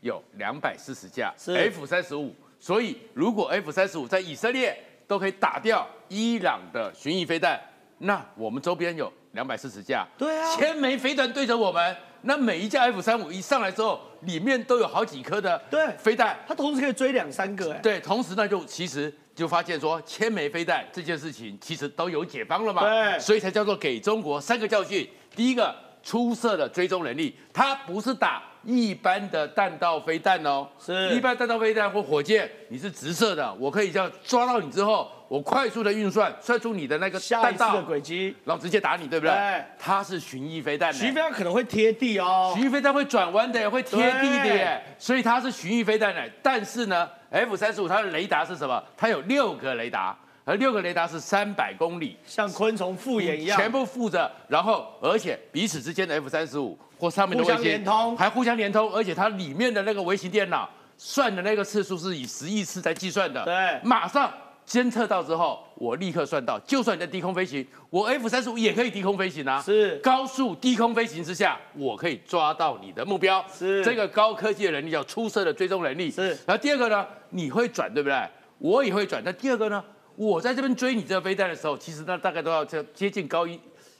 [0.00, 7.60] 有两百四十架 F 三十五，所以如果 F 三十五在以色列都可以打掉伊朗的巡弋飞弹，
[7.98, 10.56] 那我们周边有两百四十架，对啊。
[10.56, 15.88] 千枚飞弹对着我们，那每一架 F 三五一上来之后，里面都有好几颗的对。
[15.98, 23.18] 飞弹，它同时可以追两三个，哎，对，同时呢，就其实就发现说，千枚飞弹这件事情其实都有解方了嘛，对。
[23.18, 25.08] 所以才叫做给中国三个教训。
[25.34, 31.08] 第一个，出色的追踪能力，它不是打一般的弹道飞弹哦，是。
[31.16, 39.34] 一般弹道飞弹或火箭，你是直射的，我可以这样抓到你之后，我快速的运算，算出你的那个弹道的轨迹，然后直接打你，对不对？
[39.34, 39.64] 对。
[39.78, 46.30] 它是巡弋飞弹巡弋飞弹可能会贴地哦，巡弋飞弹会转弯的，会贴地的耶，所以它是巡弋飞弹的。
[46.42, 48.82] 但是呢，F 三十五它的雷达是什么？
[48.96, 64.32] 它有六个雷达，而六个雷达是三百公里，像昆虫复眼一样，全部附着，然后而且彼此之间的 F 三十五或上面的卫星连通还互相连通，而且它里面的那个微型电脑算的那个次数是以十亿次在计算的，对马上。
[64.64, 69.60] 监测到之后，我立刻算到，就算你在低空飞行，我 F 三十五也可以低空飞行啊。
[69.60, 73.44] 是高速低空飞行之下，我可以抓到你的目标。
[73.52, 76.10] 是这个高科技的能力叫出色的追踪能力。
[76.10, 78.28] 是然后第二个呢，你会转对不对？
[78.58, 79.22] 我也会转。
[79.24, 79.82] 那第二个呢，
[80.14, 83.58] 我在这边追你这个飞弹的时候，其实呢大概都要这接近高音，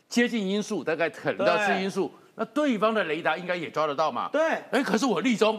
[0.09, 2.13] 接近音速，大概可能到对四音速。
[2.37, 4.29] 那对方的雷达应该也抓得到嘛？
[4.33, 4.41] 对
[4.71, 5.59] 哎，可是我立中，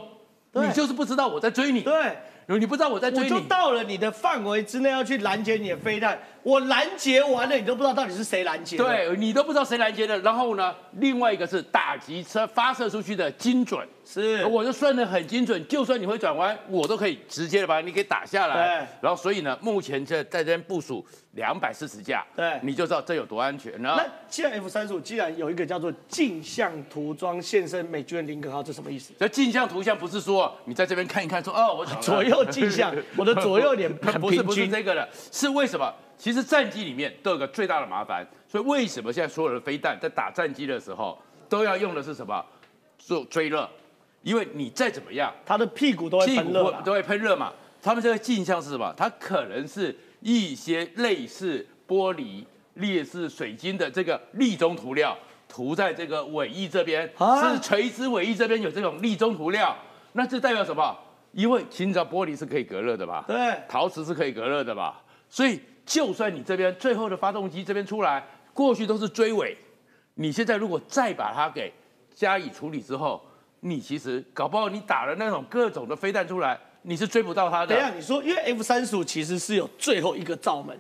[0.54, 1.82] 你就是不知道我在追你。
[1.82, 2.18] 对。
[2.48, 6.20] 你不知道我在我就，到了你的范围之内，要去拦截你的飞弹。
[6.44, 8.84] 我拦截完了，你都不知道到底是谁拦截的。
[8.84, 10.20] 对你都不知道谁拦截的。
[10.20, 18.56] 然后呢，另外一个是打击车发射出去的精准，是我就算的很精准，就算你会转弯，我都可以直接的把你给打下来。
[18.80, 21.06] 对然后所以呢，目前这在这边部署
[21.36, 23.72] 两百四十架，对你就知道这有多安全。
[23.82, 29.14] 然后那既然 F 三十五既然有一个叫做镜像涂装现身美军的林肯号，这什么意思？
[29.18, 35.90] 这镜像图像不是说你在这边看一看说哦，我左右镜像 我的左右脸很不是不是这个的，是为什么？
[36.18, 42.46] 其实战机里面都有个最大的麻烦，所以为什么现在所有的飞弹在打战机的时候都要用的是什么？
[43.00, 43.68] 做追热，
[44.24, 47.52] 因为你再怎么样，它的屁股都会喷热都会喷热嘛。
[47.82, 48.94] 他们这个镜像是什么？
[48.96, 52.46] 它可能是一些类似玻璃、
[52.76, 55.18] 类似水晶的这个立中涂料
[55.50, 59.76] 涂在这个尾翼这边，啊是垂直尾翼这边有这种立中涂料，
[60.14, 60.96] 那这代表什么？
[61.32, 63.26] 因为其实你知道玻璃是可以隔热的吧？
[63.28, 65.02] 对陶瓷是可以隔热的吧？
[65.30, 69.58] 所以就算你这边最后的发动机这边出来，过去都是追尾，
[70.16, 71.74] 你现在如果再把它给
[72.14, 73.26] 加以处理之后，
[73.62, 77.68] 你其实搞不好你打了那种各种的飞弹出来，你是追不到它的。
[77.68, 80.78] 等一下，你说因为 F 三十五其实是有最后一个罩门，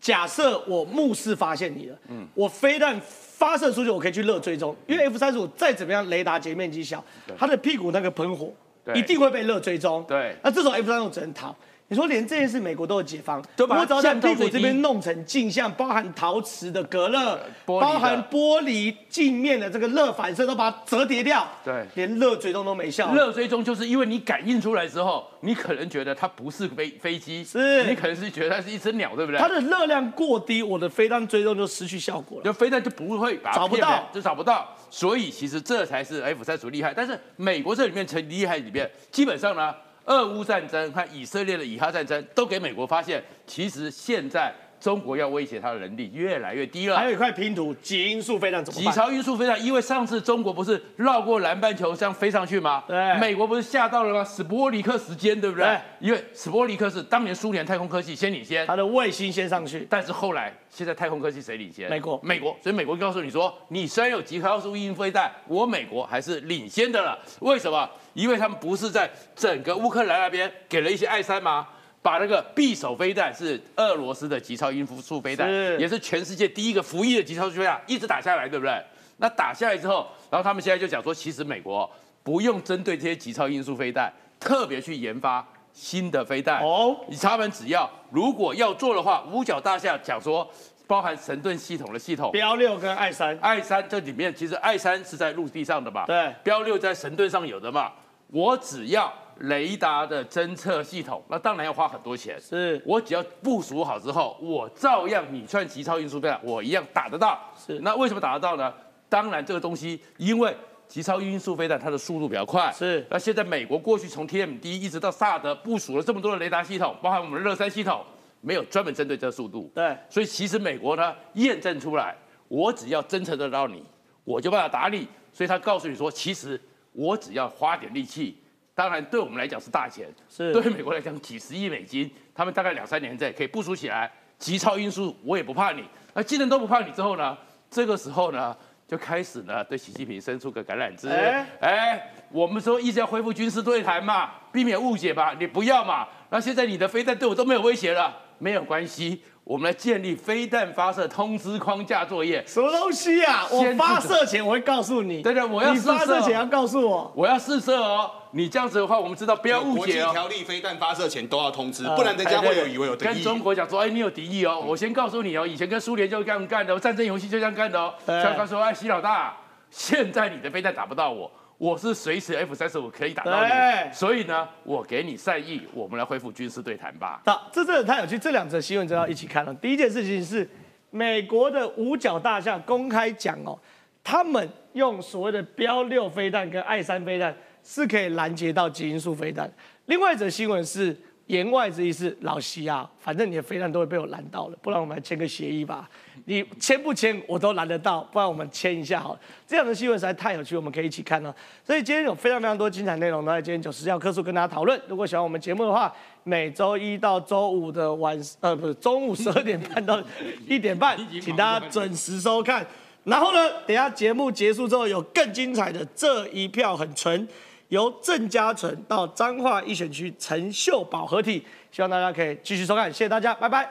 [0.00, 7.02] 假设我目视发现你了，嗯，我飞弹发射出去，我可以去热追踪，因为 F 三十五再怎么样雷达截面积小，
[7.38, 8.52] 它的屁股那个喷火
[8.94, 11.54] 一定会被热追踪，对那这种 F 三十五只能逃。
[11.88, 23.12] 你说连这件事美国都有解放，对吧我只要在屁股这边弄成镜像，包含陶瓷的隔热，包含玻璃镜面的这个热反射，都把它折叠掉，对连热追踪都没效。
[23.14, 29.38] 热追踪就是因为你感应出来之后，你可能觉得它不是飞飞机，是你可能是觉得它是一只鸟，对不对？
[29.38, 32.44] 它的热量过低，我的飞弹追踪就失去效果了。
[32.44, 34.74] 就飞弹就不会把它找不到就找不到。
[34.90, 36.94] 所以其实这才是 F 三十厉害。
[36.94, 39.74] 但是美国这里面成厉害里面，基本上呢，
[40.06, 44.52] 俄乌战争和以色列的以哈战争都给美国发现，其实现在
[44.84, 46.96] 中国要威胁它的能力越来越低了。
[46.98, 48.92] 还有一块拼图，极音速飞弹怎么办？
[48.92, 52.84] 几超音速飞弹，因为上次中国不是绕过南半球这样飞上去吗？
[52.86, 54.22] 对美国不是吓到了吗？
[54.22, 55.64] 史波尼克时间，对不对？
[55.64, 61.88] 对因为史波尼克是当年苏联太空科技先领先，它的卫星先上去，但是后来现在太空科技谁领先？
[61.88, 67.18] 美国美国，所以美国告诉你说，你虽然有极高速音飞弹，我美国还是领先的了。
[67.40, 67.88] 为什么？
[68.12, 71.66] 因为他们不是在整个乌克兰那边给了一些爱山吗？
[72.04, 75.50] 把那个匕首飞弹是俄罗斯的极超音速飞弹，
[75.80, 78.78] 也是全世界第一个服役的极超音速飞弹，一直打下来，对不对？
[79.16, 81.90] 那打下来之后，然后他们现在就讲说，其实美国
[82.22, 85.42] 不用针对这些极超音速飞弹特别去研发
[85.72, 90.46] 新的飞弹哦，他们只要如果要做的话，五角大厦讲说。
[90.86, 97.90] 包含神盾系统的系统，标六跟爱三，爱三这里面其实爱三是在陆地上的嘛，对，标六在神盾上有的嘛。
[98.28, 99.10] 我只要
[99.40, 102.40] 雷达的侦测系统，那当然要花很多钱。
[102.40, 107.38] 是我只要部署好之后，我照样你穿极超音速飞弹，我一样打得到。
[107.56, 108.72] 是那为什么打得到呢？
[109.08, 110.56] 当然这个东西，因为
[110.88, 112.72] 极超音速飞弹它的速度比较快。
[112.72, 118.04] 是那现在美国过去从 TMD 一直到萨德部署了这么多的雷达系统，包含我们的热山系统。
[118.46, 119.72] 没有专门针对这个速度。
[119.74, 122.14] 对，所以其实美国呢验证出来，
[122.46, 123.82] 我只要侦测得到你，
[124.22, 125.08] 我就办法打你。
[125.32, 126.60] 所以他告诉你说，其实
[126.92, 128.36] 我只要花点力气，
[128.74, 135.84] 当然对我们来讲是大钱，是对美国来讲几十亿美金，他们大概两三年内可以部署起来，急超音速我也不怕你。
[136.12, 137.38] 那既然都不怕你之后呢，
[137.70, 138.56] 这个时候呢
[138.88, 146.08] 就开始呢对习近平伸出个橄榄枝，哎哎，我们说一直要恢复军事对谈嘛，避免误解吧，你不要嘛。
[146.30, 152.42] 那现在你的飞弹对我都没有威胁了，没有关系，我们来建立飞弹发射通知框架作业。
[152.46, 153.46] 什么东西啊？
[153.50, 155.20] 我发射前我会告诉你。
[155.20, 157.12] 对对，我要你试射发射前要告诉我。
[157.14, 158.10] 我要试射哦。
[158.30, 160.18] 你这样子的话，我们知道不要误解哦国际。
[160.18, 163.08] 条例飞弹发射前都要通知，呃不然人家会有以为有敌意。
[163.08, 164.58] 跟中国讲说，哎，你有敌意哦。
[164.66, 167.92] 我先告诉你哦，以前跟苏联就这样干的，战争游戏就这样干的哦。
[168.06, 169.36] 对像他说，哎，习老大，
[169.70, 173.50] 现在你的飞弹打不到我，我是随时 F 三十五可以打到你，
[173.92, 177.22] 所以呢，我给你善意，我们来恢复军事对谈吧。
[177.24, 179.54] 好，这真的太有趣，这两则新闻真要一起看了。
[179.54, 180.48] 第一件事情是，
[180.90, 183.58] 美国的五角大厦公开讲哦，
[184.02, 189.50] 他们用所谓的标六飞弹跟爱三飞弹是可以拦截到基因素飞弹。
[189.86, 190.96] 另外一则新闻是，
[191.26, 195.88] 言外之意是老西啊，反正你的飞弹都会被我拦到了，不然我们来签个协议吧。
[196.26, 199.20] 你签不签我都拦得到，不然我们签一下好了。
[199.46, 201.34] 这样的新闻实在太有趣，我们可以一起看了。
[201.64, 204.80] 所以今天有非常非常多精彩内容都在今天九十要课数跟大家讨论。
[204.86, 210.02] 如果喜欢我们节目的话，每周一到周五的晚呃不是中午十二点半到
[210.46, 212.66] 一点半，请大家准时收看。
[213.04, 217.28] 然后呢，等一下节目结束之后有更精彩的这一票很纯，
[217.74, 223.68] 由郑家纯到彰化一选区陈秀宝合体，希望大家可以继续收看，谢谢大家，拜拜。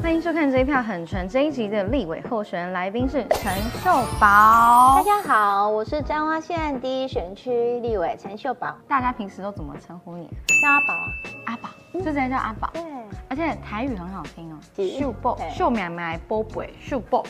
[0.00, 3.90] 欢迎收看这一票很纯这一集的立委候选人来宾是陈秀
[4.20, 4.94] 宝。
[4.94, 8.78] 大家好，我是彰化县第一选区立委陈秀宝。
[8.86, 10.28] 大家平时都怎么称呼你？
[10.62, 11.08] 叫阿宝啊，
[11.46, 12.70] 阿宝，就直接叫阿宝。
[12.72, 12.82] 对，
[13.28, 14.58] 而且台语很好听哦，
[14.98, 17.24] 秀宝，秀苗苗波波，秀宝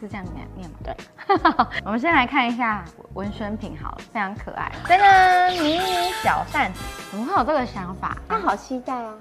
[0.00, 0.76] 是这样念念吗？
[0.84, 0.96] 对。
[1.84, 2.84] 我们先来看一下
[3.14, 4.70] 文宣品好了，非常可爱。
[4.86, 8.16] 真的迷你小扇子，怎么会有这个想法？
[8.28, 9.14] 他好期待啊！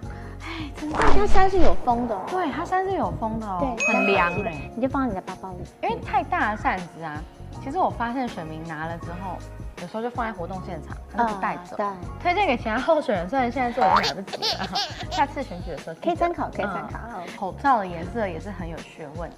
[0.44, 4.70] 哎，真的，它山是有风的哦，对，它山是有风的哦，对，很凉的哎。
[4.76, 5.64] 你就放在你的包包里。
[5.84, 7.22] 因为太大的扇子啊，
[7.64, 9.38] 其实我发现水明拿了之后，
[9.82, 11.76] 有时候就放在活动现场，他就不带走。
[11.76, 11.86] 对，
[12.22, 14.68] 推荐给其他候选人，虽然现在做已经来不及了，
[15.12, 17.00] 下次选举的时候可以参考，可以参考。
[17.16, 19.36] 嗯口罩的颜色也是很有学问的，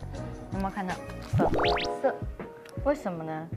[0.54, 0.94] 有没有看到
[1.38, 1.62] 粉红
[2.02, 2.14] 色？
[2.84, 3.48] 为什么呢？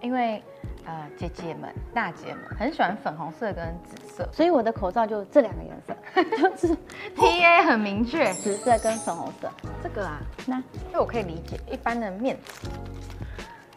[0.00, 0.42] 因为
[0.84, 5.94] 呃姐姐们、大姐们很喜欢粉红色跟紫色，所以我的口罩就这两个颜色，
[6.56, 6.74] 就是
[7.16, 9.48] T A 很明确，紫色跟粉红色。
[9.82, 12.68] 这个啊，那因为我可以理解一般的面子。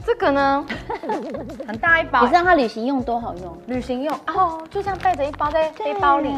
[0.06, 0.66] 这个呢，
[1.68, 3.58] 很大一包，你知道它旅行用多好用？
[3.68, 6.32] 旅行用哦，就这样带着一包在背包里。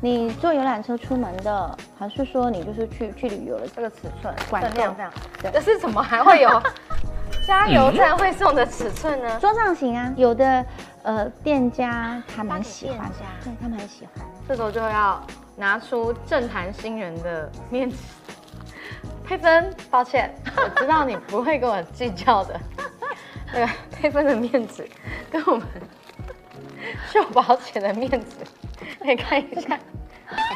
[0.00, 3.68] 你坐游览车出门的，还是说你就是去去旅游的？
[3.68, 6.60] 这个尺寸管分量够这样，对这是怎么还会有
[7.46, 9.38] 加油站会送的尺寸呢？
[9.38, 10.66] 桌上型啊，有的
[11.04, 13.08] 呃店家他蛮喜欢
[13.44, 14.26] 对他们很喜欢。
[14.48, 15.24] 这时候就要
[15.56, 17.96] 拿出政坛新人的面子。
[19.24, 22.60] 佩芬，抱歉，我知道你不会跟我计较的。
[23.52, 24.88] 那个佩芬的面子
[25.30, 25.66] 跟我们
[27.10, 28.36] 秀宝姐的面子，
[29.00, 29.78] 可以看一下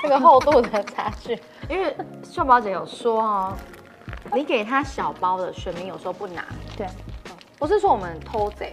[0.03, 1.39] 这个厚度的差距。
[1.69, 1.95] 因为
[2.25, 3.57] 秀宝姐有说哦，
[4.33, 6.45] 你给他小包的选民有时候不拿，
[6.77, 6.87] 对，
[7.59, 8.73] 不是说我们偷贼，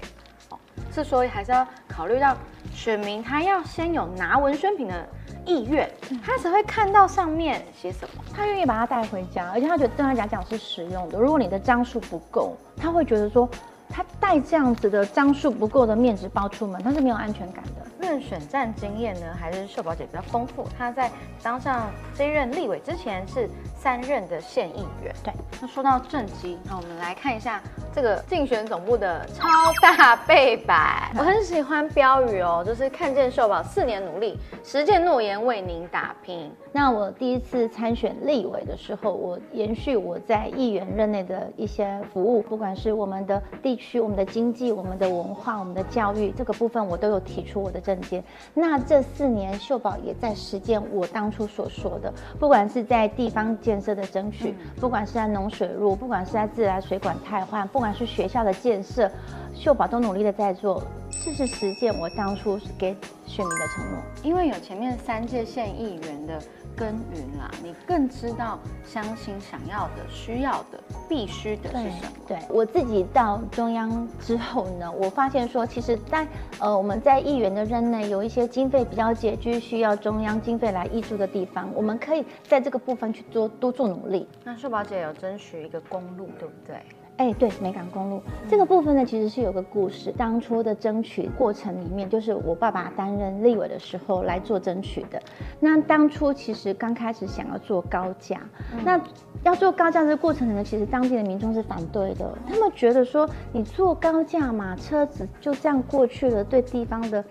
[0.50, 0.58] 哦，
[0.92, 2.36] 是说还是要考虑到
[2.74, 5.08] 选民他要先有拿文宣品的
[5.46, 5.90] 意愿，
[6.24, 8.24] 他才会看到上面写什么。
[8.34, 11.20] 他愿意把它带回家，而且他觉得对他来讲是实用的。
[11.20, 13.48] 如果你的张数不够，他会觉得说，
[13.96, 17.86] 他带这样子的张数不够的面值包出门，他是没有安全感的。
[18.02, 20.68] 任选战经验呢，还是秀宝姐比较丰富。
[20.76, 21.12] 她在
[21.44, 23.48] 当上这一任立委之前是
[23.84, 25.14] 三任的县议员。
[25.22, 27.62] 对，那说到政绩，那我们来看一下
[27.94, 29.44] 这个竞选总部的超
[29.82, 31.12] 大背板。
[31.20, 36.50] 我很喜欢标语哦，就是看见秀宝四年努力，实践诺言，为您打拼。
[36.72, 48.24] 那我第一次参选立委的时候，我延续我在议员任内的一些服务，不管是我们的地区、我们的经济、我们的文化、我们的教育这个部分，我都有提出我的政见。
[48.54, 59.10] 那这四年，秀宝也在实践我当初所说的，不管是在地方建设的争取，不管是在农水路，不管是在自来水管汰换，不管是学校的建设，
[59.54, 60.84] 秀宝都努力的在做，
[61.24, 62.96] 这是实践我当初给
[63.26, 64.00] 选民的承诺。
[64.24, 66.42] 因为有前面三届县议员的
[66.76, 72.12] 耕耘啦，你更知道乡亲想要的、需要的、必须的是什么。
[72.28, 76.28] 对我自己到中央之后呢，我发现说，其实在
[76.60, 84.28] 呃我们在议员的任内，有一些经费比较拮据，需要中央经费来挹注的地方，我们可以在这个部分去多多做努力。
[84.44, 86.78] 那秀宝姐有争取一个公路，对不对？
[87.18, 90.12] 哎，对，美港公路这个部分呢，其实是有个故事。
[90.18, 95.22] 当初的争取过程里面，就是我爸爸担任立委的时候来做争取的。
[95.60, 98.42] 那当初其实刚开始想要做高架，
[98.84, 99.00] 那
[99.44, 102.36] 要做高架这个过程呢，其实当地的民众是反对的。
[102.48, 107.24] 他们觉得说，你做高架嘛，车子就这样过去了，对地方的。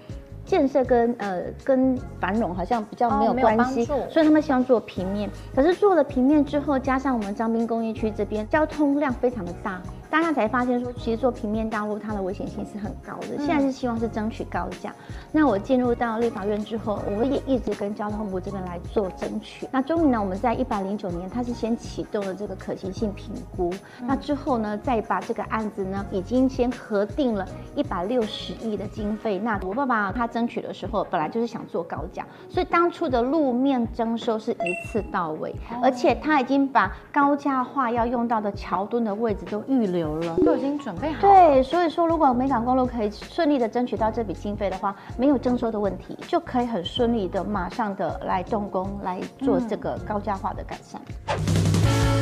[0.44, 5.30] 建设跟呃跟繁荣好像比较没有关系，所以他们希望做平面。
[5.54, 9.80] 可是做了平面之后，加上我们张滨工业区这边交通量非常的大。
[10.12, 13.38] 大家才发现说，其实做平面道路它的危险性是很高的。
[13.38, 14.94] 现在是希望是争取高架。
[15.32, 19.66] 那我进入到立法院之后，我也一直跟交通部这边来做争取。
[19.72, 23.72] 那终于呢，我们在一百零九年，它是先启动了这个可行性评估。
[24.02, 29.38] 那之后呢，再把这个案子呢，已经先核定了一百六十亿的经费。
[29.38, 40.01] 那我爸爸他争取的时候，本来就是想做高价，所以当初的路面征收是一次到位，而且他已经把高价化要用到的桥墩的位置都预留。
[40.08, 41.20] 了，都已经准备好。
[41.20, 51.00] 对，所以说如果美港公路可以顺利的争取到这笔经费的话，没有征收的问题，就可以很顺利的马上的来动工来做这个高价化的改善。
[51.26, 52.21] 到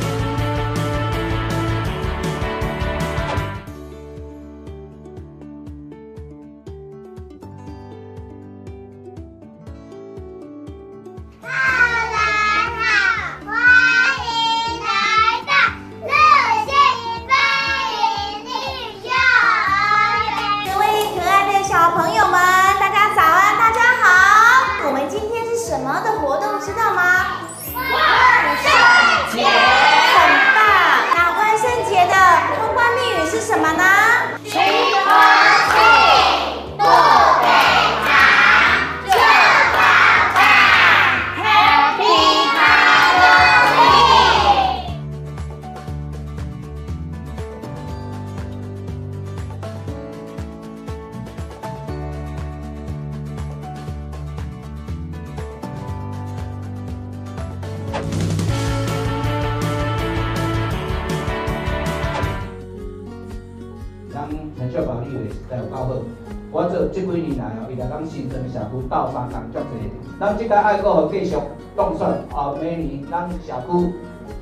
[70.81, 71.35] 阁继续
[71.75, 73.93] 动算，后明年咱社区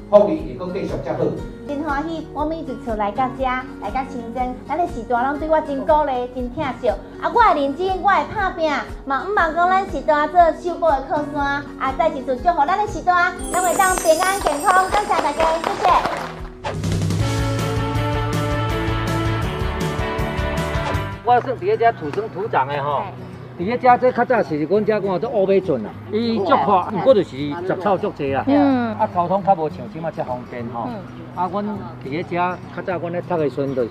[0.10, 1.20] 福利会阁继续较好。
[1.68, 6.90] 真欢喜，我们一直出来到遮，来到深圳，咱的时代拢对我真鼓励，真疼惜。
[6.90, 8.72] 啊，我会认真，我会拍拼，
[9.06, 11.64] 嘛毋茫讲咱时代做修补的靠山。
[11.80, 13.14] 啊，再一次祝福咱的时代，
[13.52, 15.90] 咱会当平安健康，感谢大家，谢谢。
[21.24, 23.04] 我算伫个遮土生土长的吼。
[23.60, 27.30] 伫咧遮这较早是阮遮讲做乌马圳啦，伊足宽，不过就是
[27.68, 28.42] 杂草足济啦。
[28.48, 28.96] 嗯。
[28.96, 30.88] 啊，交通较无像即马遮方便吼。
[30.88, 30.96] 嗯。
[31.36, 33.90] 啊，阮伫咧遮较早阮咧读的时阵，就是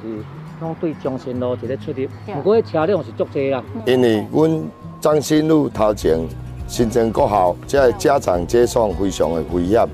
[0.62, 3.62] 拢对中心路一个出入，不过车辆是足济啦。
[3.85, 4.62] 因为阮
[5.03, 6.19] 张新路头前
[6.66, 9.87] 新增国校，这家长接送非常的危险，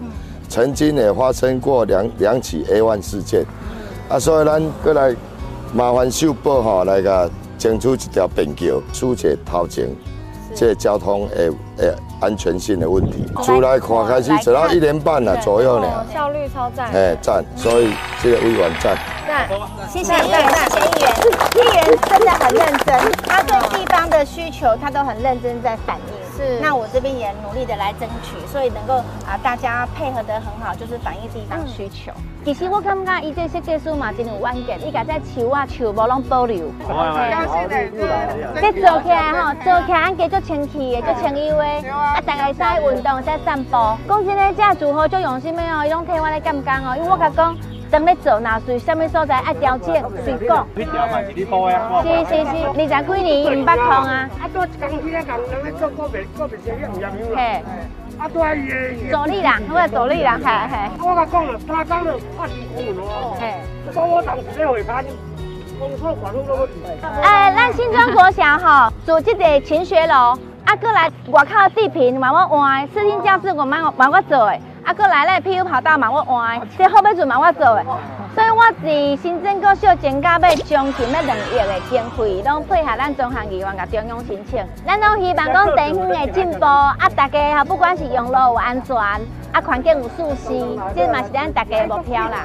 [0.48, 3.44] 曾经也发生过两两起 A 1事件。
[4.08, 5.12] 啊，所以咱过来
[5.74, 7.28] 麻烦修补吼，来个。
[7.58, 9.88] 争取一条便桥，疏解头前
[10.54, 13.26] 这交通诶诶安全性的问题。
[13.42, 16.90] 出来看开始，只要一年半了左右呢，效率超赞。
[16.92, 17.92] 哎，赞，所以
[18.22, 18.96] 这个委员赞。
[19.26, 19.48] 赞，
[19.88, 20.40] 谢谢议员，
[20.70, 21.10] 谢谢议员。
[21.54, 26.23] 议员真的很认真，他对地方的需求，他都很认真在反映。
[26.36, 28.94] 是，那我这边也努力的来争取，所以能够
[29.26, 32.12] 啊大家配合的很好，就是反映地方需求。
[32.44, 36.70] 其实我感觉伊这设计师嘛真有远见，伊家在树啊树木拢保留。
[38.60, 43.70] 这做起来吼，做起来俺家足清气的，足清幽的，啊大家在运动在散步。
[44.08, 47.56] 讲真嘞，这住户足用心的哦，伊拢替我来干干哦，因为我甲讲。
[47.94, 49.94] 等咧做哪属什么所在爱调整，
[50.24, 50.66] 随讲。
[50.74, 54.28] 是是是，二十几年唔捌空啊。
[54.42, 57.62] 啊，多工资咧，工人咧做个别个别生意唔入名嘿。
[58.18, 59.16] 啊，多伊个。
[59.16, 61.06] 助力啦，我助力啦，系系。
[61.06, 63.36] 我甲讲了，他讲了，八千公文哦。
[63.38, 63.54] 嘿。
[63.92, 65.04] 所我当时咧会拍，
[65.78, 66.66] 公司管路都不
[67.22, 74.60] 哎，咱新庄国小吼，住即个勤学楼，啊，过来外口地坪，慢慢换，视听教室我慢慢我做诶。
[74.84, 77.84] 啊，搁来咧，PU 跑道嘛，我换；这后尾船嘛，我做诶。
[78.34, 90.48] 所以我伫新增国小增加要将近要两亿的经费，拢配合咱中行议员甲中央申请，咱拢希望讲地方的进步，啊，大家哈不管是用路有安全，啊，环境有舒适，
[90.94, 92.44] 这嘛是咱大家的目标啦。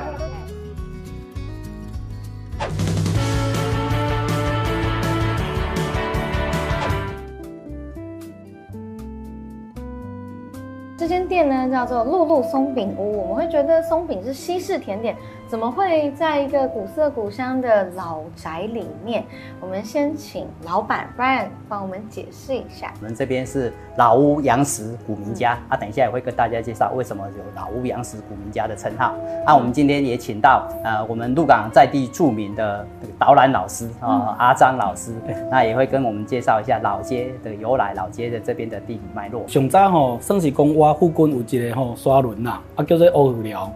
[11.10, 15.16] 间店呢叫做露露松饼屋，我们会觉得松饼是西式甜点。
[15.50, 19.26] 怎么会在一个古色古香的老宅里面？
[19.60, 22.94] 我们先请老板 Brian 帮我们解释一下。
[23.02, 29.16] 我们这边是老屋洋食古民家啊，等一下也会跟大家介绍为什么有老屋洋食古民家的称号。
[29.44, 32.86] 啊，我们今天也请到呃我们鹿港在地著名的
[33.18, 35.16] 导览老师啊阿张老师，
[35.50, 39.48] 那也会跟我们介绍一下老街的由来，老街的这边的地理脉络。
[39.48, 43.68] 上早吼，算是讲我附近有一个吼沙轮呐，啊叫做乌寮。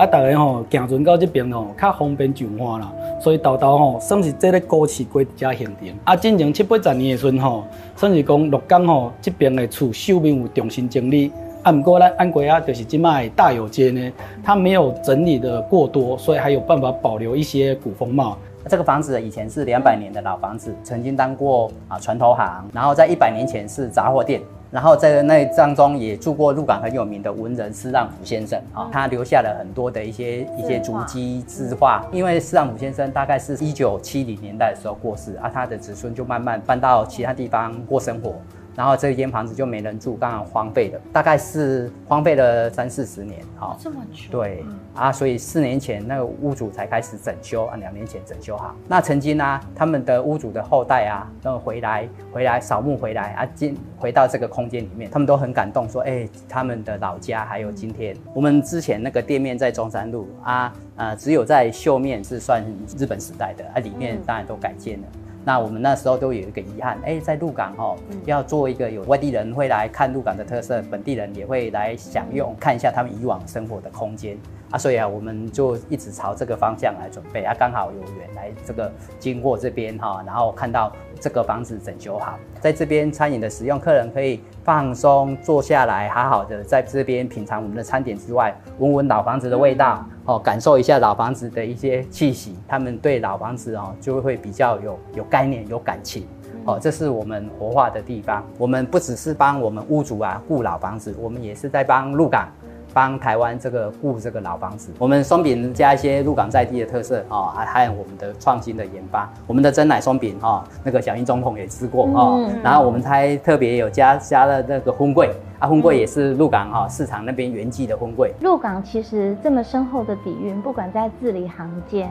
[0.00, 2.90] 啊，大家吼行船到这边吼，较方便上岸啦，
[3.20, 5.88] 所以豆豆吼算是这个古市街遮形成。
[6.04, 7.64] 啊，进前七八十年的时吼，
[7.96, 11.30] 算是讲鹿港吼这边的厝秀面有重新整理。
[11.62, 14.10] 啊，不过咱安国啊，就是即卖大有街呢，
[14.42, 18.38] 它没有整理的过多，所以还有办法保留一些古风貌。
[18.66, 24.40] 这个房子以前是两百年的老房子，曾经当过啊船头行，然后在一百年前是杂货店。
[24.70, 32.06] 然后在那当中也住过鹿港很有名的文人施让甫先生啊，他留下了很多的一些一些足迹字画。
[32.12, 38.36] 因为施让甫先生大概是一九七零年代的时候过世，啊，他的子孙就慢慢搬到其他地方过生活。
[38.80, 48.74] 然后这一间房子就没人住，刚好荒废了，大概是荒废了三四十年，哈，这么久，对啊，所以四年前那个屋主才开始整修啊，两年前整修好。
[48.88, 58.16] 那曾经呢，他们的屋主的后代啊，那回来回来扫墓回来啊，进回到这个空间里面，他们都很感动，说，哎，他们的老家还有今天。
[58.32, 62.64] 我们之前那个店面在中山路啊，呃，只有在秀面是算
[62.96, 65.06] 日本时代的，啊，里面当然都改建了。
[65.44, 67.96] 那我们那时候都有一个遗憾，哎，在鹿港哦，
[68.26, 74.36] 要做一个有外地人会来看鹿港的特色，本地人也会来享用，看一下他们以往生活的空间。
[74.70, 90.06] 啊，所以啊，我们就一直朝这个方向来准备啊，刚好有缘来这个经过这边哈，然后看到这个房子整修好，在这边餐饮的使用，客人可以放松坐下来，好好的在这边品尝我们的餐点之外，闻闻老房子的味道。
[90.24, 96.26] 哦，感受一下老房子的一些气息，他们对老房子哦就会比较有有概念、有感情。
[96.64, 98.44] 哦，这是我们活化的地方。
[98.58, 102.48] 我们不只是帮我们屋主啊顾老房子，我们也是在帮鹿港。
[102.92, 115.30] 帮台湾这个顾这个老房子，我们松饼加一些鹿港在地的特色哦，还还有我们的创新的研发，我们的真奶松饼哈，那个小英总统也吃过哦，然后我们还特别有加加了那个荤桂
[115.60, 118.32] 啊，荤桂也是鹿港哈市场那边原寄的荤桂。
[118.40, 122.10] 鹿港其实这么深厚的底蕴，不管在字里行间。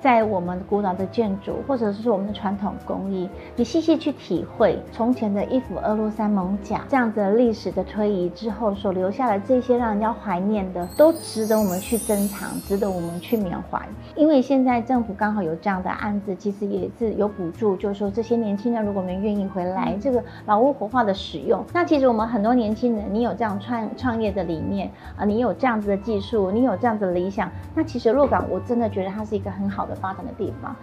[0.00, 13.78] 在我们古老的建筑，或者是我们的传统工艺，你细细去体会从前的一府二路三艋甲这样子的历史的推移之后所留下的这些让人家怀念的，都值得我们去珍藏，值得我们去缅怀。
[14.16, 29.89] 因为现在政府刚好有这样的案子，其实也是有补助，就是说这些年轻人如果我们愿意回来这个老屋活化的使用，那其实我们很多年轻人，你有这样创创业的理念啊，你有这样子的技术，你有这样子的理想，那其实鹿港我真的觉得它是一个很好。
[29.94, 30.76] 发展的地方，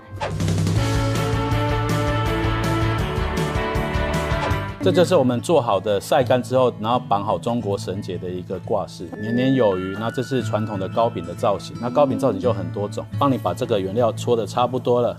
[4.81, 9.95] 这就是我们做好的晒干之后，然后绑好中国绳结的一个挂饰，年年有余。
[9.99, 13.05] 那这是传统的糕饼的造型，那糕饼造型就很多种。
[13.19, 15.17] 帮你把这个原料搓的差不多了。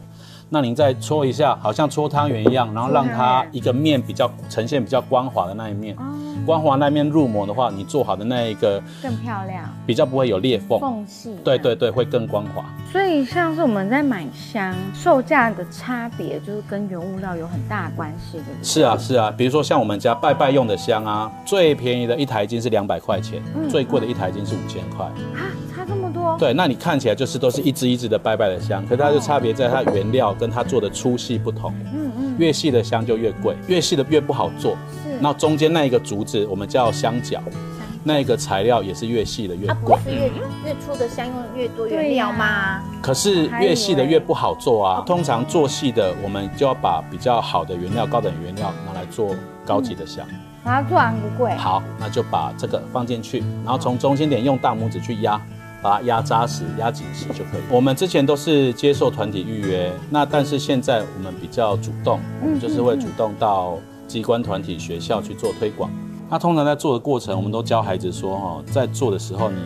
[0.51, 5.95] 那您再搓一下，好像搓汤圆一样，然后让它一个面比较呈现比较光滑的那一面，
[6.47, 12.65] 光滑那面入膜的话，你做好的那一个更漂亮，比较不会有裂缝，缝隙，对对对，会更光滑。
[12.91, 18.65] 所以像是我们在买香，售价的差别就是跟原物料有很大关系，对不对？
[18.65, 25.05] 是啊是啊，比如说像我们家拜拜用的香啊，最便宜的一台斤是两百块钱，最贵的一台斤是五千块。
[25.05, 31.73] 啊，差这么多对，那你看起来就是都是一支一支的拜拜的香，可它就差别在它原料跟它做的粗细不同。
[31.95, 34.77] 嗯嗯，越细的香就越贵，越细的越不好做。
[35.03, 37.41] 是，然后中间那一个竹子我们叫香角，
[38.05, 39.97] 那一个材料也是越细的越贵。
[40.05, 40.27] 是越
[40.65, 42.81] 越粗的香用越多原料吗？
[43.03, 45.03] 可是越细的越不好做啊。
[45.07, 49.35] 通常做细的，我们就要把比较好的原料、高等原料拿来做
[49.65, 50.27] 高级的香。
[50.65, 51.55] 把它做完不贵。
[51.57, 55.41] 好，那就把这个放进去，然后从中心点用大拇指去压。
[55.83, 57.61] 把它压扎实、压紧实就可以。
[57.71, 65.91] 我们之前都是接受团体预约，那但是现在我们比较主动，我们就是会主动到机关团体、学校去做推广。
[66.31, 69.57] 那通常在做的过程，我们都教孩子说，哈，在做的时候，你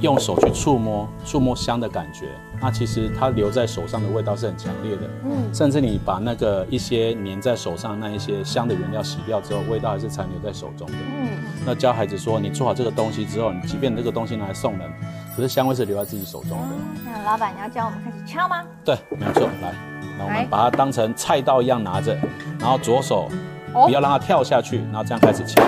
[0.00, 2.26] 用手去触摸，触摸香的感觉，
[2.60, 5.02] 那其实它留在手上的味道是很强烈的。
[5.24, 10.94] 嗯，甚至你把那个一些粘在手上那一些香的原料洗掉之后，味道还是残留在手中的。
[10.94, 11.28] 嗯，
[11.64, 14.90] 那教孩子说，你做好这个东西之后，你即便这个东西拿来送人，
[15.34, 16.66] 可是香味是留在自己手中的。
[17.04, 18.62] 那老板，你要教我们开始敲吗？
[18.84, 19.72] 对，没错，来，
[20.18, 22.14] 那我们把它当成菜刀一样拿着，
[22.60, 23.30] 然后左手
[23.72, 25.62] 不要让它跳下去，然后这样开始敲。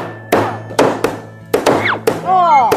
[2.26, 2.70] 哦，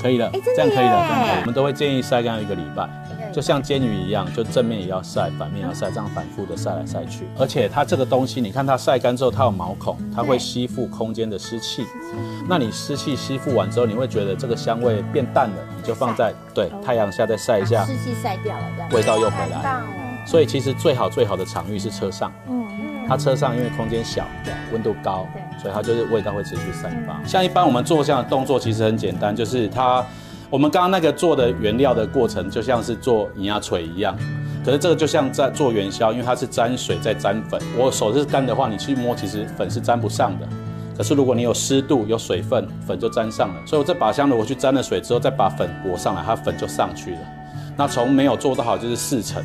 [0.00, 1.40] 可以了，哎这样可以了，真的耶这样可以。
[1.40, 2.88] 我们都会建议晒干一个礼拜，
[3.34, 7.26] 就像煎鱼一样，就正面也要晒，反面也要晒，这样反复的晒来晒去。
[7.36, 11.84] 而且它这个东西，你看它晒干之后，它有毛孔，它会吸附空间的湿气。
[12.48, 19.82] 那你湿气吸附完之后，你会觉得这个香味变淡了，你就放在对太阳下再晒一下，湿气晒掉了，味道又回来。
[20.24, 22.32] 所以其实最好最好的场域是车上。
[22.48, 22.62] 嗯
[23.06, 24.24] 它车上因为空间小，
[24.72, 25.26] 温度高，
[25.60, 27.20] 所以它就是味道会持续散发。
[27.26, 30.02] 像一般我们做这样的动作，其实很简单，就是它
[30.54, 34.16] 我们刚刚那个做的原料的过程，就像是做银牙锤一样。
[34.64, 37.60] 可是这个就像在做元宵，因为它是沾水再沾粉。
[37.76, 40.46] 我手是干的话，你去摸，其实粉是沾不上的。
[40.96, 43.66] 可是如果你有湿度、有水分，粉就沾上了。
[43.66, 47.20] 所以我这把香炉我去沾了水之后，再把粉裹上来，它粉就上去了。
[47.76, 49.44] 那从没有做到好就是四成。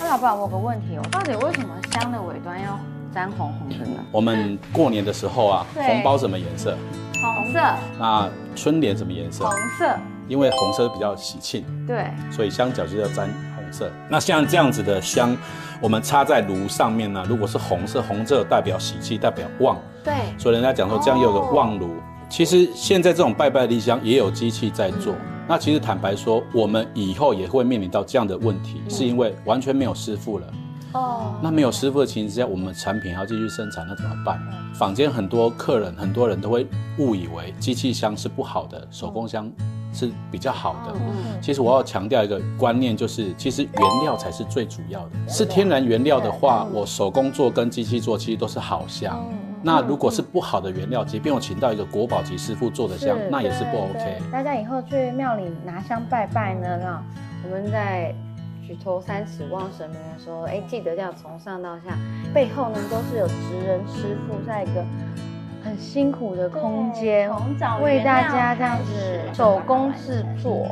[0.00, 2.80] 那老板，我有个问题哦，到底为什么香的尾端要
[3.12, 4.04] 沾红红的呢？
[4.10, 6.76] 我们过年的时候啊，红包什么颜色？
[7.14, 7.60] 红色、
[7.98, 9.44] 那春联什么颜色？
[9.44, 13.90] 红色，因为红色比较喜庆，对，所以香角就要沾红色。
[14.08, 15.36] 那像这样子的香，
[15.80, 21.96] 我们插在炉上面呢，如果是红色，红色代表喜气，代表旺，对，所以人家讲说这样有个旺炉。
[22.28, 25.14] 其实现在这种拜拜的香也有机器在做。
[25.46, 30.46] 那其实坦白说，我们以后也会面临到这样的问题，是因为完全没有师傅了。
[30.92, 34.40] 哦，那没有师傅的情况之下，我们产品还要继续生产，那怎么办？
[34.74, 36.66] 坊间很多客人、很多人都会
[36.98, 39.50] 误以为机器香是不好的，手工香
[39.92, 40.94] 是比较好的。
[41.40, 45.10] 其实我要强调一个观念，就是其实原料才是最主要的。
[45.28, 49.24] 是天然原料的话，我手工做跟机器做其实都是好香。
[49.64, 54.18] 那如果是不好的原料，即便我请到一个国宝级师傅做的香，那也是不 OK。
[54.32, 57.02] 大家以后去庙里拿香拜拜呢，那
[57.44, 58.12] 我们在
[58.72, 61.94] 举头三尺望神明的时候，哎，记得要从上到下，
[62.32, 63.34] 背后呢都是有职
[63.66, 64.82] 人师傅在一个
[65.62, 67.30] 很辛苦的空间
[67.82, 70.66] 为大家这样子手工制作。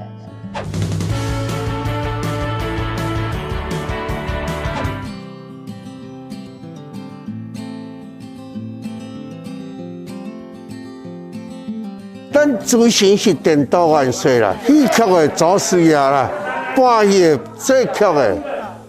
[12.32, 16.30] 咱主神是颠倒万岁啦，戏曲的祖师爷啦，
[16.76, 18.36] 半夜做曲的，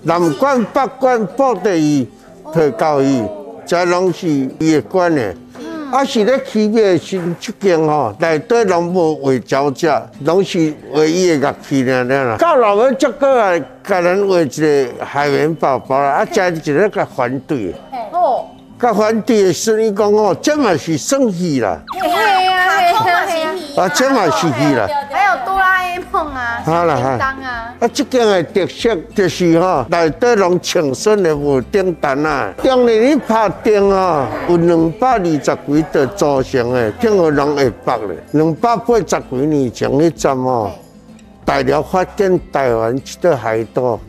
[0.04, 2.10] 南管北管布袋戏、
[2.54, 3.24] 特教戏，
[3.66, 5.34] 这拢是伊的管的。
[5.92, 12.38] 啊，是咧区别是这间吼，内底拢无画交者，拢是画伊的乐器尔尔啦。
[12.38, 17.76] 到老个则过来，甲咱画一个海绵宝宝啦，啊，加一个甲反对。
[18.14, 18.46] 哦，
[18.80, 21.78] 甲反对的声音讲哦，这嘛是算戏啦。
[22.00, 24.88] 对呀，卡通嘛对呀是戏啊，这嘛是戏啦。
[25.12, 27.41] 还有哆啦 A 梦啊，好啦叮当
[27.82, 32.54] 啊，啊，即间的特色就是吼，内底拢青笋的无订单啊。
[32.64, 38.16] 中年你拍灯哦，有两百二十几个组成的，听互人会捌咧。
[38.34, 40.72] 两百八十几年前迄阵哦，
[41.44, 44.00] 大陆发展台湾一块海岛，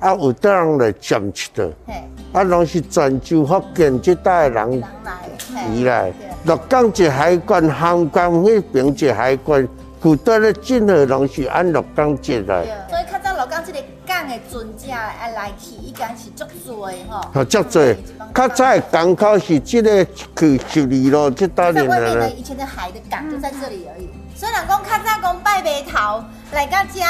[0.00, 1.64] 啊，有得人来占一块，
[2.32, 4.82] 啊，拢是泉州福建即带的人
[5.72, 6.12] 移来。
[6.44, 9.68] 鹿港一海关，香港迄边一海关，
[10.02, 12.64] 古代咧进货拢是按六港接来。
[12.90, 17.20] 所以较早六港这个港的船只啊来去，已经是足多的吼。
[17.32, 17.94] 好，足多。
[18.34, 20.04] 较早的港口是这个
[20.36, 22.04] 去十二路这搭在连的啦。
[22.04, 24.08] 外面的以前的海的港就在这里而已。
[24.34, 27.00] 虽然讲较早讲拜码头来到遮，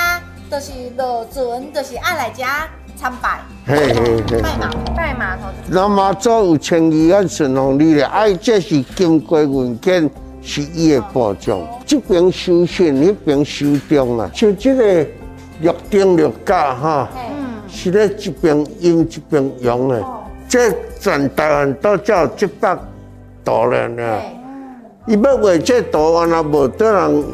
[0.50, 2.44] 就是落船，就是爱来遮
[2.94, 3.40] 参拜。
[3.66, 4.42] 嘿嘿嘿。
[4.42, 5.44] 拜码拜码头。
[5.66, 10.10] 那妈做有千二万顺风你咧，哎，这是经过文件，
[10.42, 11.60] 是伊的保障。
[11.86, 14.30] 这边修信，那边修中啊。
[14.34, 15.06] 像这个
[15.60, 17.08] 绿灯绿架哈，
[17.68, 20.04] 是咧这边阴这边阳的。
[20.48, 20.70] 这
[21.00, 22.76] 全台湾都叫这百
[23.44, 24.20] 度了呢。
[25.06, 27.24] 伊要画这图，原来无得人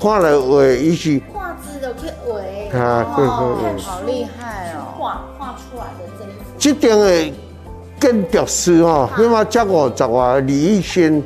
[0.00, 2.78] 看来画，伊是画字都去画。
[2.78, 3.82] 啊，对对对。
[3.82, 4.92] 好厉害哦！
[4.98, 6.34] 画画出来的这一幅。
[6.58, 7.32] 这边的
[7.98, 11.24] 建筑师吼，起码才五十外，李义新，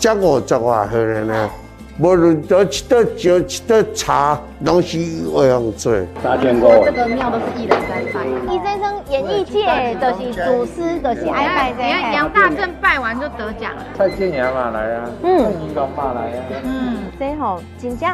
[0.00, 1.50] 才五十外岁了呢。
[1.98, 4.96] 无论倒一道酒、一道茶，拢是
[5.28, 5.92] 会用做。
[6.24, 8.24] 大见过这个庙都是一人三拜。
[8.50, 13.84] 医生生演艺界就是祖师，就是爱拜这你看杨大正拜完就得奖了。
[13.98, 16.44] 蔡健雅嘛来啊，嗯蔡依龙嘛来啊。
[16.64, 18.08] 嗯，真好真正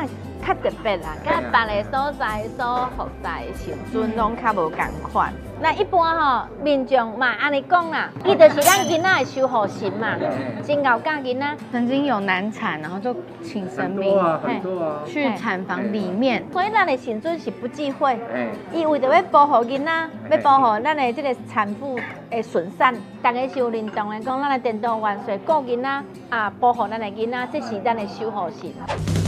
[0.46, 4.78] 较特别啦，甲别个所在所服在的时阵拢较无共
[5.10, 5.32] 款。
[5.58, 10.14] 那一般吼民众嘛安尼讲啦，伊就是咱囡仔的守护神嘛，
[10.62, 11.56] 真够教囡仔。
[11.72, 15.00] 曾经有难产，然后就请神明啊，很多啊。
[15.06, 16.44] 去产房里面。
[16.52, 21.98] 所以咱的神尊是不忌讳，哎，伊为着要保护囡仔，要保护咱的这个产妇
[22.30, 29.25] 的顺产，大家是有认同的，讲咱的电动元帅顾囡仔啊，保护咱的囡仔，这是咱的守护神。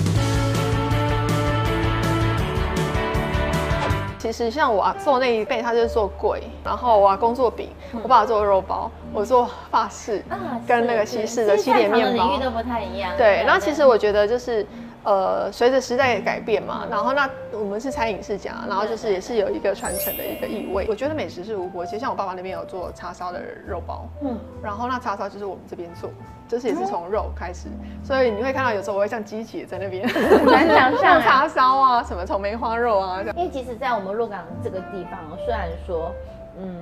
[4.18, 7.70] 其实像我做那一辈，他就是做柜，然后我阿公做饼，
[8.02, 10.24] 我爸做肉包，我做法式，
[10.66, 13.12] 跟那个西式的西点面包领域都不太一样。
[13.16, 14.66] 对，那其实我觉得就是。
[15.04, 20.86] 呃，随着时代的改变嘛，然后那我们是餐饮世家，然后就是也是有一个传承的一个意味。
[20.88, 26.10] 我觉得美食是无国界，像我爸爸那边有做叉烧的肉包，嗯，然后那叉烧就是我们这边做，
[26.46, 27.68] 就是也是从肉开始，
[28.04, 36.12] 所以你会看到有时候我会像鸡姐在那边，很难想象 叉烧啊，什么从梅花肉啊，因为其实，在我们鹿港这个地方，虽然说，
[36.60, 36.76] 嗯，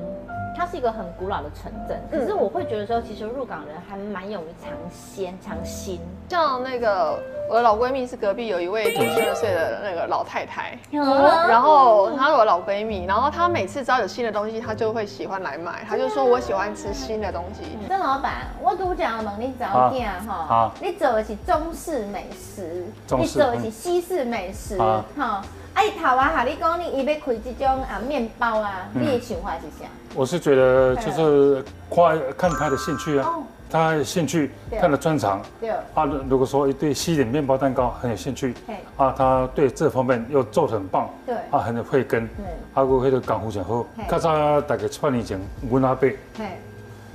[0.56, 6.00] 它是一个很古老的城镇，可是我会觉得说，其实入港人还蛮勇于尝鲜、尝新。
[6.30, 7.18] 像那个
[7.48, 11.00] 我的老闺蜜是隔壁有一位九十二岁的那个老太太，嗯
[11.46, 17.62] 然后她是我老闺蜜，然后她每次只要有新的东西，她就会喜欢来买，她就说我喜欢吃新的东西。
[17.86, 22.86] 郑老板，我都讲问你早点哈好，你走的是中式美食，
[23.18, 25.42] 你走的是西式美食，好哈。
[25.74, 29.84] 啊，伊头啊，哈，你讲你伊要开这种啊面包啊，嗯你的想法是啥？
[30.16, 35.42] 我是觉得就是看看他的兴趣啊哦，他的兴趣对，他的专长。
[35.60, 41.34] 对，啊，如果说对西点面包蛋糕很有兴趣嘿，啊，他对这方面又做得很棒，对。
[41.50, 42.46] 啊，很有慧根，对。
[42.72, 44.04] 啊，我迄个功夫真好嘿。
[44.08, 45.38] 较早大概七八年前，
[45.70, 46.46] 阮阿伯，嘿，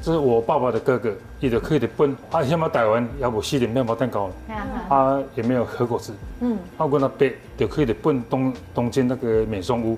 [0.03, 4.55] 这是我爸爸的哥哥，伊就去日本，啊，现在台湾也无西点面包蛋糕了，哈
[4.89, 9.97] 哈，啊，也没有和果子，嗯，啊，阮阿伯就去日本东东京那个美松屋，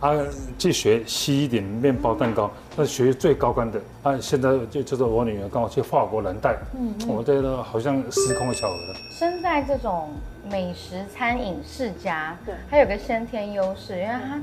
[0.00, 0.16] 啊，
[0.58, 3.80] 去学西点面包蛋糕，那学最高端的。
[4.02, 8.94] 啊，现在就就是我女儿刚好去法国蓝带，嗯嗯我觉得好像时空的巧合了。
[9.12, 10.08] 身在这种
[10.50, 14.40] 美食餐饮世家，对，他有个先天优势，因为他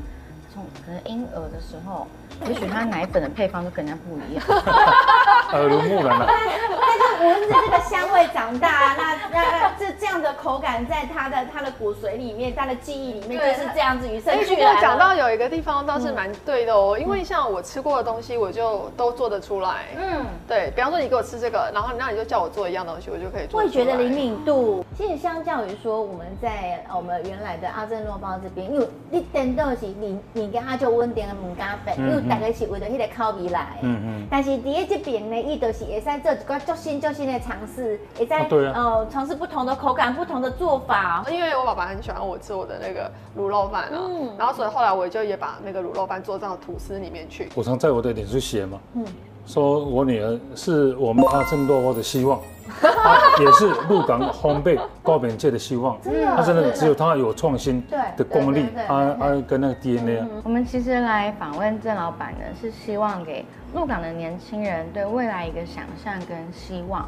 [0.54, 2.06] 从可能婴儿的时候，
[2.48, 4.46] 也许他奶粉的配方都跟人家不一样。
[5.54, 6.28] 耳濡目染了。
[6.28, 14.38] 但是闻着这个香味长大，那那那这这样的口感，在他的他的骨髓里面，他的记忆里面就是这样子与生。
[14.38, 19.86] 不过讲到有一个地方倒是蛮对的哦，因为像我吃过的东西，我就都做得出来。
[19.98, 23.60] 嗯，对比方说你给我吃这个，然后那你就叫我做一样东西，我就可以做。
[23.60, 33.78] 味觉的灵敏度，其实相较于说我们在呃我们原来的阿正诺包这边，因为你点到是你你跟阿就稳定的物价饼，嗯因为大家是为了迄个口味来。
[33.82, 34.28] 嗯嗯。
[34.30, 41.26] 但是伫咧这边呢，伊就是会使做一个足新足新的尝试，也在、呃尝试不同的口感、不同的做法。
[41.32, 47.50] 因为我爸爸很喜欢我做的那个卤肉饭啊，嗯然后所以后来我就也把那个卤肉饭做到吐司里面去。
[47.56, 49.06] 我常在我的脸书写嘛，嗯，
[49.46, 52.40] 说我女儿是我们阿正肉包的希望，
[52.82, 56.00] 她也是鹿港烘焙糕饼界的希望。
[56.02, 60.28] 真的她真的只有他有创新对的功力啊啊，跟那个 DNA 啊。
[60.44, 67.06] 我们其实来访问郑老板呢，是希望给鹿港的年轻人对未来一个想象跟希望。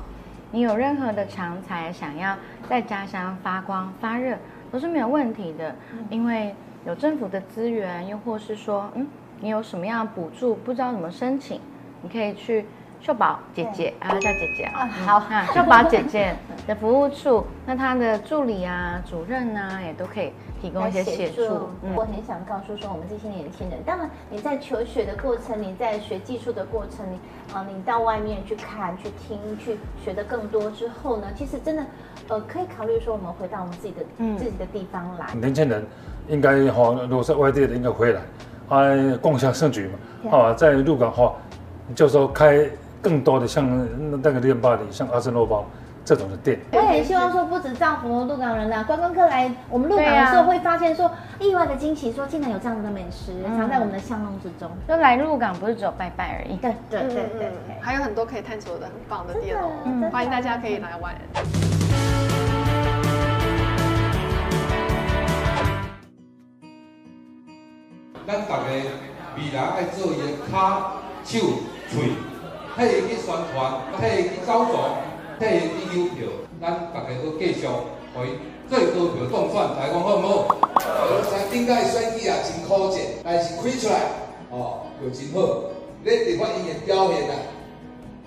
[0.52, 2.36] 你有任何的长才想要
[2.68, 4.36] 在家乡发光发热，
[4.72, 5.76] 都是没有问题的，
[6.10, 6.56] 因为
[6.88, 9.06] 有政府的资源，又或是说，嗯，
[9.41, 11.61] 你有什么样的补助，不知道怎么申请，
[12.02, 12.65] 你可以去
[13.02, 14.64] 秀宝姐姐啊，叫姐姐。
[14.66, 15.16] 啊，好。
[15.18, 16.36] 啊，秀宝姐姐
[16.68, 21.70] 的服务处，那她的助理啊、主任啊，也都可以提供一些协助。
[21.82, 21.96] 嗯。
[21.96, 27.20] 我很想告诉说，我们这些年轻人，当然你在求学的过程，你在学技术的过程，你
[27.54, 31.84] 啊、你到外面去看、去听、去学的更多之后呢，其实真的，
[32.28, 34.38] 呃，可以考虑说，我们回到我们自己的、嗯。
[34.38, 35.34] 自己的地方来。
[35.36, 35.86] 年轻人
[36.28, 38.22] 应该哈，如果是外地的应该回来，
[38.68, 38.84] 啊，
[39.22, 39.90] 共享盛举
[40.24, 41.34] 嘛，啊，在鹿港哈，
[41.96, 42.70] 就是说开
[43.02, 43.66] 更多的像
[44.12, 45.66] 那个练吧里，像阿森肉包
[46.04, 46.60] 这种的店。
[46.72, 51.10] 我也很希望说，不止造福鹿港人啊，观光客来我们鹿港的时候会发现说，
[51.40, 54.70] 意外的惊喜，说竟然有这样子的美食嗯藏在我们的巷弄之中。
[54.88, 56.58] 就来鹿港不是只有拜拜而已。
[56.58, 59.70] 对对对对还有很多可以探索的很棒的店哦
[60.12, 61.16] 欢迎大家可以来玩。
[68.28, 68.64] 咱大家
[69.38, 70.92] 未来爱做伊的脚、
[71.24, 71.40] 手、
[71.88, 72.14] 喙，
[72.80, 74.73] 替伊去宣传，替伊去走走，
[75.38, 76.31] 替伊去邮票，
[76.61, 78.39] 咱大家要继续互伊
[78.69, 80.47] 最高票当选，大家讲好唔好？
[81.30, 83.99] 像顶届选举也真苦战，但是开出来
[84.49, 85.68] 哦又真好。
[86.06, 87.35] 你伫看伊的表现啊，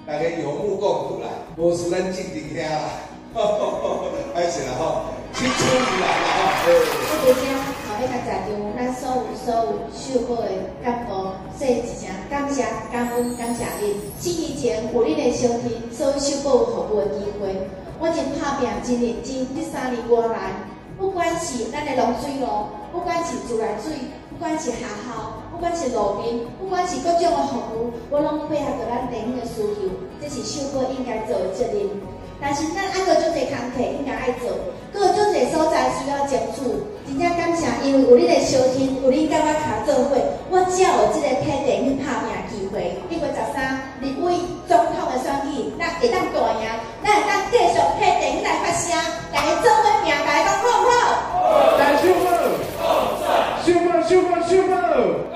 [0.07, 3.01] 大家有目共睹啦，无输咱政治兄啦，
[3.33, 4.05] 哈哈哈
[4.35, 6.29] 还是啦吼，青出于蓝啦
[6.61, 6.69] 吼。
[6.69, 7.41] 我伫遮
[7.89, 10.49] 头尾甲在场，咱所有所有受过的
[10.83, 11.13] 干部
[11.59, 13.93] 说一声感谢、感恩、感谢恁。
[14.19, 17.69] 七年前有恁的收听，所以受过服务的机会，
[18.01, 19.47] 我真拍拼、真认真。
[19.55, 20.65] 这三年过来，
[20.99, 22.47] 不管是咱的龙水路，
[22.91, 23.93] 不管是自来水，
[24.31, 31.85] 不管是学校，不管是路面，不管是各种的服务，我拢配合着咱地方的需求，这是受过应该做的责任。
[32.43, 34.51] 但是咱还阁足侪工课应该爱做，
[34.93, 36.67] 阁有足侪所在需要争取。
[37.07, 40.19] 真正感谢，因为有恁的收听，有恁甲我卡做伙，
[40.51, 42.99] 我才有即个体地去拍拼机会。
[43.09, 44.35] 一月十三，立委
[44.67, 46.67] 总统的选举，咱会当大赢，
[47.05, 48.91] 咱会当继续体地去来发声，
[49.31, 51.79] 大家做伙拼，大家讲好不好？
[51.79, 52.27] 来，秀宝，
[53.63, 55.32] 秀宝，秀宝，秀宝。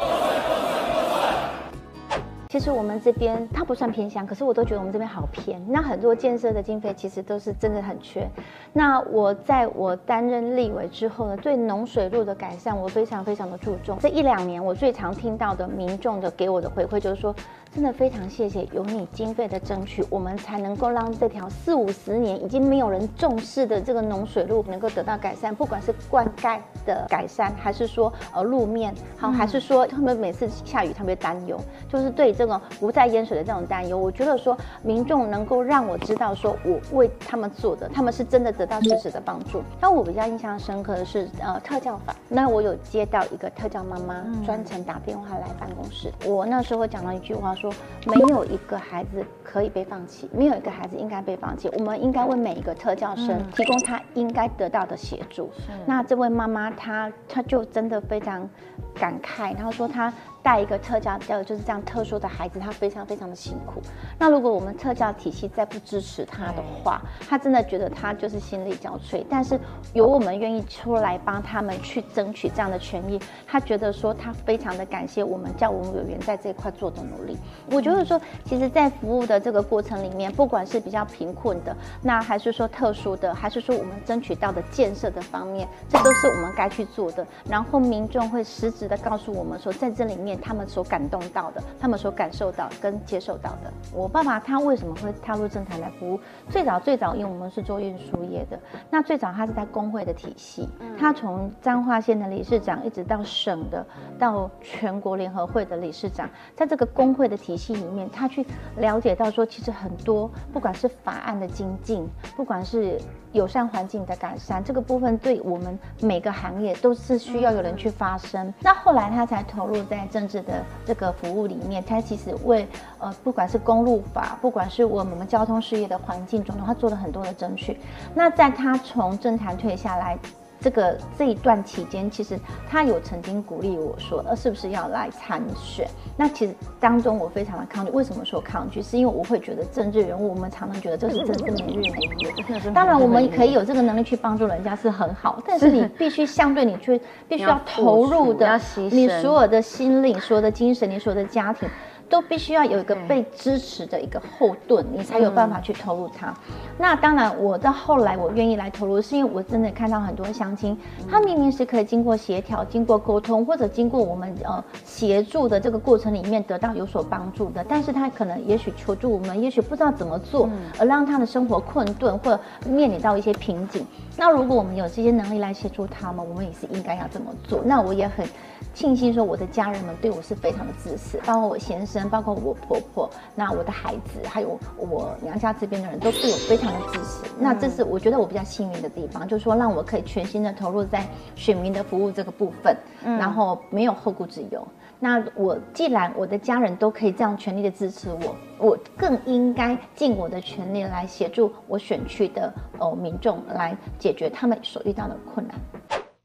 [2.48, 5.60] 其实我们这边它不算偏乡，可是我都觉得我们这边好偏。
[5.68, 8.26] 那很多建设的经费其实都是真的很缺。
[8.72, 13.98] 那我在我担任立委之后呢，对农水路的改善我非常非常的注重。
[14.00, 17.34] 这一两年我最常听到的民众的给我的回馈就是说，
[17.76, 33.98] 真的非常谢谢有你经费的争取，我们才能够让这条四五十年已经没有人重视的这个农水路能够得到改善，不管是灌溉的改善，还是说呃路面好，还是说他们每次下雨特别担忧，就是对这个不再淹水的这种担忧。
[33.98, 39.62] 我觉得说民众能够让我知道说我为他们做的，他们是真的得到实质的帮助。
[39.78, 47.65] 那我比较印象深刻的是呃特教法，那我有接到一个特教妈妈专程打电话来办公室，我那时候讲了一句话说，
[48.06, 55.50] 没有一个孩子可以被放弃，没有一个孩子应该被放弃，我们应该为每一个特教生提供他应该得到的协助。
[55.86, 58.48] 那这位妈妈她她就真的非常
[58.94, 60.12] 感慨，然后说她
[60.46, 63.82] 带一个特教教育就是这样特殊的孩子，他非常非常的辛苦。
[64.16, 69.26] 那如果我们特教体系再不支持他的话，他真的觉得他就是心力交瘁。
[69.28, 69.58] 但是
[69.92, 77.36] 有我们愿意出来帮他们去争取这样的权益，他觉得说他非常的感谢我们教务委员在这一块做的努力。
[77.72, 87.26] 我觉得说，其实，在服务的这个过程里面，不管是比较贫困的，那还是说特殊的，还是说我们争取到的建设的方面，这都是我们该去做的。
[87.48, 93.72] 然后民众会实质的告诉我们说，在这里面他们所感动到的，他们所感受到跟接受到的。
[93.92, 96.20] 我爸爸他为什么会踏入政坛来服务？
[96.48, 98.58] 最早最早，因为我们是做运输业的，
[98.90, 100.68] 那最早他是在工会的体系，
[100.98, 103.84] 他从彰化县的理事长一直到省的，
[104.18, 108.44] 到全国联合会的理事长，在这个工会的体系里面，他去
[108.76, 113.00] 了解到说，其实很多不管是法案的精进，不管是
[113.36, 118.52] 友善环境的改善，这个部分对我们每个行业都是需要有人去发声。
[118.60, 122.66] 那后来他才投入在政治的这个服务里面，他其实为
[122.98, 127.78] 呃不管是公路法，不管是我们交通事业的环境种种，他做了很多的争取。
[128.14, 130.18] 那在他从政坛退下来。
[130.60, 132.38] 这个这一段期间，其实
[132.68, 135.88] 他有曾经鼓励我说，呃，是不是要来参选？
[136.16, 137.90] 那其实当中我非常的抗拒。
[137.92, 138.82] 为什么说抗拒？
[138.82, 141.88] 是因为我会觉得政治人物，我们常常觉得这是政治没日没
[142.18, 142.32] 夜。
[142.72, 148.60] 当然，我们可以有这个能力去帮助人家是很好，但是你必须相对你去必须要投入的，
[148.90, 151.68] 你所有的心力、所有的精神、你所有的家庭。
[152.08, 156.32] 都必须要有一个被支持的一个后盾，你才有办法去投入它。
[156.78, 160.76] 那当然，我到后来我愿意来投入，是因为我真的看到很多相亲，
[161.10, 173.86] 他明明是可以经过协调、经过沟通，或者经过我们呃协助的这个过程里面得到有所帮助的，但是他可能也许求助我们，也许不知道怎么做，而让他的生活困顿或者面临到一些瓶颈。
[174.16, 177.62] 那如果我们有这些能力来协助他们，我们也是应该要这么做。
[177.64, 178.26] 那我也很。
[178.72, 187.24] 庆幸说，我的家人们对我是非常的支持，包括我先生，包括我婆婆，那我的孩子，还有我娘家这边的人都对我非常的支持。
[187.38, 191.06] 那这是我觉得我比较幸运的地方，就是说让我可以全心的投入在
[191.36, 194.66] 选民的服务这个部分，然后没有后顾之忧。
[194.98, 205.54] 那我既然我的家人都可以这样全力的支持我，我更应该尽我的全力来协助我选区的哦民众来解决他们所遇到的困难。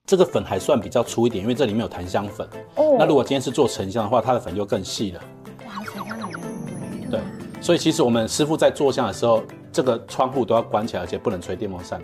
[0.05, 2.47] 这个粉还算比较粗一点，因为这里面有檀香粉。
[2.75, 2.95] 哦。
[2.97, 5.21] 那如果今天是做沉香的话，它的粉就更细了。
[5.65, 6.41] 哇，沉香很贵。
[7.09, 7.19] 对，
[7.61, 11.99] 所以其实我们师傅在做香的时候，这个窗户都要关起来，而且不能吹电风扇。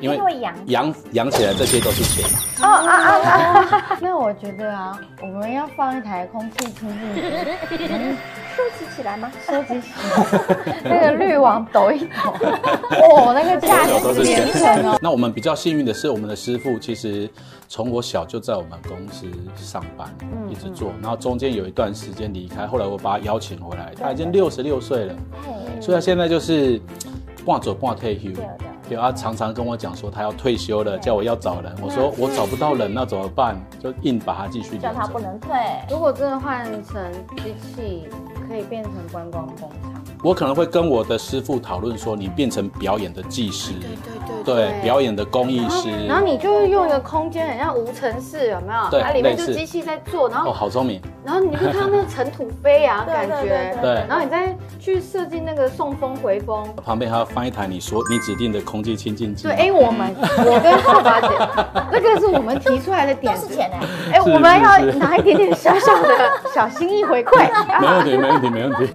[0.00, 2.24] 因为因为养养养起来这些都是钱。
[2.62, 3.98] 哦啊啊啊！
[4.00, 8.16] 那我觉得啊，我们要放一台空气清净机，嗯
[8.56, 9.30] 收集起来吗？
[9.46, 12.34] 收集起来， 那个滤网抖一抖，
[13.00, 14.98] 哦，那个价值连城哦。
[15.00, 17.28] 那我们比较幸运的是，我们的师傅其实
[17.70, 25.14] 从我小就在我们公司上班，嗯一直做，然后中间有一段时间离开，后来我把他邀请回来，他已经六十六岁了，
[25.80, 26.80] 所以他现在就是
[27.46, 28.30] 半走半退休。
[28.88, 31.72] 对，他常常跟我讲说他要退休了，叫我要找人。
[31.80, 33.56] 我说我找不到人，那怎么办？
[33.78, 34.80] 就硬把他继续留。
[34.80, 35.56] 叫他不能退。
[35.88, 38.08] 如果真的换成机器，
[38.48, 39.99] 可以变成观光工厂。
[40.22, 43.72] 我可能会跟我的师傅讨论说，你变成表演的技师，
[44.44, 45.88] 对，表演的工艺师。
[46.06, 48.90] 然后你就用一个空间，很像无尘室，有没有？
[48.90, 51.00] 对它里面就机器在做，然后哦，好聪明。
[51.24, 56.68] 然后你就看到那个尘土飞扬的 感对对觉，对对然后你再去设计那个送风回风。
[56.84, 59.44] 旁边还要放一台你说你指定的空气清净机。
[59.44, 60.14] 对，哎，我们
[60.44, 61.28] 我跟秀华姐，
[61.90, 63.80] 那个是我们提出来的点子，都是钱哎。
[64.12, 66.08] 哎，是我们要拿一点点小小的
[66.54, 67.48] 小心意回馈。
[67.80, 68.92] 没问题，没问题，没问题。